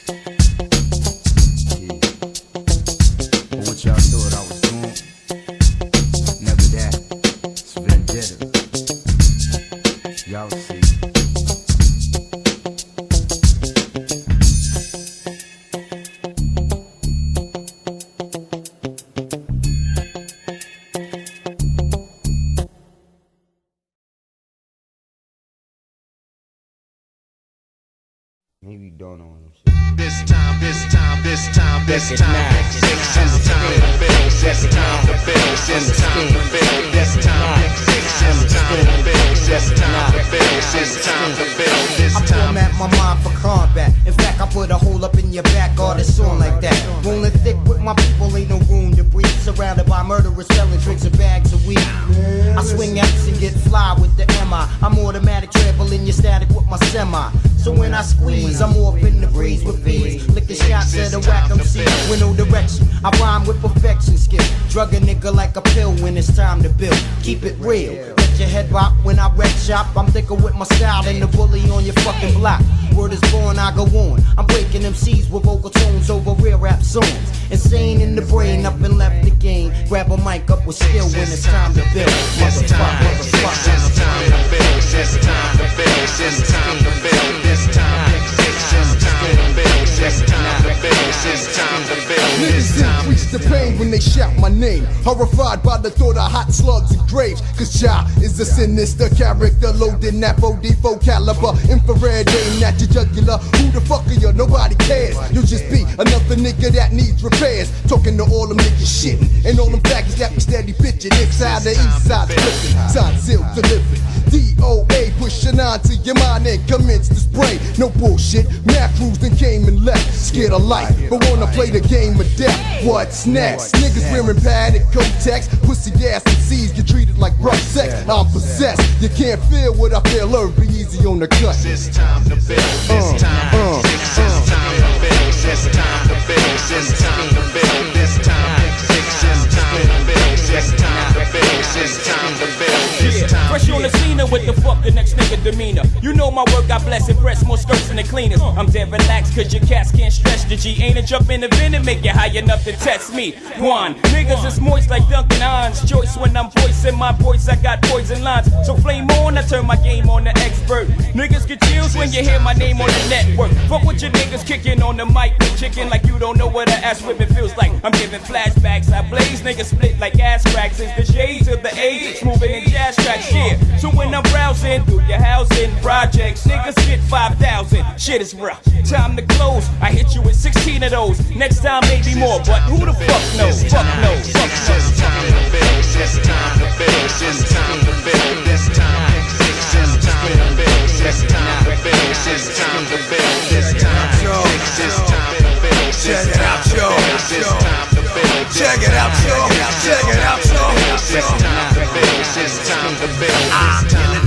[28.97, 29.97] Maybe don't know him.
[29.97, 35.13] This time, this time, this time, this time, this time to build, this time to
[35.25, 40.63] build, this time to build, this time, this time to build, this time to build,
[40.73, 42.55] this time to build, this I time.
[42.55, 43.93] format my mind for combat.
[44.07, 47.05] In fact, I put a hole up in your back, all this on like that.
[47.05, 49.27] Rolling thick with my people, ain't no room to breathe.
[49.45, 51.79] Surrounded by murderers selling drinks and bags of weed.
[51.79, 54.65] I swing X and get fly with the MI.
[54.81, 57.31] I'm automatic traveling, you static with my semi.
[57.67, 60.25] So when I squeeze, I'm off in the breeze with bees.
[60.29, 62.87] Licking shots at a whack I'm MC with no direction.
[63.03, 64.45] I rhyme with perfection skill.
[64.69, 66.97] Drug a nigga like a pill when it's time to build.
[67.25, 68.15] Keep it real.
[68.19, 69.97] Let your head rock when I wreck shop.
[69.97, 72.63] I'm thicker with my style than the bully on your fucking block.
[72.95, 74.23] Word is born, I go on.
[74.39, 77.33] I'm breaking MCs with vocal tones over real rap songs.
[77.51, 79.73] Insane in the brain, up and left the game.
[79.89, 82.11] Grab a mic up with skill when it's time to build.
[82.39, 83.99] Motherfucker, motherfucker.
[83.99, 89.37] Time to build, this time to build, this time to build, this time, this time
[89.37, 93.01] to build, this time to build, this time to build, this time.
[93.01, 94.87] increase the pain when they shout my name.
[95.05, 97.43] Horrified by the thought of hot slugs and graves.
[97.59, 101.53] Cause Ja is a sinister character loading that 44 caliber.
[101.69, 103.37] Infrared aim at your jugular.
[103.61, 104.33] Who the fuck are you?
[104.33, 105.17] Nobody cares.
[105.31, 107.69] You'll just be another nigga that needs repairs.
[107.87, 109.45] Talking to all them niggas shitting.
[109.45, 111.13] And all them faggots that be steady bitching.
[111.21, 112.89] Inside the east side flipping.
[112.89, 114.16] Side sealed delivered.
[114.27, 117.59] DOA pushing on to your mind and commence to spray.
[117.79, 118.47] No bullshit.
[118.65, 120.13] Macros then came and left.
[120.15, 122.85] Scared of life, but wanna play the game of death.
[122.85, 123.75] What's next?
[123.77, 125.49] Niggas wearing panic Kotex.
[125.63, 127.93] Pussy gas and C's get treated like rough sex.
[128.09, 128.83] I'm possessed.
[129.01, 130.27] You can't feel what I feel.
[130.27, 131.57] Learn, be easy on the cut.
[131.65, 133.53] It's time to build, it's time,
[133.87, 137.87] this is time to build, this uh, time to uh, build, it's time to build,
[137.95, 142.86] this time, this is time to build, it's time to build, this time to build,
[142.97, 145.83] fresh on the scene with the fuck the next nigga demeanor.
[146.03, 148.41] You know my work, got bless and press more skirts than the cleaners.
[148.41, 148.51] Uh.
[148.53, 150.83] I'm dead relaxed cause your cats can't stretch the G.
[150.83, 153.33] Ain't a jump in the vent and make it high enough to test me.
[153.59, 155.89] One, niggas is moist like Duncan Hines.
[155.89, 158.49] Choice when I'm voicing my voice, I got poison lines.
[158.65, 160.89] So flame on, I turn my game on the expert.
[161.15, 163.53] Niggas get chills when you hear my name on the network.
[163.69, 166.69] Fuck with your niggas kicking on the mic with chicken like you don't know what
[166.69, 167.73] a ass whipping feels like.
[167.85, 170.81] I'm giving flashbacks, I blaze, niggas split like ass cracks.
[170.81, 173.57] It's the shades of the age, moving in jazz tracks, yeah.
[173.79, 177.85] So when I'm browsing through your housing projects, niggas get 5,000.
[177.99, 178.63] Shit is rough.
[178.85, 179.69] Time to close.
[179.81, 181.19] I hit you with 16 of those.
[181.35, 183.63] Next time, maybe more, but who the fuck knows?
[183.65, 184.31] Fuck knows.
[184.33, 184.87] Fuck knows.
[184.97, 189.93] Time to build, this time to build, this time to build, this time, this is
[190.05, 194.07] time to build, this time to build, this time to build, this time,
[194.53, 196.89] this is time to build, Check it out, yo.
[197.29, 199.37] this time to build, Check it out, yo.
[199.85, 200.65] Check it out, yo.
[201.13, 204.01] this time to build, this time to build, I'm this time.
[204.01, 204.26] killing niggas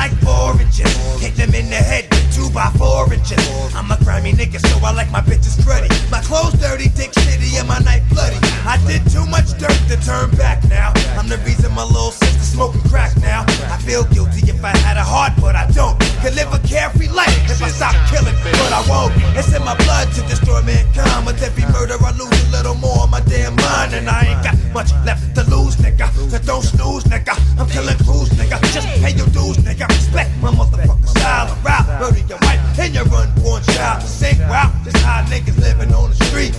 [0.00, 0.96] like oranges.
[1.20, 2.08] Hit them in the head
[2.40, 3.42] two by four inches.
[3.74, 5.90] I'm a grimy nigga, so I like my bitches cruddy.
[6.10, 8.38] My clothes dirty, dick shitty, and my knife bloody.
[8.64, 10.92] I did too much dirt to turn back now.
[11.18, 13.44] I'm the reason my little sister smoking crack now.
[13.68, 15.98] I feel guilty if I had a heart, but I don't.
[16.22, 19.12] Could live a carefree life if I stop killing, but I won't.
[19.36, 21.26] It's in my blood to destroy mankind.
[21.26, 24.42] With every murder, I lose a little more on my damn mind, and I ain't
[24.44, 26.08] got much left to lose, nigga.
[26.30, 27.34] So don't snooze, nigga.
[27.58, 28.60] I'm killing crews, nigga.
[28.72, 29.89] Just pay your dues, nigga.
[29.90, 31.86] Respect my motherfucking style of rap.
[32.00, 34.02] Murder your wife and your unborn child.
[34.02, 36.54] Sink route, just how niggas living on the street.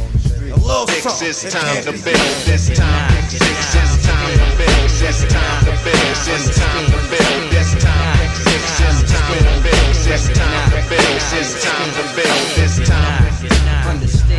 [0.52, 1.30] A little This something.
[1.30, 2.32] is time to build.
[2.46, 3.16] This time.
[3.32, 4.90] This is time to build.
[5.00, 6.16] This time to build.
[6.28, 7.42] This time to build.
[7.56, 8.20] This time.
[8.44, 9.96] This is time to build.
[10.04, 11.20] This time to build.
[11.32, 12.44] This time to build.
[12.60, 13.24] This time.
[13.32, 14.31] Understand, understand,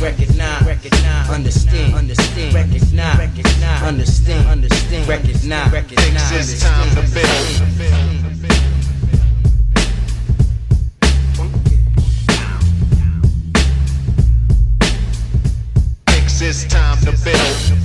[0.00, 6.30] recognize, recognize, understand, understand, recognize, recognize, understand, understand, recognize, recognize.
[6.30, 7.66] This time to build.
[16.42, 17.80] Is time to build.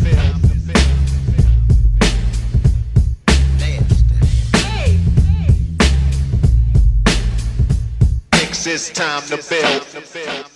[8.68, 10.55] Is time to build.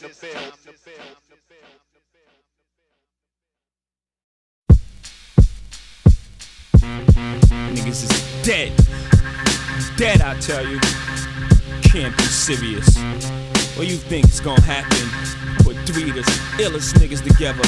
[7.89, 8.71] Niggas is dead.
[9.97, 10.79] Dead, I tell you.
[11.81, 12.95] Can't be serious.
[13.75, 15.09] What you think is gonna happen?
[15.63, 16.21] Put three of the
[16.61, 17.63] illest niggas together.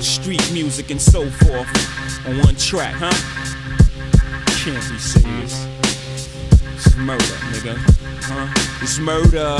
[0.00, 1.68] Street music and so forth
[2.26, 3.12] on one track, huh?
[4.64, 5.66] Can't be serious.
[6.74, 7.76] It's murder, nigga.
[8.22, 8.80] Huh?
[8.80, 9.58] It's murder.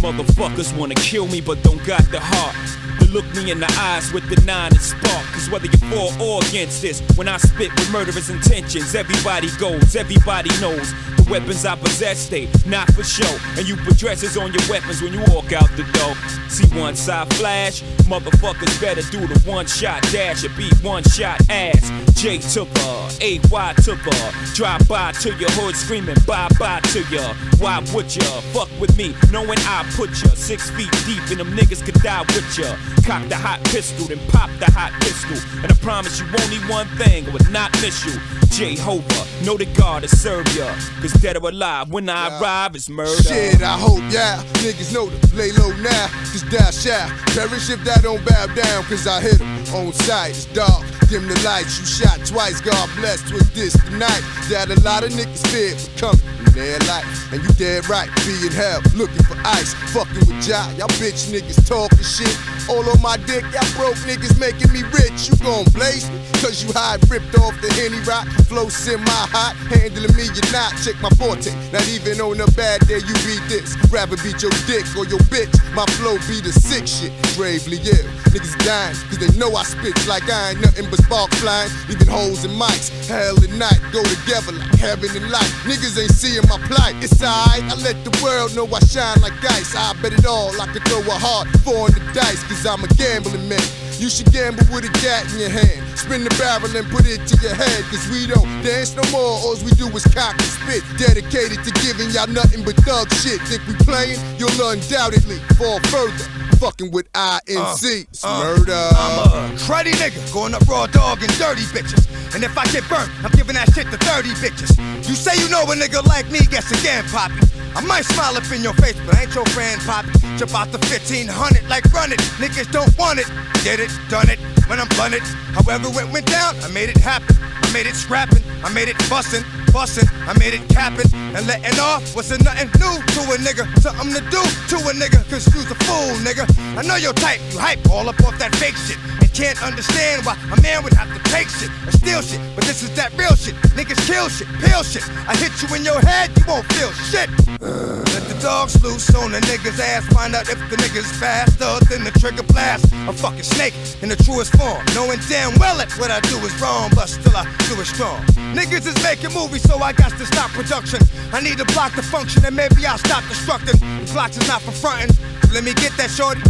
[0.00, 2.85] Motherfuckers wanna kill me but don't got the heart.
[3.16, 5.24] Look me in the eyes with the nine and spark.
[5.32, 9.96] Cause whether you're for or against this, when I spit with murderous intentions, everybody goes,
[9.96, 10.92] everybody knows.
[11.16, 13.38] The weapons I possess, they not for show.
[13.56, 16.12] And you put dresses on your weapons when you walk out the door.
[16.56, 21.38] See one side flash, motherfuckers better do the one shot dash or beat one shot
[21.50, 21.92] ass.
[22.14, 24.32] J took her, AY took her.
[24.54, 27.34] Drive by to your hood screaming bye bye to ya.
[27.58, 28.24] Why would ya
[28.56, 32.24] fuck with me knowing I put ya six feet deep and them niggas could die
[32.32, 32.74] with ya?
[33.04, 35.36] Cock the hot pistol, then pop the hot pistol.
[35.60, 38.16] And I promise you only one thing, I would not miss you.
[38.56, 40.64] Jehovah, know the God to serve ya.
[41.02, 43.22] Cause dead or alive, when I arrive, it's murder.
[43.22, 44.42] Shit, I hope, yeah.
[44.64, 47.06] Niggas know to lay low now, cause that shall
[47.36, 50.30] perish if that don't bow down, cause I hit 'em on sight.
[50.30, 52.62] It's dark, dim the lights, you shot twice.
[52.62, 53.20] God bless.
[53.30, 54.22] with this tonight.
[54.48, 57.32] That a lot of niggas feared for coming life.
[57.32, 60.72] And you dead right, be in hell, looking for ice, fucking with Jai.
[60.78, 62.32] Y'all bitch niggas talking shit.
[62.68, 65.28] All on my dick, y'all broke niggas making me rich.
[65.28, 68.26] You gon' blaze me, cause you high ripped off the Henny Rock.
[68.48, 70.72] Flow semi hot, handling me, you're not.
[70.80, 71.52] Check my forte.
[71.72, 73.76] Not even on a bad day, you beat this.
[73.92, 75.52] Rather beat your dick or your bitch.
[75.76, 77.12] My flow be the sick shit.
[77.36, 78.08] Gravely ill.
[78.32, 81.70] Niggas dying, cause they know I spit like I ain't nothing but spark flying.
[81.88, 82.88] Leaving holes in mics.
[83.06, 85.52] Hell and night go together like heaven and light.
[85.68, 86.96] Niggas ain't seeing my plight.
[87.02, 89.74] It's alright, I let the world know I shine like ice.
[89.74, 92.82] I bet it all, I could throw a heart four on the dice, cause I'm
[92.84, 93.85] a gambling man.
[93.98, 95.80] You should gamble with a gat in your hand.
[95.98, 99.40] Spin the barrel and put it to your head, cause we don't dance no more.
[99.40, 100.84] All we do is cock and spit.
[101.00, 103.40] Dedicated to giving y'all nothing but thug shit.
[103.48, 104.20] Think we playing?
[104.36, 106.28] You'll undoubtedly fall further.
[106.60, 107.56] Fucking with INC.
[107.56, 108.72] Uh, it's uh, murder.
[108.72, 112.04] I'm a cruddy nigga, going up raw dog and dirty bitches.
[112.34, 114.76] And if I get burnt, I'm giving that shit to 30 bitches.
[115.08, 117.40] You say you know a nigga like me gets again, Poppy.
[117.76, 120.08] I might smile up in your face, but I ain't your friend, Poppy.
[120.38, 122.20] Jump out the 1500 like run it.
[122.40, 123.28] Niggas don't want it.
[123.62, 125.20] Did it, done it, when I'm blunted.
[125.52, 127.36] However it went down, I made it happen.
[127.38, 129.44] I made it scrapping, I made it bussin',
[129.76, 132.16] bussin', I made it capping and letting off.
[132.16, 134.40] Wasn't nothing new to a nigga, something to do
[134.72, 135.20] to a nigga.
[135.28, 136.48] Cause you's a fool, nigga.
[136.80, 138.96] I know your type, you hype all up off that fake shit.
[139.20, 142.40] And can't understand why a man would have to take shit or steal shit.
[142.54, 143.54] But this is that real shit.
[143.76, 145.04] Niggas kill shit, peel shit.
[145.28, 147.28] I hit you in your head, you won't feel shit.
[147.60, 150.06] Let the dogs loose on the nigga's ass.
[150.08, 152.86] Find out if the nigga's faster than the trigger blast.
[153.08, 154.80] A fucking snake in the truest form.
[154.94, 158.24] Knowing damn well that what I do is wrong, but still I do it strong.
[158.56, 161.00] Niggas is making movies, so I got to stop production.
[161.32, 163.78] I need to block the function, and maybe I'll stop destructing.
[163.78, 165.10] The blocks is not for frontin'.
[165.52, 166.40] Let me get that shorty.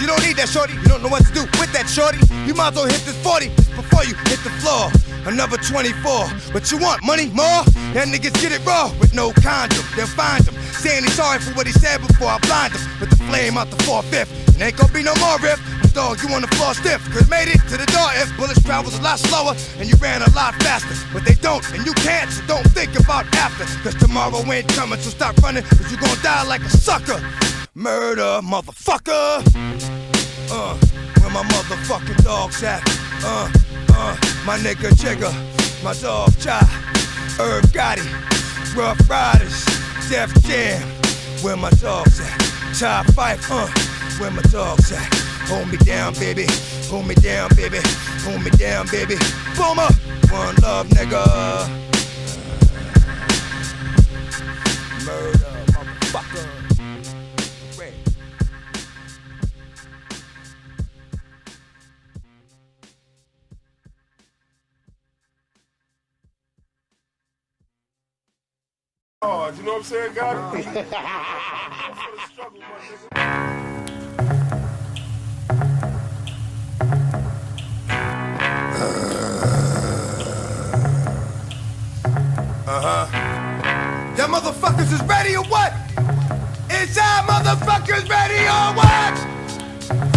[0.00, 0.74] You don't need that shorty.
[0.74, 2.18] You don't know what to do with that shorty.
[2.46, 4.88] You might as well hit this 40 before you hit the floor.
[5.26, 5.92] Another 24.
[6.52, 7.64] But you want money more?
[7.92, 9.84] That niggas get it raw with no condom.
[9.96, 10.54] They'll find him.
[10.80, 12.80] Saying he's sorry for what he said before I blind him.
[13.00, 14.32] With the flame out the 4-5th.
[14.56, 15.60] It ain't gonna be no more riff.
[15.92, 17.02] Dog, you on the floor stiff.
[17.12, 20.22] Cause made it to the door if bullets travels a lot slower and you ran
[20.22, 20.94] a lot faster.
[21.12, 23.64] But they don't and you can't, so don't think about after.
[23.82, 25.64] Cause tomorrow ain't coming, so stop running.
[25.64, 27.20] Cause you gonna die like a sucker.
[27.74, 29.42] Murder, motherfucker.
[30.50, 30.74] Uh,
[31.20, 32.82] where my motherfucking dogs at?
[33.24, 33.50] Uh,
[33.94, 35.32] uh, my nigga Jigga,
[35.82, 36.60] my dog Jai,
[37.40, 38.06] Irv Gotti,
[38.76, 39.64] Ruff Ryders,
[40.08, 40.82] Def Jam.
[41.42, 42.38] Where my dogs at?
[42.78, 43.66] Top Fife, uh,
[44.18, 45.19] where my dogs at?
[45.50, 46.46] Hold me down, baby.
[46.88, 47.80] Hold me down, baby.
[48.22, 49.16] Hold me down, baby.
[49.56, 49.88] Boomer,
[50.30, 51.26] one love, nigga.
[55.04, 56.46] Murder, motherfucker.
[69.22, 70.54] Oh, you know what I'm saying, God?
[84.20, 85.72] Y'all motherfuckers is ready or what?
[86.68, 89.16] Is y'all motherfuckers ready or what?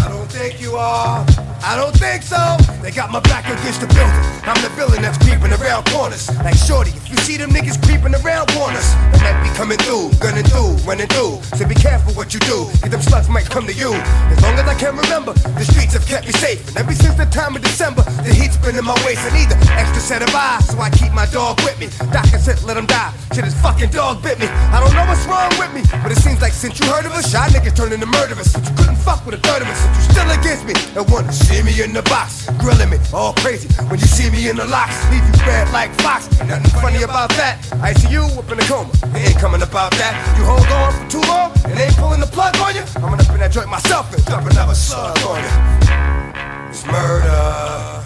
[0.03, 1.25] I don't think you are.
[1.63, 2.57] I don't think so.
[2.81, 4.11] They got my back against the building.
[4.43, 6.27] I'm the villain that's creeping around corners.
[6.43, 10.43] Like Shorty, you see them niggas creeping around corners, they might be coming through, gunning
[10.43, 11.37] through, running through.
[11.53, 13.93] So be careful what you do, cause them slugs might come to you.
[14.33, 16.65] As long as I can remember, the streets have kept me safe.
[16.69, 19.21] And ever since the time of December, the heat's been in my waist.
[19.21, 21.87] I need the extra set of eyes, so I keep my dog with me.
[22.11, 23.13] Doctor said let him die.
[23.33, 24.47] Shit, his fucking dog bit me.
[24.73, 27.13] I don't know what's wrong with me, but it seems like since you heard of
[27.13, 28.53] us, shy niggas turning to murderers.
[28.53, 30.73] But you couldn't fuck with a third of us, so you still against me.
[30.97, 32.49] And wanna see me in the box.
[32.57, 33.67] grilling me all crazy.
[33.89, 36.29] When you see me in the locks, leave you red like Fox.
[36.47, 37.59] Nothing funny about that.
[37.81, 38.89] I see you up in a coma.
[39.15, 40.13] It ain't coming about that.
[40.37, 42.83] You hold on for too long and ain't pulling the plug on you.
[42.95, 46.69] I'm gonna up in that joint myself and dump another slug on you.
[46.69, 48.02] It's murder.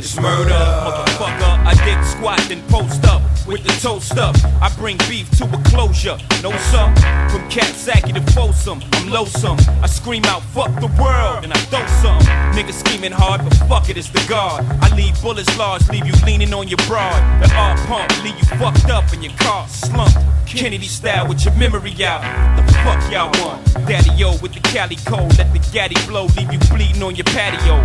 [0.00, 1.60] It's murder, motherfucker.
[1.66, 4.34] I dig squat then post up with the toast up.
[4.62, 6.16] I bring beef to a closure.
[6.42, 6.94] No some
[7.28, 8.80] from Capsaki to Folsom.
[8.92, 9.58] I'm loathsome.
[9.82, 12.18] I scream out, fuck the world, and I throw some.
[12.56, 14.64] Niggas scheming hard, but fuck it, it's the guard.
[14.80, 17.20] I leave bullets large, leave you leaning on your broad.
[17.42, 20.16] The art pump, leave you fucked up in your car slumped.
[20.46, 22.22] Kennedy style with your memory out.
[22.56, 23.64] The fuck y'all want?
[23.86, 27.24] Daddy O with the Cali code, let the gaddy blow, leave you bleeding on your
[27.24, 27.76] patio.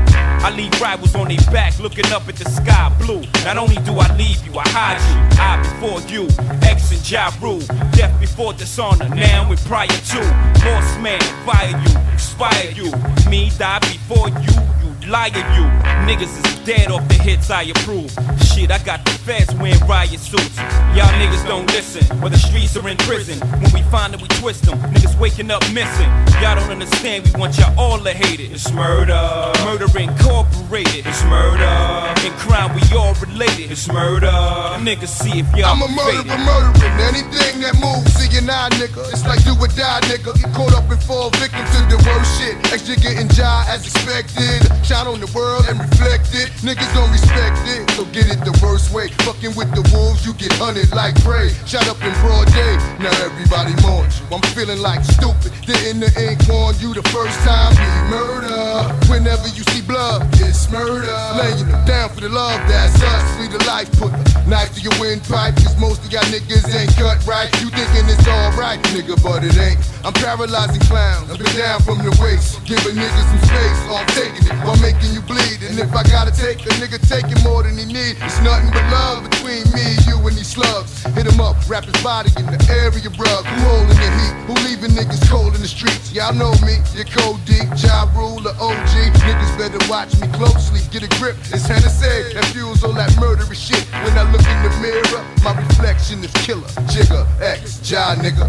[0.45, 3.21] I leave rivals on their back, looking up at the sky blue.
[3.43, 5.17] Not only do I leave you, I hide you.
[5.39, 6.27] I before you,
[6.63, 7.59] X and Ja Rule.
[7.91, 10.19] Death before dishonor, now and prior to.
[10.63, 12.91] Boss man, fire you, expire you.
[13.29, 15.65] Me die before you, you liar you.
[16.07, 18.11] Niggas is dead off the hits I approve.
[18.41, 20.57] Shit, I got the feds wearing riot suits.
[20.95, 23.39] Y'all niggas don't listen, where the streets are in prison.
[23.61, 24.79] When we find it, we twist them.
[24.93, 26.09] Niggas waking up missing.
[26.41, 28.51] Y'all don't understand, we want y'all all to hate it.
[28.51, 29.51] It's murder.
[29.63, 31.05] Murder incorporated.
[31.05, 31.84] It's murder.
[32.25, 33.71] In crime, we all related.
[33.71, 34.33] It's murder.
[34.81, 38.13] Niggas see if y'all I'm a murderer, murdering anything that moves.
[38.17, 39.05] See you now, nigga.
[39.13, 40.33] It's like do or die, nigga.
[40.33, 42.55] Get caught up and fall victim to the worst shit.
[42.73, 44.65] Extra getting jaw as expected.
[44.85, 46.49] Shine on the world and reflect it.
[46.65, 49.09] Niggas don't respect it, so get it the worst way.
[49.25, 51.49] Fucking with the wolves, you get hunted like prey.
[51.65, 52.77] Shot up in broad day.
[52.97, 54.25] Now everybody mourns you.
[54.33, 55.53] I'm feeling like stupid.
[55.65, 57.73] Didn't the ink warn you the first time?
[57.77, 58.89] Be murder.
[59.09, 61.13] Whenever you see blood, it's murder.
[61.37, 63.25] Laying down for the love, that's us.
[63.39, 64.11] We the life put
[64.47, 65.55] knife to your windpipe.
[65.57, 67.51] Cause most of y'all niggas ain't cut right.
[67.59, 69.79] You thinking it's alright, nigga, but it ain't.
[70.05, 71.31] I'm paralyzing clowns.
[71.31, 72.63] I've been down from the waist.
[72.63, 73.79] Giving niggas some space.
[73.89, 75.65] I'm taking it while making you bleed.
[75.65, 78.85] And if I gotta take a nigga taking more than he need, it's nothing but
[78.93, 81.03] love between me, you, and these slugs.
[81.17, 83.43] Hit him up, wrap his body in the area rug.
[83.45, 84.33] Who holding the heat?
[84.45, 86.13] Who leaving niggas cold in the streets?
[86.13, 88.93] Y'all know me, you're cold deep, Ja Rule, the OG.
[89.25, 91.35] Niggas better watch me closely, get a grip.
[91.49, 93.83] It's Fuels all that murderous shit.
[93.91, 96.61] When I look in the mirror, my reflection is killer.
[96.87, 98.45] Jigga, X, Ja nigga.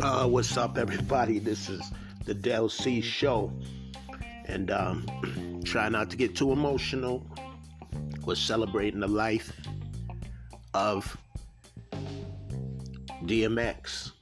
[0.00, 1.38] Uh, what's up, everybody?
[1.38, 1.80] This is
[2.26, 3.50] the Del C Show,
[4.44, 5.06] and um,
[5.64, 7.26] try not to get too emotional.
[8.24, 9.50] We're celebrating the life
[10.74, 11.16] of
[13.24, 14.12] DMX,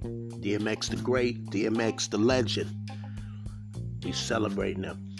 [0.00, 2.70] DMX the Great, DMX the Legend.
[4.04, 5.16] We celebrating him.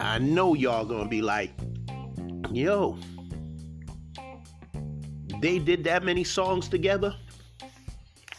[0.00, 1.52] I know y'all gonna be like,
[2.52, 2.98] "Yo,
[5.40, 7.14] they did that many songs together."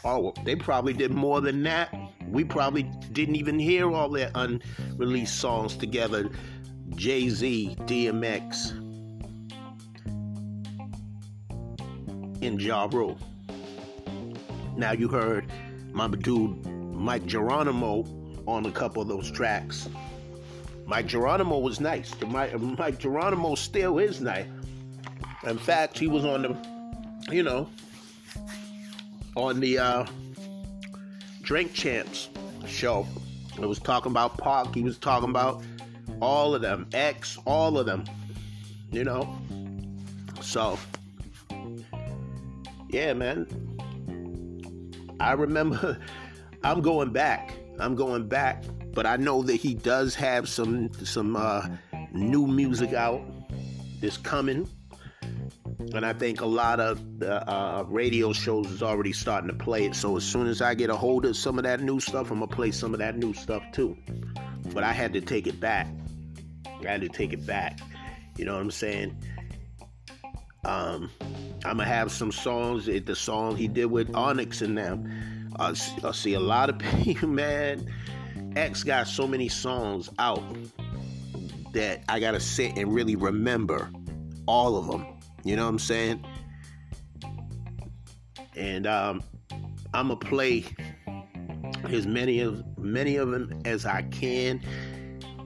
[0.04, 1.94] Oh, they probably did more than that.
[2.30, 6.30] We probably didn't even hear all their unreleased songs together.
[6.94, 8.72] Jay Z, DMX,
[12.42, 13.18] and Ja Rule.
[14.78, 15.50] Now you heard
[15.90, 18.04] my dude Mic Geronimo
[18.46, 19.88] on a couple of those tracks.
[20.86, 22.14] Mic Geronimo was nice.
[22.28, 24.46] Mike, Mic Geronimo still is nice.
[25.44, 26.56] In fact, he was on the,
[27.34, 27.68] you know,
[29.34, 30.06] on the uh,
[31.42, 32.28] Drink Champs
[32.64, 33.04] show.
[33.60, 34.76] It was talking about Park.
[34.76, 35.60] He was talking about
[36.20, 38.04] all of them, X, all of them.
[38.92, 39.38] You know.
[40.40, 40.78] So,
[42.90, 43.46] yeah, man.
[45.20, 45.98] I remember.
[46.64, 47.54] I'm going back.
[47.78, 51.68] I'm going back, but I know that he does have some some uh,
[52.12, 53.22] new music out.
[54.00, 54.68] That's coming.
[55.94, 59.86] And I think a lot of the uh, radio shows is already starting to play
[59.86, 59.94] it.
[59.94, 62.40] So as soon as I get a hold of some of that new stuff, I'm
[62.40, 63.96] gonna play some of that new stuff too.
[64.74, 65.86] But I had to take it back.
[66.66, 67.78] I had to take it back.
[68.36, 69.16] You know what I'm saying?
[70.68, 71.10] Um,
[71.64, 72.84] I'm gonna have some songs.
[72.84, 75.50] The song he did with Onyx and them.
[75.58, 75.70] I
[76.04, 77.90] I see a lot of people, man.
[78.54, 80.42] X got so many songs out
[81.72, 83.90] that I gotta sit and really remember
[84.46, 85.06] all of them.
[85.42, 86.24] You know what I'm saying?
[88.54, 89.22] And um,
[89.94, 90.66] I'm gonna play
[91.84, 94.60] as many of many of them as I can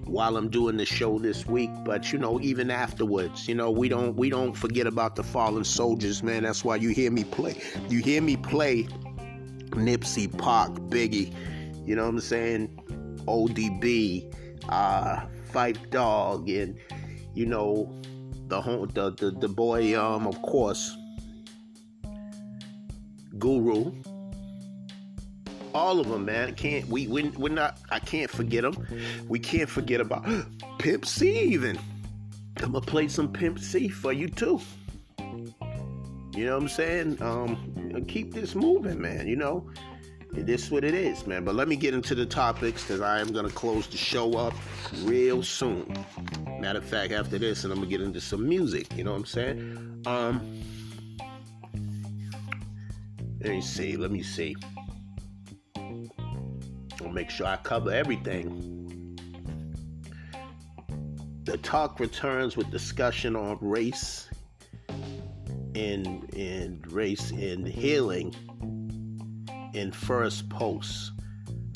[0.04, 1.70] while I'm doing the show this week.
[1.84, 5.64] But you know, even afterwards, you know, we don't we don't forget about the fallen
[5.64, 6.42] soldiers, man.
[6.42, 7.60] That's why you hear me play.
[7.88, 8.84] You hear me play
[9.70, 11.34] Nipsey, Pac, Biggie.
[11.86, 12.78] You know what I'm saying?
[13.26, 14.32] ODB,
[14.68, 16.78] uh, Phife Dawg, and
[17.34, 17.92] you know
[18.48, 20.96] the home, the, the the boy, um, of course,
[23.38, 23.92] Guru.
[25.74, 26.54] All of them, man.
[26.54, 27.06] Can't we?
[27.06, 27.78] we we're not.
[27.90, 28.76] I can't forget them.
[29.28, 30.26] We can't forget about
[30.78, 31.38] Pimp C.
[31.40, 31.78] Even
[32.58, 34.60] I'm gonna play some Pimp C for you too.
[36.34, 37.22] You know what I'm saying?
[37.22, 39.26] Um, keep this moving, man.
[39.26, 39.70] You know,
[40.32, 41.44] this is what it is, man.
[41.44, 44.54] But let me get into the topics because I am gonna close the show up
[45.02, 45.94] real soon.
[46.58, 48.96] Matter of fact, after this, and I'm gonna get into some music.
[48.96, 50.02] You know what I'm saying?
[50.06, 50.62] Um,
[53.40, 53.96] let me see.
[53.96, 54.56] Let me see.
[57.04, 58.78] I'll make sure I cover everything.
[61.44, 64.28] The talk returns with discussion on race
[65.74, 68.34] and and race and healing
[69.74, 71.12] in first post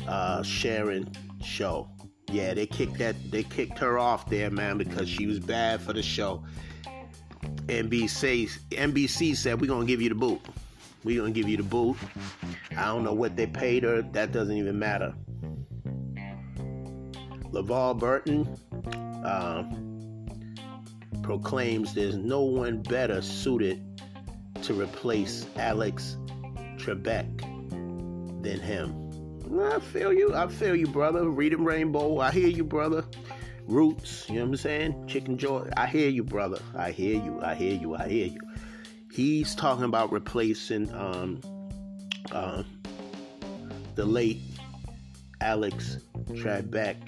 [0.07, 1.11] uh Sharon
[1.43, 1.89] show.
[2.31, 5.93] Yeah, they kicked that they kicked her off there, man, because she was bad for
[5.93, 6.45] the show.
[7.67, 10.41] NBC NBC said we're gonna give you the boot.
[11.07, 11.97] We're gonna give you the boot.
[12.77, 15.15] I don't know what they paid her, that doesn't even matter.
[17.53, 18.59] LeVar Burton
[19.25, 19.63] uh,
[21.23, 23.81] proclaims there's no one better suited
[24.63, 26.17] to replace Alex
[26.77, 27.39] Trebek
[28.43, 28.93] than him.
[29.63, 30.35] I feel you.
[30.35, 31.29] I feel you, brother.
[31.29, 32.19] Reading Rainbow.
[32.19, 33.05] I hear you, brother.
[33.69, 34.29] Roots.
[34.29, 35.07] You know what I'm saying?
[35.07, 35.71] Chicken Joy.
[35.77, 36.59] I hear you, brother.
[36.75, 37.41] I hear you.
[37.41, 37.95] I hear you.
[37.95, 38.41] I hear you.
[39.17, 41.41] He's talking about replacing um,
[42.31, 42.65] uh,
[43.95, 44.43] the late
[45.41, 46.01] Alex
[46.33, 46.99] Trebek,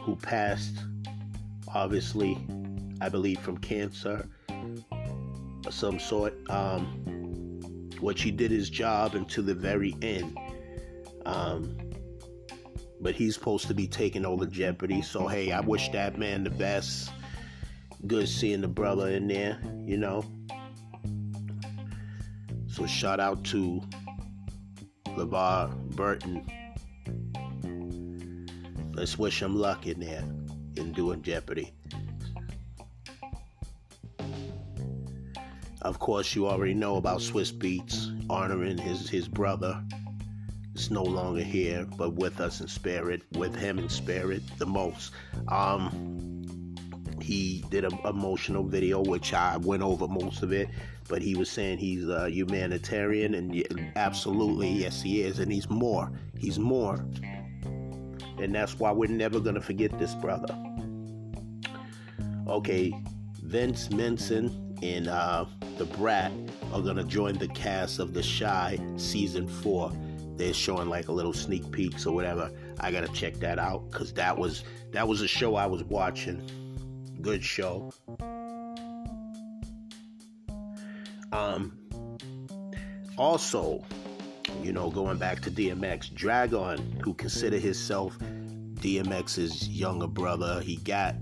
[0.00, 0.84] who passed,
[1.74, 2.36] obviously,
[3.00, 4.28] I believe, from cancer
[5.64, 6.34] of some sort.
[6.50, 6.84] Um,
[8.00, 10.36] what he did his job until the very end.
[11.24, 11.74] Um,
[13.00, 15.00] but he's supposed to be taking over Jeopardy.
[15.00, 17.10] So hey, I wish that man the best.
[18.06, 20.22] Good seeing the brother in there, you know.
[22.78, 23.82] So shout out to
[25.06, 26.48] LeVar Burton.
[28.94, 30.22] Let's wish him luck in there
[30.76, 31.72] in doing Jeopardy.
[35.82, 39.82] Of course, you already know about Swizz Beatz honoring his his brother.
[40.72, 45.10] It's no longer here, but with us in spirit, with him in spirit, the most.
[45.48, 46.38] Um,
[47.20, 50.68] he did an emotional video, which I went over most of it,
[51.08, 56.12] but he was saying he's a humanitarian, and absolutely, yes, he is, and he's more.
[56.36, 57.04] He's more,
[58.38, 60.56] and that's why we're never gonna forget this brother.
[62.46, 62.94] Okay,
[63.42, 64.50] Vic Mensa
[64.82, 65.44] and uh,
[65.78, 66.32] Da Brat
[66.72, 69.92] are gonna join the cast of The Chi season four.
[70.36, 72.50] They're showing like a little sneak peeks or whatever.
[72.78, 76.42] I gotta check that out because that was that was a show I was watching.
[77.20, 77.92] Good show.
[81.32, 81.78] Um.
[83.16, 83.84] Also,
[84.62, 88.16] you know, going back to DMX, Drag-On, who considered himself
[88.76, 91.16] DMX's younger brother, he got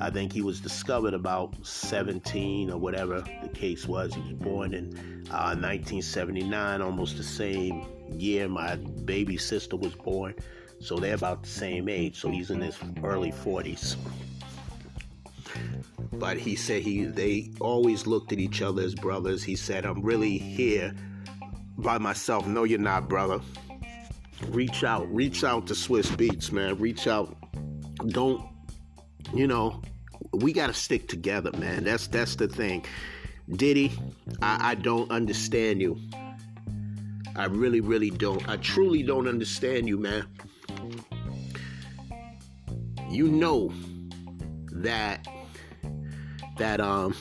[0.00, 4.14] I think he was discovered about 17 or whatever the case was.
[4.14, 4.94] He was born in
[5.30, 10.34] uh, 1979, almost the same year my baby sister was born.
[10.80, 12.20] So they're about the same age.
[12.20, 13.96] So he's in his early 40s.
[16.12, 19.42] But he said he they always looked at each other as brothers.
[19.42, 20.94] He said, I'm really here
[21.76, 22.46] by myself.
[22.46, 23.40] No, you're not, brother.
[24.48, 25.12] Reach out.
[25.14, 26.78] Reach out to Swizz Beatz, man.
[26.78, 27.36] Reach out.
[28.08, 28.42] Don't
[29.34, 29.82] you know,
[30.32, 31.84] we got to stick together, man.
[31.84, 32.84] That's that's the thing.
[33.50, 33.92] Diddy,
[34.42, 35.98] I, I don't understand you.
[37.36, 38.46] I really, really don't.
[38.48, 40.26] I truly don't understand you, man.
[43.10, 43.72] You know
[44.72, 45.26] that
[46.58, 47.14] that um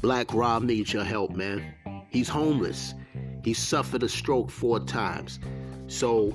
[0.00, 1.64] Black Rob needs your help, man.
[2.10, 2.94] He's homeless.
[3.42, 5.40] He suffered a stroke four times.
[5.86, 6.34] So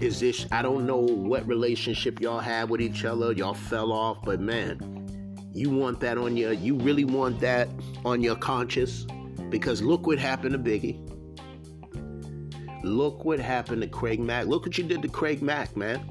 [0.00, 3.32] is this I don't know what relationship y'all have with each other.
[3.32, 7.68] Y'all fell off, but man, you want that on your you really want that
[8.04, 9.06] on your conscience
[9.50, 11.00] because look what happened to Biggie.
[12.82, 14.46] Look what happened to Craig Mack.
[14.46, 16.10] Look what you did to Craig Mack, man.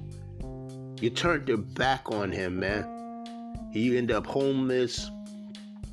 [1.00, 2.93] You turned your back on him, man.
[3.74, 5.12] He ended up homeless,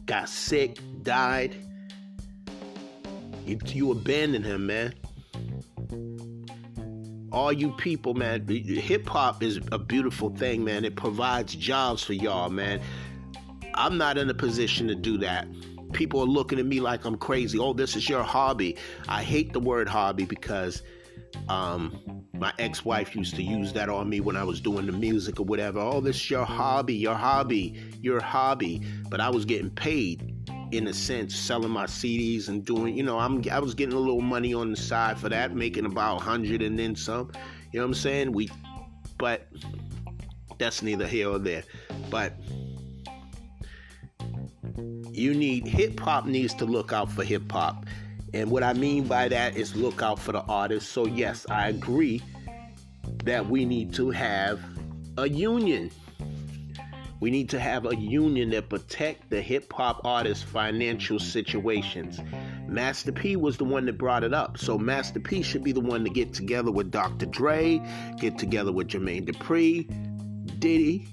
[0.07, 1.57] got sick, died.
[3.47, 4.95] You, you abandoned him, man
[7.33, 10.85] all you people, man, hip hop is a beautiful thing, man.
[10.85, 12.81] It provides jobs for y'all, man.
[13.75, 15.47] I'm not in a position to do that.
[15.93, 17.59] People are looking at me like I'm crazy.
[17.59, 18.77] Oh, this is your hobby.
[19.09, 20.83] I hate the word hobby because
[21.49, 25.41] um, my ex-wife used to use that on me when I was doing the music
[25.41, 25.81] or whatever.
[25.81, 28.83] Oh, this is your hobby, your hobby, your hobby.
[29.09, 30.35] But I was getting paid
[30.73, 33.99] in a sense selling my CDs and doing, you know, I'm I was getting a
[33.99, 37.31] little money on the side for that, making about 100 and then some.
[37.73, 38.33] You know what I'm saying?
[38.33, 38.49] We
[39.19, 39.49] but
[40.59, 41.65] that's neither here or there.
[42.09, 42.35] But
[45.11, 47.87] you need hip hop needs to look out for hip hop.
[48.33, 50.91] And what I mean by that is look out for the artists.
[50.91, 52.23] So yes, I agree
[53.25, 54.61] that we need to have
[55.19, 55.91] a union.
[57.21, 62.19] We need to have a union that protect the hip hop artists' financial situations.
[62.67, 64.57] Master P was the one that brought it up.
[64.57, 67.27] So Master P should be the one to get together with Dr.
[67.27, 67.81] Dre,
[68.19, 69.87] get together with Jermaine Dupri,
[70.61, 71.07] Diddy.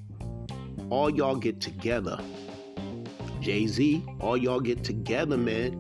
[0.90, 2.18] All y'all get together.
[3.42, 5.74] Jay-Z, all y'all get together, man,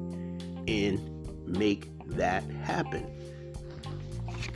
[0.68, 1.16] and
[1.48, 3.06] make that happen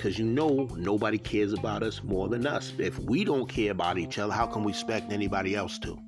[0.01, 2.73] because you know nobody cares about us more than us.
[2.79, 5.99] If we don't care about each other, how can we expect anybody else to?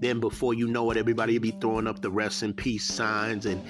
[0.00, 3.46] Then before you know it, everybody will be throwing up the rest in peace signs
[3.46, 3.60] and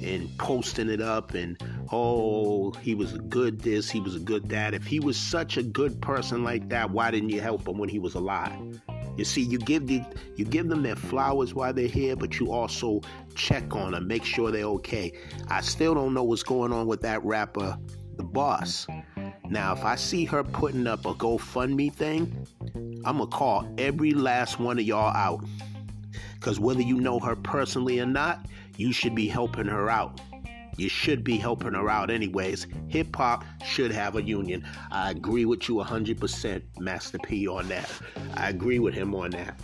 [0.00, 1.60] and posting it up and
[1.92, 4.74] oh he was a good this, he was a good that.
[4.74, 7.88] If he was such a good person like that, why didn't you help him when
[7.88, 8.80] he was alive?
[9.16, 10.02] You see, you give the
[10.36, 13.00] you give them their flowers while they're here, but you also
[13.34, 15.12] check on them, make sure they're okay.
[15.48, 17.78] I still don't know what's going on with that rapper
[18.16, 18.86] the boss.
[19.48, 22.46] Now, if I see her putting up a GoFundMe thing,
[23.04, 25.44] I'm gonna call every last one of y'all out.
[26.34, 30.20] Because whether you know her personally or not, you should be helping her out.
[30.76, 32.66] You should be helping her out, anyways.
[32.88, 34.64] Hip hop should have a union.
[34.90, 37.90] I agree with you 100%, Master P, on that.
[38.34, 39.60] I agree with him on that.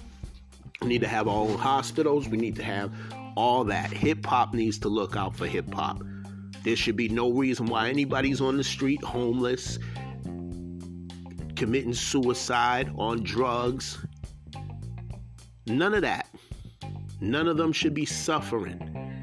[0.83, 2.29] We need to have our own hospitals.
[2.29, 2.93] We need to have
[3.37, 3.91] all that.
[3.91, 6.03] Hip hop needs to look out for hip hop.
[6.63, 9.79] There should be no reason why anybody's on the street homeless,
[11.57, 13.99] committing suicide, on drugs.
[15.67, 16.29] None of that.
[17.21, 19.18] None of them should be suffering.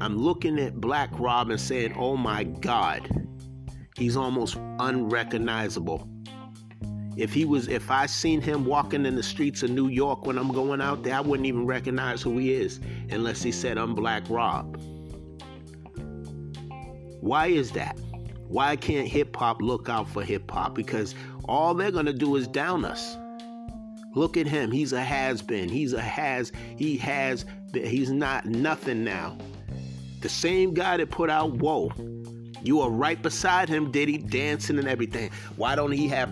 [0.00, 3.08] I'm looking at Black Rob and saying, oh my God,
[3.96, 6.08] he's almost unrecognizable.
[7.16, 10.38] If he was, if I seen him walking in the streets of New York when
[10.38, 12.78] I'm going out there, I wouldn't even recognize who he is
[13.10, 14.80] unless he said I'm Black Rob.
[17.20, 17.98] Why is that?
[18.46, 20.76] Why can't hip hop look out for hip hop?
[20.76, 21.16] Because
[21.48, 23.16] all they're gonna do is down us.
[24.14, 24.70] Look at him.
[24.70, 25.68] He's a has been.
[25.68, 26.52] He's a has.
[26.76, 27.44] He has.
[27.74, 29.36] He's not nothing now.
[30.20, 31.92] The same guy that put out Whoa.
[32.62, 35.30] You are right beside him, Diddy, dancing and everything.
[35.56, 36.30] Why don't he have?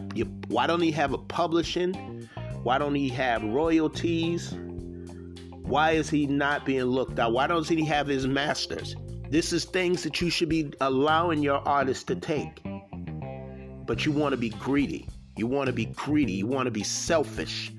[0.48, 2.28] Why don't he have a publishing?
[2.64, 4.52] Why don't he have royalties?
[5.62, 7.30] Why is he not being looked at?
[7.30, 8.96] Why doesn't he have his masters?
[9.30, 12.60] This is things that you should be allowing your artists to take.
[13.86, 15.08] But you want to be greedy.
[15.36, 16.32] You want to be greedy.
[16.32, 17.72] You want to be selfish.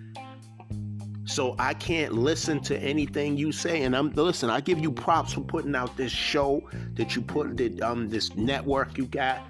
[1.28, 3.84] So I can't listen to anything you say.
[3.84, 4.50] And I'm listen.
[4.50, 8.34] I give you props for putting out this show that you put that um this
[8.36, 9.42] network you got,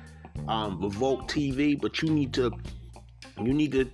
[0.47, 1.79] um Revolt TV.
[1.79, 2.51] But you need to
[3.39, 3.89] you need to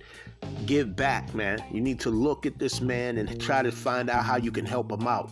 [0.64, 1.62] give back, man.
[1.70, 4.64] You need to look at this man and try to find out how you can
[4.64, 5.30] help him out.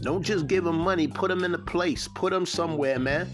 [0.00, 3.28] Don't just give him money, put him in a place, put him somewhere, man.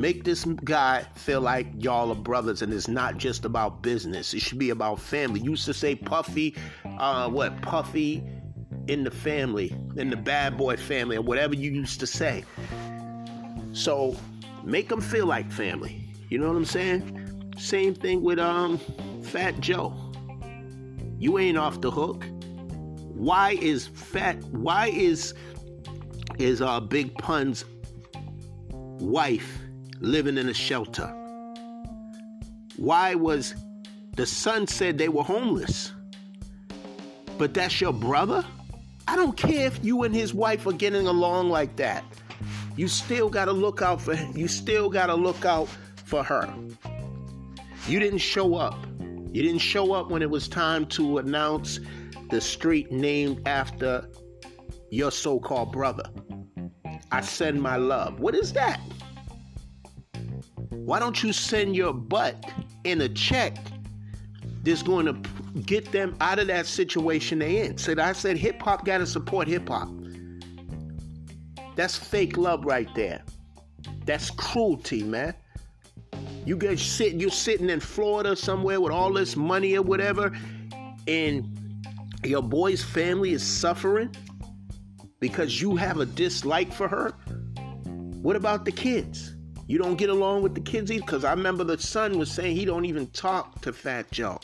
[0.00, 4.32] Make this guy feel like y'all are brothers and it's not just about business.
[4.32, 5.40] It should be about family.
[5.40, 6.56] Used to say Puffy,
[6.96, 8.24] uh, what, Puffy
[8.88, 12.44] in the family, in the bad boy family, or whatever you used to say.
[13.74, 14.16] So
[14.64, 16.08] make them feel like family.
[16.30, 17.52] You know what I'm saying?
[17.58, 18.78] Same thing with um
[19.22, 19.94] Fat Joe.
[21.18, 22.24] You ain't off the hook.
[23.12, 24.42] Why is fat?
[24.44, 25.34] Why is
[26.38, 27.66] is uh, Big Pun's
[28.72, 29.60] wife
[30.00, 31.06] living in a shelter?
[32.76, 33.54] Why was
[34.16, 35.92] the son said they were homeless?
[37.38, 38.44] But that's your brother?
[39.06, 42.04] I don't care if you and his wife are getting along like that.
[42.76, 44.36] You still got to look out for him.
[44.36, 45.68] you still got to look out
[46.04, 46.52] for her.
[47.88, 48.78] You didn't show up.
[48.98, 51.80] You didn't show up when it was time to announce
[52.30, 54.08] the street named after
[54.90, 56.04] your so called brother.
[57.12, 58.20] I send my love.
[58.20, 58.80] What is that?
[60.84, 62.50] Why don't you send your butt
[62.84, 63.58] in a check
[64.62, 67.78] that's going to get them out of that situation they're in?
[67.78, 69.88] Said I said hip hop got to support hip hop.
[71.76, 73.22] That's fake love right there.
[74.04, 75.34] That's cruelty, man.
[76.44, 80.36] You guys sit, you're sitting in Florida somewhere with all this money or whatever,
[81.06, 81.56] and
[82.24, 84.14] your boy's family is suffering
[85.20, 87.10] because you have a dislike for her?
[88.22, 89.36] What about the kids?
[89.70, 91.00] You don't get along with the kids either?
[91.00, 94.40] Because I remember the son was saying he don't even talk to Fat Joe.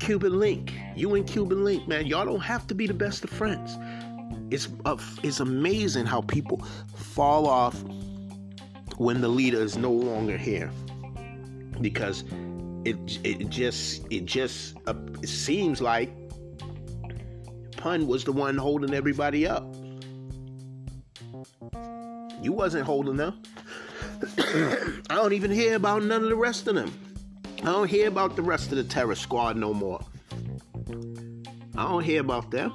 [0.00, 3.30] Cuban Link, you and Cuban Link, man, y'all don't have to be the best of
[3.30, 3.78] friends.
[4.50, 6.66] It's uh, it's amazing how people
[6.96, 7.80] fall off
[8.96, 10.72] when the leader is no longer here
[11.80, 12.24] because
[12.84, 16.10] it it just it just uh, it seems like
[17.76, 19.64] Pun was the one holding everybody up.
[22.42, 23.40] You wasn't holding them.
[25.10, 26.92] I don't even hear about none of the rest of them.
[27.58, 30.00] I don't hear about the rest of the terror squad no more.
[31.76, 32.72] I don't hear about them.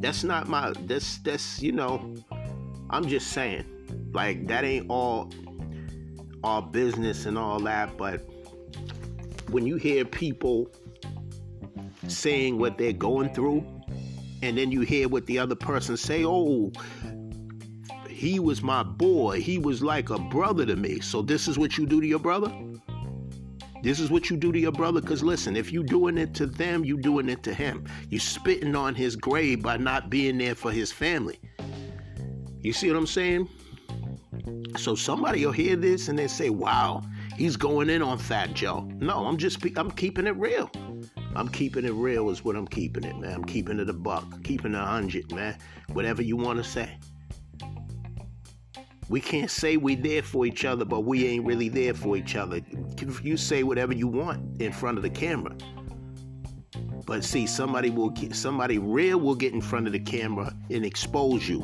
[0.00, 2.14] That's not my that's that's you know,
[2.90, 3.66] I'm just saying.
[4.12, 5.30] Like that ain't all
[6.42, 8.26] all business and all that, but
[9.50, 10.70] when you hear people
[12.08, 13.64] saying what they're going through,
[14.42, 16.72] and then you hear what the other person say, oh,
[18.08, 19.40] he was my boy.
[19.40, 21.00] He was like a brother to me.
[21.00, 22.52] So this is what you do to your brother?
[23.82, 25.00] This is what you do to your brother?
[25.00, 27.84] Because listen, if you doing it to them, you doing it to him.
[28.10, 31.40] You spitting on his grave by not being there for his family.
[32.60, 33.48] You see what I'm saying?
[34.76, 37.02] So somebody will hear this and they say, wow,
[37.36, 38.88] he's going in on Fat Joe.
[38.94, 40.70] No, I'm just, I'm keeping it real.
[41.34, 43.34] I'm keeping it real is what I'm keeping it, man.
[43.34, 45.56] I'm keeping it a buck, keeping it a hundred, man.
[45.92, 46.98] Whatever you want to say.
[49.08, 52.36] We can't say we're there for each other, but we ain't really there for each
[52.36, 52.60] other.
[53.22, 55.54] You say whatever you want in front of the camera.
[57.04, 60.84] But see, somebody will get, somebody real will get in front of the camera and
[60.84, 61.60] expose you.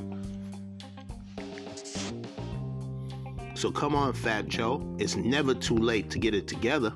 [3.54, 4.94] So come on, Fat Joe.
[4.98, 6.92] It's never too late to get it together.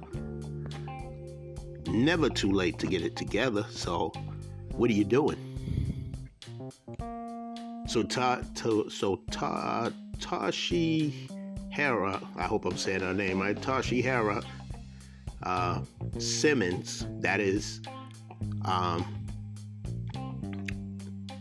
[1.93, 3.66] Never too late to get it together.
[3.70, 4.12] So,
[4.70, 5.36] what are you doing?
[7.86, 11.28] So, ta, ta so ta, Tashi
[11.70, 13.56] Hera, I hope I'm saying her name right.
[13.56, 14.43] Tashera
[15.43, 15.82] uh,
[16.19, 17.81] Simmons, that is
[18.64, 19.27] um,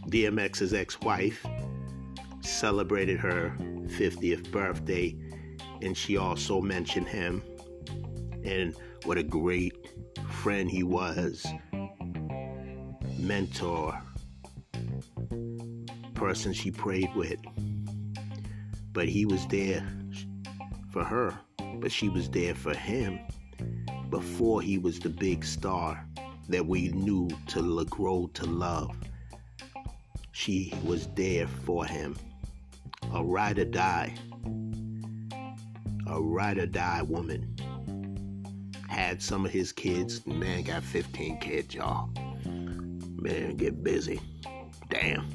[0.07, 1.45] DMX's ex-wife,
[2.41, 5.15] celebrated her 50th birthday,
[5.81, 7.41] and she also mentioned him
[8.43, 8.75] and
[9.05, 9.80] what a great
[10.29, 11.45] friend he was,
[13.17, 14.01] mentor,
[16.15, 17.39] person she prayed with.
[18.93, 19.87] But he was there
[20.91, 21.37] for her,
[21.79, 23.19] but she was there for him
[24.09, 26.05] before he was the big star
[26.49, 28.95] that we knew to grow to love.
[30.31, 32.17] She was there for him.
[33.13, 34.15] A ride or die.
[36.07, 37.55] A ride or die woman.
[38.91, 40.27] Had some of his kids.
[40.27, 42.09] Man got 15 kids, y'all.
[43.15, 44.19] Man, get busy.
[44.89, 45.25] Damn.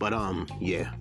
[0.00, 0.92] But um, yeah.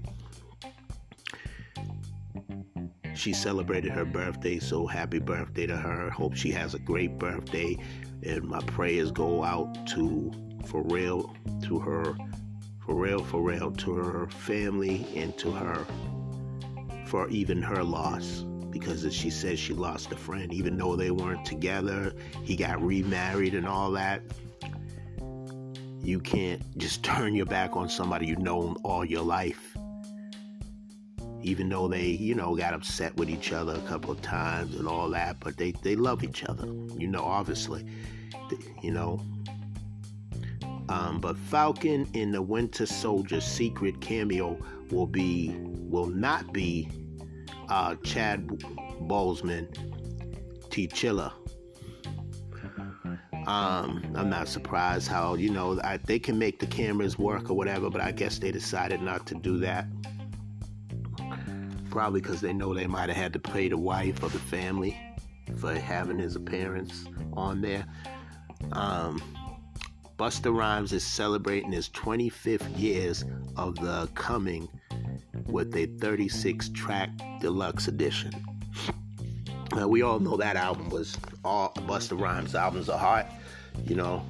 [3.15, 6.11] She celebrated her birthday, so happy birthday to her.
[6.11, 7.75] Hope she has a great birthday.
[8.21, 10.31] And my prayers go out to
[10.67, 12.15] for real to her
[12.85, 15.83] for real, for real, to her family and to her
[17.07, 18.45] for even her loss.
[18.79, 22.13] Because she says, she lost a friend, even though they weren't together.
[22.43, 24.21] He got remarried and all that.
[26.01, 29.77] You can't just turn your back on somebody you've known all your life.
[31.41, 34.89] Even though they, you know, got upset with each other a couple of times and
[34.89, 36.65] all that, but they, they love each other.
[36.97, 37.85] You know, obviously.
[38.83, 39.21] You know,
[40.89, 44.59] um, but Falcon in the Winter Soldier secret cameo
[44.91, 46.89] will be will not be
[47.69, 48.47] uh, Chad
[49.01, 49.67] Boseman,
[50.69, 51.33] T'Challa.
[53.47, 57.53] Um, I'm not surprised how you know I, they can make the cameras work or
[57.53, 59.85] whatever, but I guess they decided not to do that.
[61.91, 64.99] Probably because they know they might have had to pay the wife or the family
[65.57, 67.85] for having his appearance on there.
[68.71, 69.21] Um,
[70.17, 73.25] Busta Rhymes is celebrating his 25th years
[73.57, 74.67] of the coming
[75.45, 77.09] with a 36 track
[77.39, 78.31] deluxe edition.
[79.75, 83.27] Now, we all know that album was all Busta Rhymes albums are hot,
[83.85, 84.25] you know.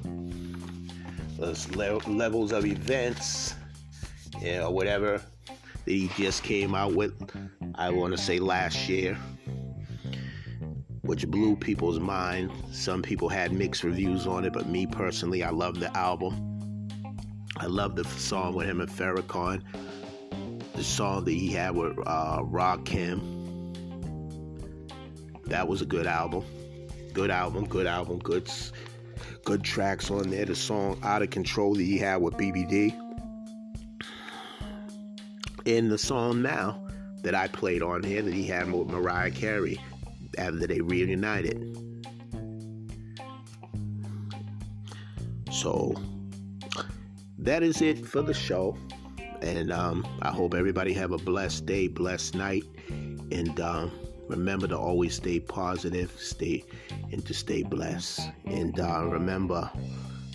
[1.38, 3.54] Those le- levels of events,
[4.40, 7.14] yeah, or whatever that he just came out with.
[7.74, 9.18] I want to say last year
[11.06, 12.50] which blew people's mind.
[12.72, 16.88] Some people had mixed reviews on it, but me personally, I love the album.
[17.56, 19.62] I love the song with him and Farrakhan.
[20.76, 23.22] The song that he had with uh, Rakim.
[25.46, 26.44] That was a good album.
[27.14, 28.50] Good album, good album, good,
[29.44, 30.44] good tracks on there.
[30.44, 32.94] The song Out of Control that he had with BBD.
[35.64, 36.86] And the song now
[37.22, 39.80] that I played on here that he had with Mariah Carey
[40.36, 41.76] after they reunited.
[45.50, 45.94] So
[47.38, 48.76] that is it for the show.
[49.42, 52.64] And um, I hope everybody have a blessed day, blessed night.
[52.88, 53.92] And um,
[54.28, 56.64] remember to always stay positive, stay
[57.12, 58.20] and to stay blessed.
[58.44, 59.70] And uh, remember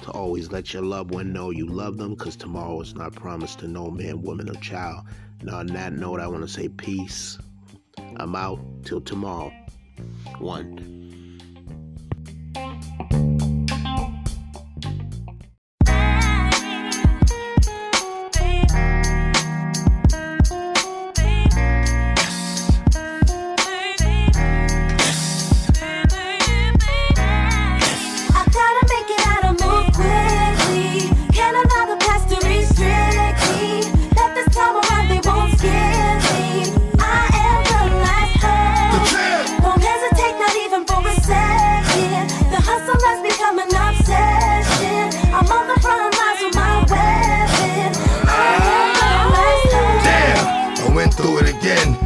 [0.03, 3.59] to always let your loved one know you love them because tomorrow is not promised
[3.59, 5.05] to no man, woman, or child.
[5.43, 7.37] Now, on that note, I want to say peace.
[8.17, 9.51] I'm out till tomorrow.
[10.39, 11.00] One.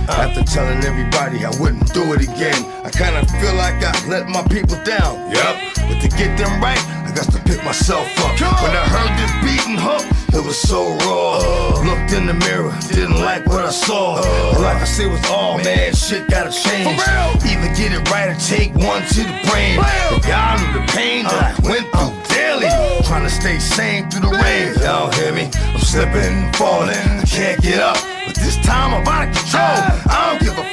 [0.08, 2.62] After telling everybody I wouldn't do it again.
[2.84, 5.32] I kinda feel like I let my people down.
[5.32, 5.58] Yup.
[5.76, 6.80] But to get them right,
[7.16, 8.36] Got to pick myself up.
[8.62, 10.04] When I heard this beating hook,
[10.36, 11.40] it was so raw.
[11.80, 14.18] Looked in the mirror, didn't like what I saw.
[14.20, 17.00] And like I said, it was all man, shit gotta change.
[17.00, 19.80] Either get it right or take one to the brain.
[20.12, 22.68] If y'all knew the pain that I went through daily,
[23.08, 24.76] trying to stay sane through the rain.
[24.84, 25.48] Y'all hear me?
[25.72, 27.96] I'm slipping falling, I can't get up.
[28.28, 30.04] But this time I'm out of control.
[30.12, 30.65] I don't give a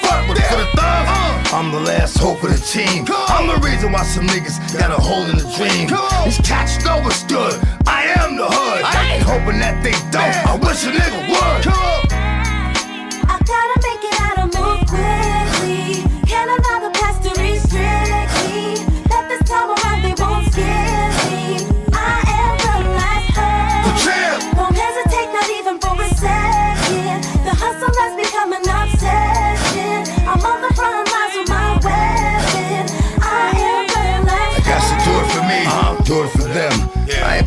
[0.53, 1.53] for the thugs.
[1.53, 3.05] I'm the last hope of the team.
[3.29, 5.89] I'm the reason why some niggas got a hold in the dream.
[6.24, 7.55] These cats know what's good.
[7.87, 8.83] I am the hood.
[8.85, 10.37] I ain't hoping that they don't.
[10.49, 12.11] I wish a nigga would.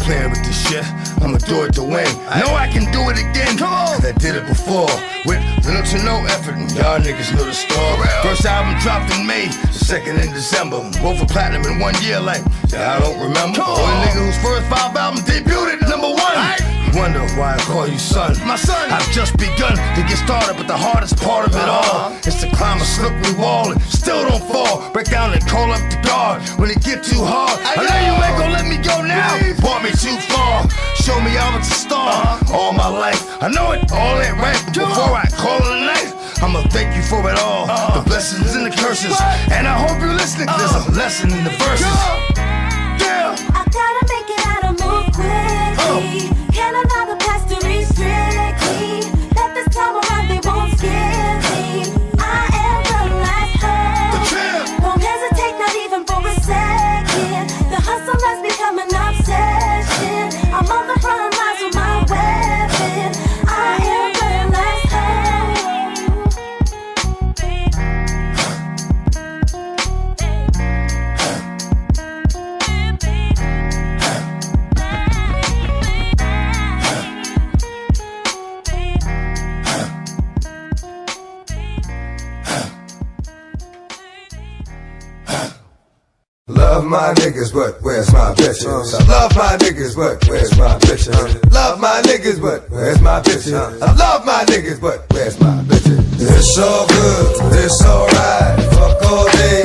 [0.05, 0.85] Playing with this shit.
[1.21, 2.07] I'ma do it to win.
[2.29, 3.57] I know I can do it again.
[3.57, 4.89] come Cause I did it before
[5.25, 6.55] with little to no effort.
[6.55, 8.07] And y'all niggas know the story.
[8.21, 10.77] First album dropped in May, the second in December.
[11.01, 13.61] Both for platinum in one year, like y'all don't remember.
[13.65, 16.74] Only nigga whose first five albums debuted at number one.
[16.95, 18.39] Wonder why I call you son.
[18.47, 22.15] My son, I've just begun to get started, but the hardest part of it all
[22.23, 24.89] is to climb a slippery wall and still don't fall.
[24.93, 27.59] Break down and call up the guard when it get too hard.
[27.59, 29.35] I know you ain't gonna let me go now.
[29.59, 30.63] Brought me too far.
[30.95, 33.43] Show me I was a star all my life.
[33.43, 37.03] I know it all ain't right, before I call it a night, I'ma thank you
[37.03, 37.67] for it all.
[37.91, 39.19] The blessings and the curses.
[39.51, 40.47] And I hope you're listening.
[40.47, 41.91] There's a lesson in the verses.
[43.03, 43.35] Yeah.
[43.51, 45.64] I gotta make it out and move quickly.
[45.95, 47.15] Can't allow the
[86.85, 88.93] Love my niggas, but where's my bitches?
[88.93, 91.51] I love my niggas, but where's my bitches?
[91.51, 93.81] Love my niggas, but where's my bitches?
[93.81, 95.97] I love my niggas, but where's my bitches?
[96.21, 98.59] It's all good, it's alright.
[98.77, 99.64] Fuck all day,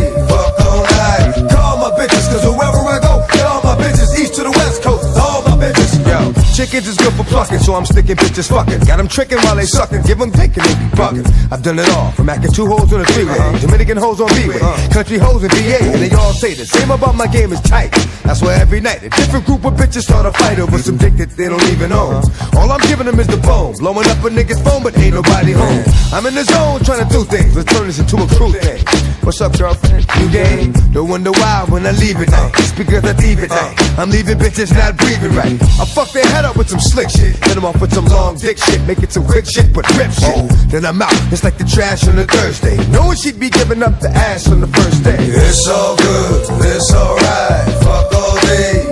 [6.61, 8.81] chickens is good for plucking, so I'm sticking bitches fucking.
[8.85, 11.25] Got them tricking while they sucking, give them dick and they be bugging.
[11.51, 13.65] I've done it all, from acting two hoes on the freeway, uh-huh.
[13.65, 14.93] Dominican hoes on B-way, uh-huh.
[14.93, 17.91] country hoes in VA, and they all say the same about my game is tight.
[18.25, 21.15] That's why every night a different group of bitches start a fight over some dick
[21.17, 22.21] that they don't even own.
[22.21, 22.61] Uh-huh.
[22.61, 25.53] All I'm giving them is the bone, blowing up a nigga's phone, but ain't nobody
[25.53, 25.81] home.
[26.13, 28.85] I'm in the zone trying to do things, let's turn this into a crew thing.
[29.23, 30.07] What's up, girlfriend?
[30.19, 30.73] You game?
[30.93, 32.53] Don't wonder why when I leave at night.
[32.57, 33.99] It's because I leave at night.
[33.99, 35.61] I'm leaving bitches not breathing right.
[35.79, 37.37] I fuck their head up with some slick shit.
[37.37, 38.81] Hit them off with some long dick shit.
[38.87, 40.35] Make it some quick shit, but rip shit.
[40.35, 40.49] Oh.
[40.69, 41.13] Then I'm out.
[41.33, 42.77] It's like the trash on a Thursday.
[42.89, 45.17] Knowing she'd be giving up the ass on the first day.
[45.21, 46.47] It's all good.
[46.65, 47.85] It's alright.
[47.85, 48.90] Fuck all day.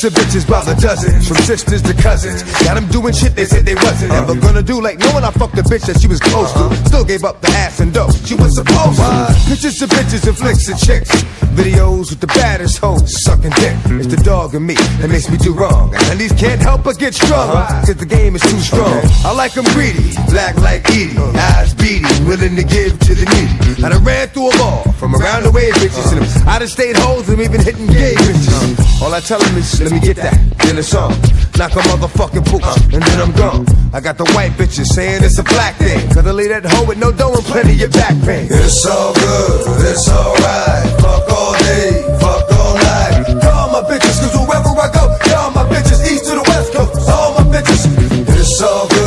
[0.00, 0.50] To the west coast.
[0.50, 0.68] All my bitches.
[0.68, 2.42] Flock Lots of bitches by the dozens, from sisters to cousins.
[2.62, 4.40] Got them doing shit they said they wasn't ever uh-huh.
[4.40, 4.80] gonna do.
[4.80, 6.70] Like knowing I fucked a bitch that she was close to.
[6.70, 6.84] Uh-huh.
[6.86, 9.34] Still gave up the ass and dough she was supposed to.
[9.48, 11.10] Pictures of bitches and flicks of chicks.
[11.58, 13.74] Videos with the baddest hoes sucking dick.
[13.98, 15.94] It's the dog in me that makes me do wrong.
[15.94, 17.58] And these can't help but get stronger.
[17.58, 17.86] Uh-huh.
[17.86, 19.02] Cause the game is too strong.
[19.24, 21.18] I like them greedy, black like Edie,
[21.58, 23.82] eyes beady, willing to give to the needy.
[23.82, 23.84] Mm-hmm.
[23.84, 26.12] I ran through them all, from around the way bitches.
[26.14, 29.02] And them out of state hoes, and even hitting gay bitches.
[29.02, 30.36] All I tell them is, let me get that,
[30.68, 31.08] then it's on.
[31.56, 32.60] Knock a motherfucking poop,
[32.92, 33.64] and then I'm gone.
[33.94, 36.04] I got the white bitches saying it's a black thing.
[36.12, 38.48] Cause I leave that hoe with no dough and plenty of back pain.
[38.52, 40.92] It's all good, it's alright.
[41.00, 43.40] Fuck all day, fuck all night.
[43.40, 47.08] Call my bitches, cause wherever I go, y'all my bitches, east to the west coast,
[47.08, 47.88] all my bitches.
[48.28, 48.97] It's all good,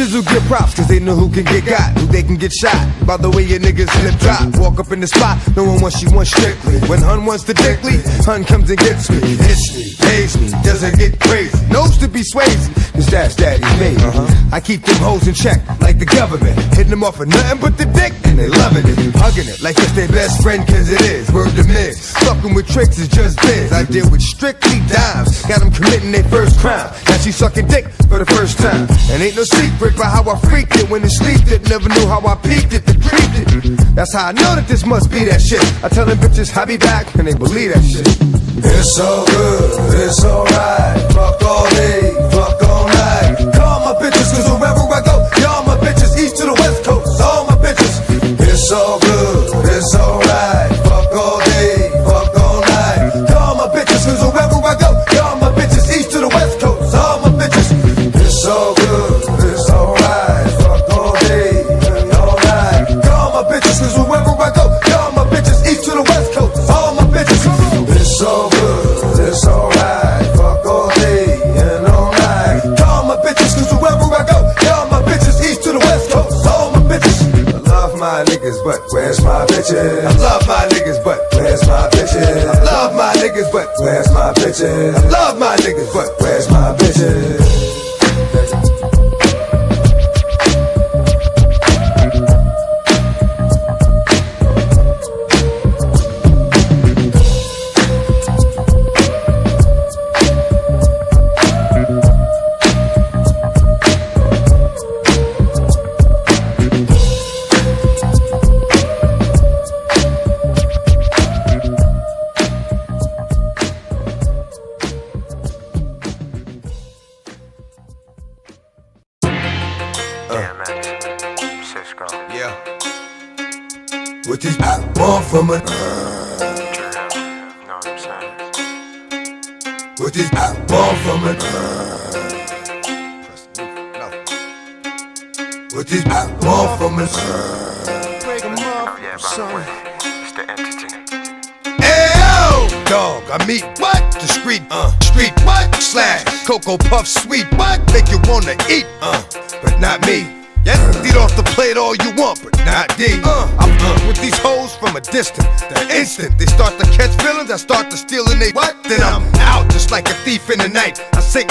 [0.00, 2.50] Bitches who get props cause they know who can get got, who they can get
[2.54, 2.88] shot.
[3.04, 6.00] By the way your niggas flip drop, walk up in the spot, no one wants
[6.00, 6.80] you wants strictly.
[6.88, 10.96] When Hun wants to dickly, Hun comes and gets me, hits me, pays me, doesn't
[10.96, 11.52] get crazy.
[11.68, 14.00] Knows to be swayzy, cause that's daddy's baby.
[14.00, 14.56] Uh-huh.
[14.56, 16.56] I keep them hoes in check, like the government.
[16.72, 18.96] Hitting them off for nothing but the dick, and they loving it.
[19.20, 21.30] Hugging it like it's their best friend cause it is.
[21.30, 22.16] Word to miss.
[22.24, 23.70] Fucking with tricks is just biz.
[23.70, 25.44] I deal with strictly dimes.
[25.44, 26.88] Got them committing their first crime.
[27.04, 28.88] Now she sucking dick for the first time.
[29.12, 31.68] And ain't no secret by how I freaked it when it sleeped it.
[31.68, 33.94] Never knew how I peaked it, then creeped it.
[33.94, 35.62] That's how I know that this must be that shit.
[35.84, 38.06] I tell them bitches, I'll be back, and they believe that shit.
[38.62, 41.00] It's all good, it's alright.
[41.12, 43.36] Fuck all day, fuck all night.
[43.56, 47.20] Call my bitches, cause wherever I go, y'all my bitches, east to the west coast,
[47.20, 47.94] all my bitches.
[48.40, 49.19] It's all good,
[78.20, 80.04] my niggas, but Where's my bitches?
[80.04, 82.46] I love my niggas, but Where's my bitches?
[82.46, 84.94] I love my niggas, but Where's my bitches?
[84.94, 87.89] I love my niggas, but Where's my bitches?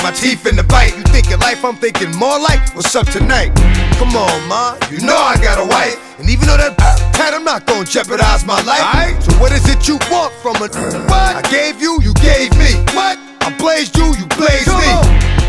[0.09, 0.97] My teeth in the bite.
[0.97, 3.53] You thinking life, I'm thinking more like what's up tonight.
[4.01, 6.01] Come on, ma, you know I got a wife.
[6.17, 9.21] And even though that pat, I'm not gonna jeopardize my life.
[9.21, 10.67] So what is it you want from a
[11.13, 11.37] what?
[11.37, 12.73] I gave you, you gave me.
[12.97, 13.21] What?
[13.45, 14.89] I blazed you, you blazed me.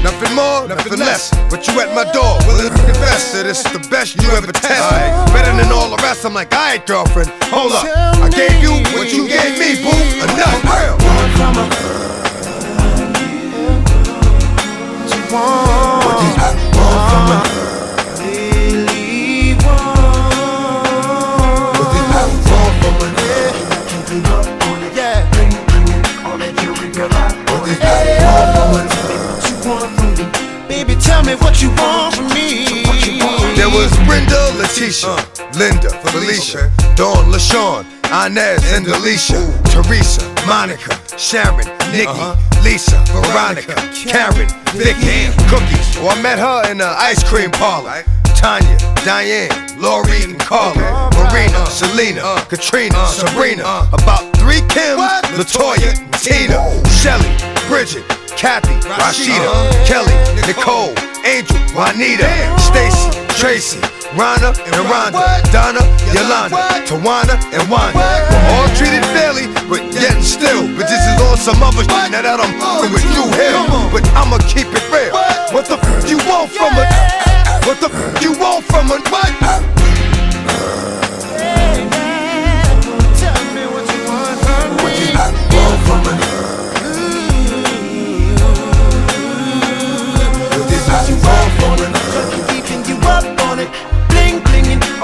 [0.04, 1.32] Nothing more, nothing less.
[1.48, 4.84] But you at my door, willing to confess that it's the best you ever test.
[5.32, 6.26] Better than all the rest.
[6.26, 7.88] I'm like, alright, girlfriend, hold up.
[8.20, 9.96] I gave you what you gave me, boo.
[10.20, 11.99] Enough.
[15.30, 15.38] What
[16.74, 17.38] born from a
[21.76, 23.14] What these born from a What
[29.44, 32.82] these born from a Baby, tell me what you want from me.
[33.54, 35.22] There was Brenda, Letitia, uh.
[35.56, 37.84] Linda, Felicia, Dawn, LaShawn,
[38.26, 42.62] Inez, and Alicia, Teresa, Monica, Sharon, Nikki, uh-huh.
[42.62, 45.96] Lisa, Veronica, Karen, Vicky, Cookies.
[45.98, 48.04] Oh, I met her in the ice cream parlor.
[48.36, 51.66] Tanya, Diane, Lori, and Carla, Marina, uh-huh.
[51.66, 52.44] Selena, uh-huh.
[52.46, 55.00] Katrina, Sabrina, about three Kims,
[55.36, 55.92] Latoya,
[56.22, 56.58] Tina,
[56.88, 57.28] Shelly,
[57.68, 58.06] Bridget,
[58.36, 59.52] Kathy, Rashida,
[59.86, 60.14] Kelly,
[60.46, 60.94] Nicole,
[61.26, 62.28] Angel, Juanita,
[62.58, 63.80] Stacy, Tracy,
[64.16, 65.22] Rana and Rhonda,
[65.52, 68.02] Donna, Yolanda, Tawana and Wanda.
[68.26, 70.66] We're all treated fairly, but yet and still.
[70.74, 73.54] But this is all some other shit now that I'm fucking with you here.
[73.94, 75.14] But I'ma keep it real.
[75.54, 76.90] What the f you want from it?
[77.66, 79.02] What the f you want from it?
[79.10, 79.79] What?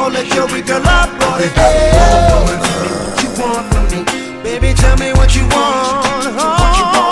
[0.06, 1.50] All that jewelry girl up on it.
[1.50, 4.06] What you want from me,
[4.46, 4.70] baby?
[4.70, 6.30] Tell me what you want.
[6.38, 7.10] Oh,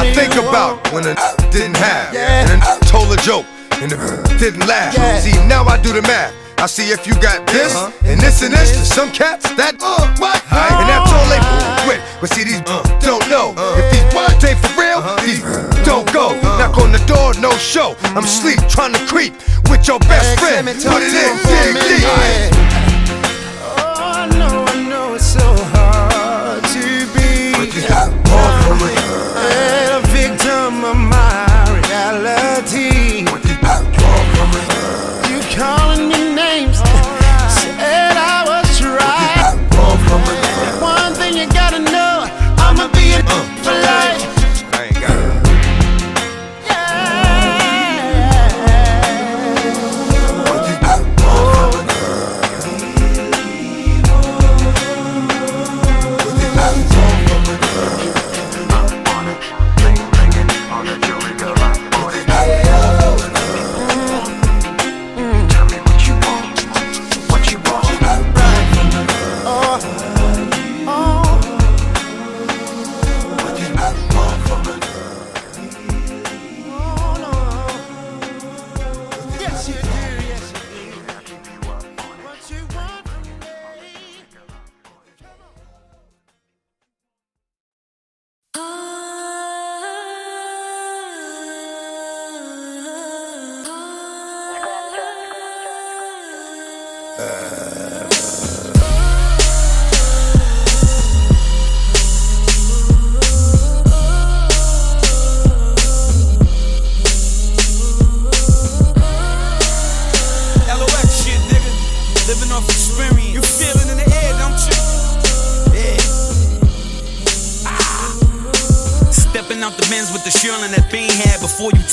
[0.00, 1.12] I think about when a
[1.52, 3.44] didn't have and a told a joke
[3.84, 4.00] and the
[4.40, 4.96] didn't laugh.
[5.20, 6.32] See, now I do the math.
[6.56, 7.92] I see if you got this uh-huh.
[8.08, 8.72] and this and this.
[8.88, 10.40] Some cats that uh, what?
[10.48, 10.80] Uh-huh.
[10.80, 11.40] And that's all they
[11.84, 12.00] with.
[12.20, 15.04] But see, these uh, don't know if these words ain't for real.
[15.04, 15.20] Uh-huh.
[15.20, 15.69] These don't
[16.12, 16.34] go.
[16.58, 17.96] Knock on the door, no show.
[18.16, 19.34] I'm sleep trying to creep
[19.70, 20.66] with your best friend.
[20.66, 22.06] Put it in, dig deep.
[23.62, 25.49] Oh, I know, I know it's so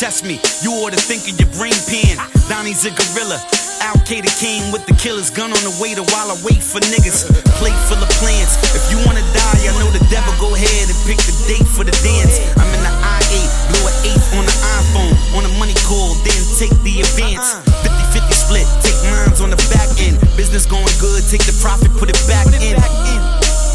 [0.07, 0.39] test me.
[0.63, 2.15] You ought to think of your brain pan.
[2.47, 3.43] Donnie's a gorilla.
[3.84, 7.27] Al Qaeda King with the killer's gun on the waiter while I wait for niggas.
[7.59, 8.55] Plate full of plans.
[8.71, 10.31] If you wanna die, I know the devil.
[10.39, 12.39] Go ahead and pick the date for the dance.
[12.55, 13.35] I'm in the I8,
[13.67, 15.11] blow an eighth on the iPhone.
[15.35, 17.59] On a money call, then take the advance.
[17.84, 20.15] 50 50 split, take mines on the back end.
[20.39, 22.79] Business going good, take the profit, put it back in.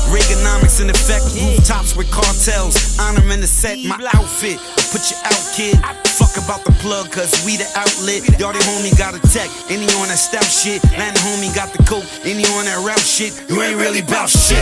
[0.08, 2.96] Reaganomics in effect, rooftops with cartels.
[3.00, 4.56] Honor in the set, my outfit.
[4.92, 5.76] Put you out, kid.
[6.42, 8.26] About the plug, cause we the outlet.
[8.40, 10.82] Y'all the homie got a tech, any on that stout shit.
[10.98, 13.30] Land homie got the coke, any on that route shit.
[13.46, 14.58] You ain't really bout shit.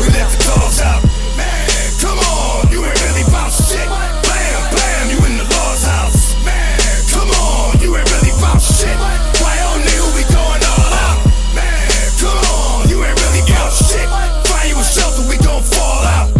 [0.00, 1.04] We let the dogs out.
[1.36, 1.68] Man,
[2.00, 3.84] come on, you ain't really bout shit.
[3.84, 6.32] Blam, blam, you in the law's house.
[6.40, 6.80] Man,
[7.12, 8.96] come on, you ain't really bout shit.
[9.44, 11.20] Why on nigga we going all out?
[11.52, 11.84] Man,
[12.16, 14.08] come on, you ain't really bout shit.
[14.48, 16.35] Find you a shelter, we gon' fall out.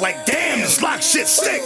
[0.00, 1.62] Like damn, this lock shit stick.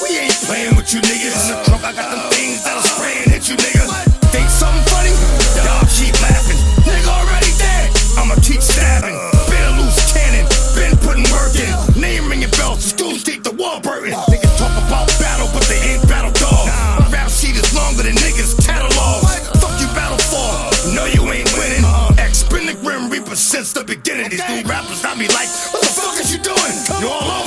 [0.00, 1.36] We ain't playing with you niggas.
[1.36, 3.92] In the trunk, I got them things that'll spray and hit you niggas.
[4.32, 5.12] Think something funny?
[5.60, 6.56] Y'all keep laughing.
[6.88, 7.92] Nigga already dead.
[8.16, 9.14] I'ma keep stabbing.
[9.52, 10.48] Been a loose cannon.
[10.74, 12.00] Been putting work in.
[12.00, 12.82] Name ringing bells.
[12.82, 14.16] Schools deep the wall burden.
[14.32, 16.66] Niggas talk about battle, but they ain't battle dog.
[17.04, 19.28] My rap sheet is longer than niggas' catalogs.
[19.60, 20.50] Fuck you battle for.
[20.96, 21.84] No, you ain't winning.
[22.16, 24.32] X spin the grim reaper since the beginning.
[24.32, 25.48] These new rappers got me like,
[26.98, 27.45] You're all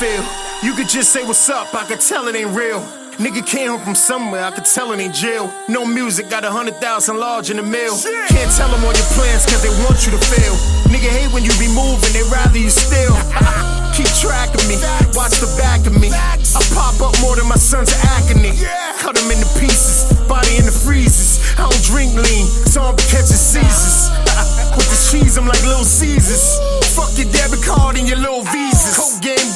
[0.00, 0.68] here, I know how I feel.
[0.68, 2.80] You could just say what's up, I could tell it ain't real.
[3.18, 5.52] Nigga came home from somewhere, I could tell it ain't jail.
[5.68, 7.96] No music, got a hundred thousand large in the mail.
[8.28, 10.54] Can't tell them all your plans cause they want you to fail.
[10.92, 13.16] Nigga hate when you be moving, they rather you still.
[13.96, 14.76] keep track of me.
[15.16, 16.12] Watch the back of me.
[16.12, 18.52] I pop up more than my son's acne.
[19.00, 21.40] Cut him into pieces, body in the freezers.
[21.56, 24.12] I don't drink lean, so I'm catching Caesars.
[24.76, 26.60] With the cheese, I'm like Little Caesars.
[26.92, 28.92] Fuck your debit card and your little visas.
[28.92, 29.48] Coke game,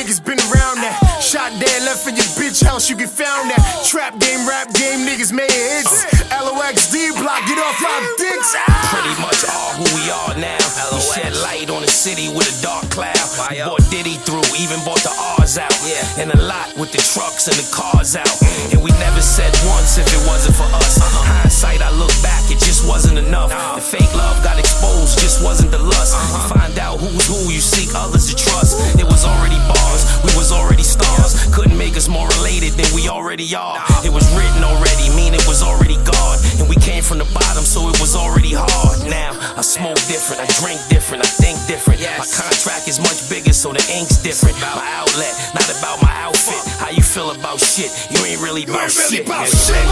[0.00, 0.99] niggas been around that.
[1.30, 3.62] Shot dead, left in your bitch house, you get found that.
[3.86, 6.02] Trap game, rap game, niggas made hits.
[6.26, 8.50] LOX D block, get off our dicks.
[8.58, 8.66] Ah!
[8.90, 10.58] Pretty much all who we are now.
[10.90, 13.14] We shed light on the city with a dark cloud.
[13.46, 15.70] We bought Diddy through, even bought the R's out.
[16.18, 18.34] And a lot with the trucks and the cars out.
[18.74, 20.98] And we never said once if it wasn't for us.
[20.98, 23.54] Hindsight, I look back, it just wasn't enough.
[23.54, 26.10] The fake love got exposed, just wasn't the lust.
[26.18, 28.82] You find out who's who, you seek others to trust.
[28.98, 31.19] It was already bars, we was already stars.
[31.52, 33.76] Couldn't make us more related than we already are.
[34.04, 36.36] It was written already, mean it was already God.
[36.58, 38.98] And we came from the bottom, so it was already hard.
[39.08, 42.00] Now I smoke different, I drink different, I think different.
[42.18, 44.56] My contract is much bigger, so the ink's different.
[44.60, 46.60] My outlet, not about my outfit.
[46.80, 47.90] How you feel about shit?
[48.10, 49.26] You ain't really about shit.
[49.26, 49.66] about nigga.
[49.68, 49.86] shit.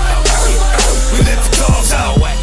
[1.12, 2.18] We let the dogs out.
[2.18, 2.36] Man,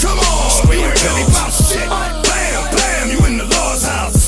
[0.00, 0.72] come on.
[0.72, 1.88] You ain't really about shit.
[1.88, 4.25] Bam, bam, you in the law's house.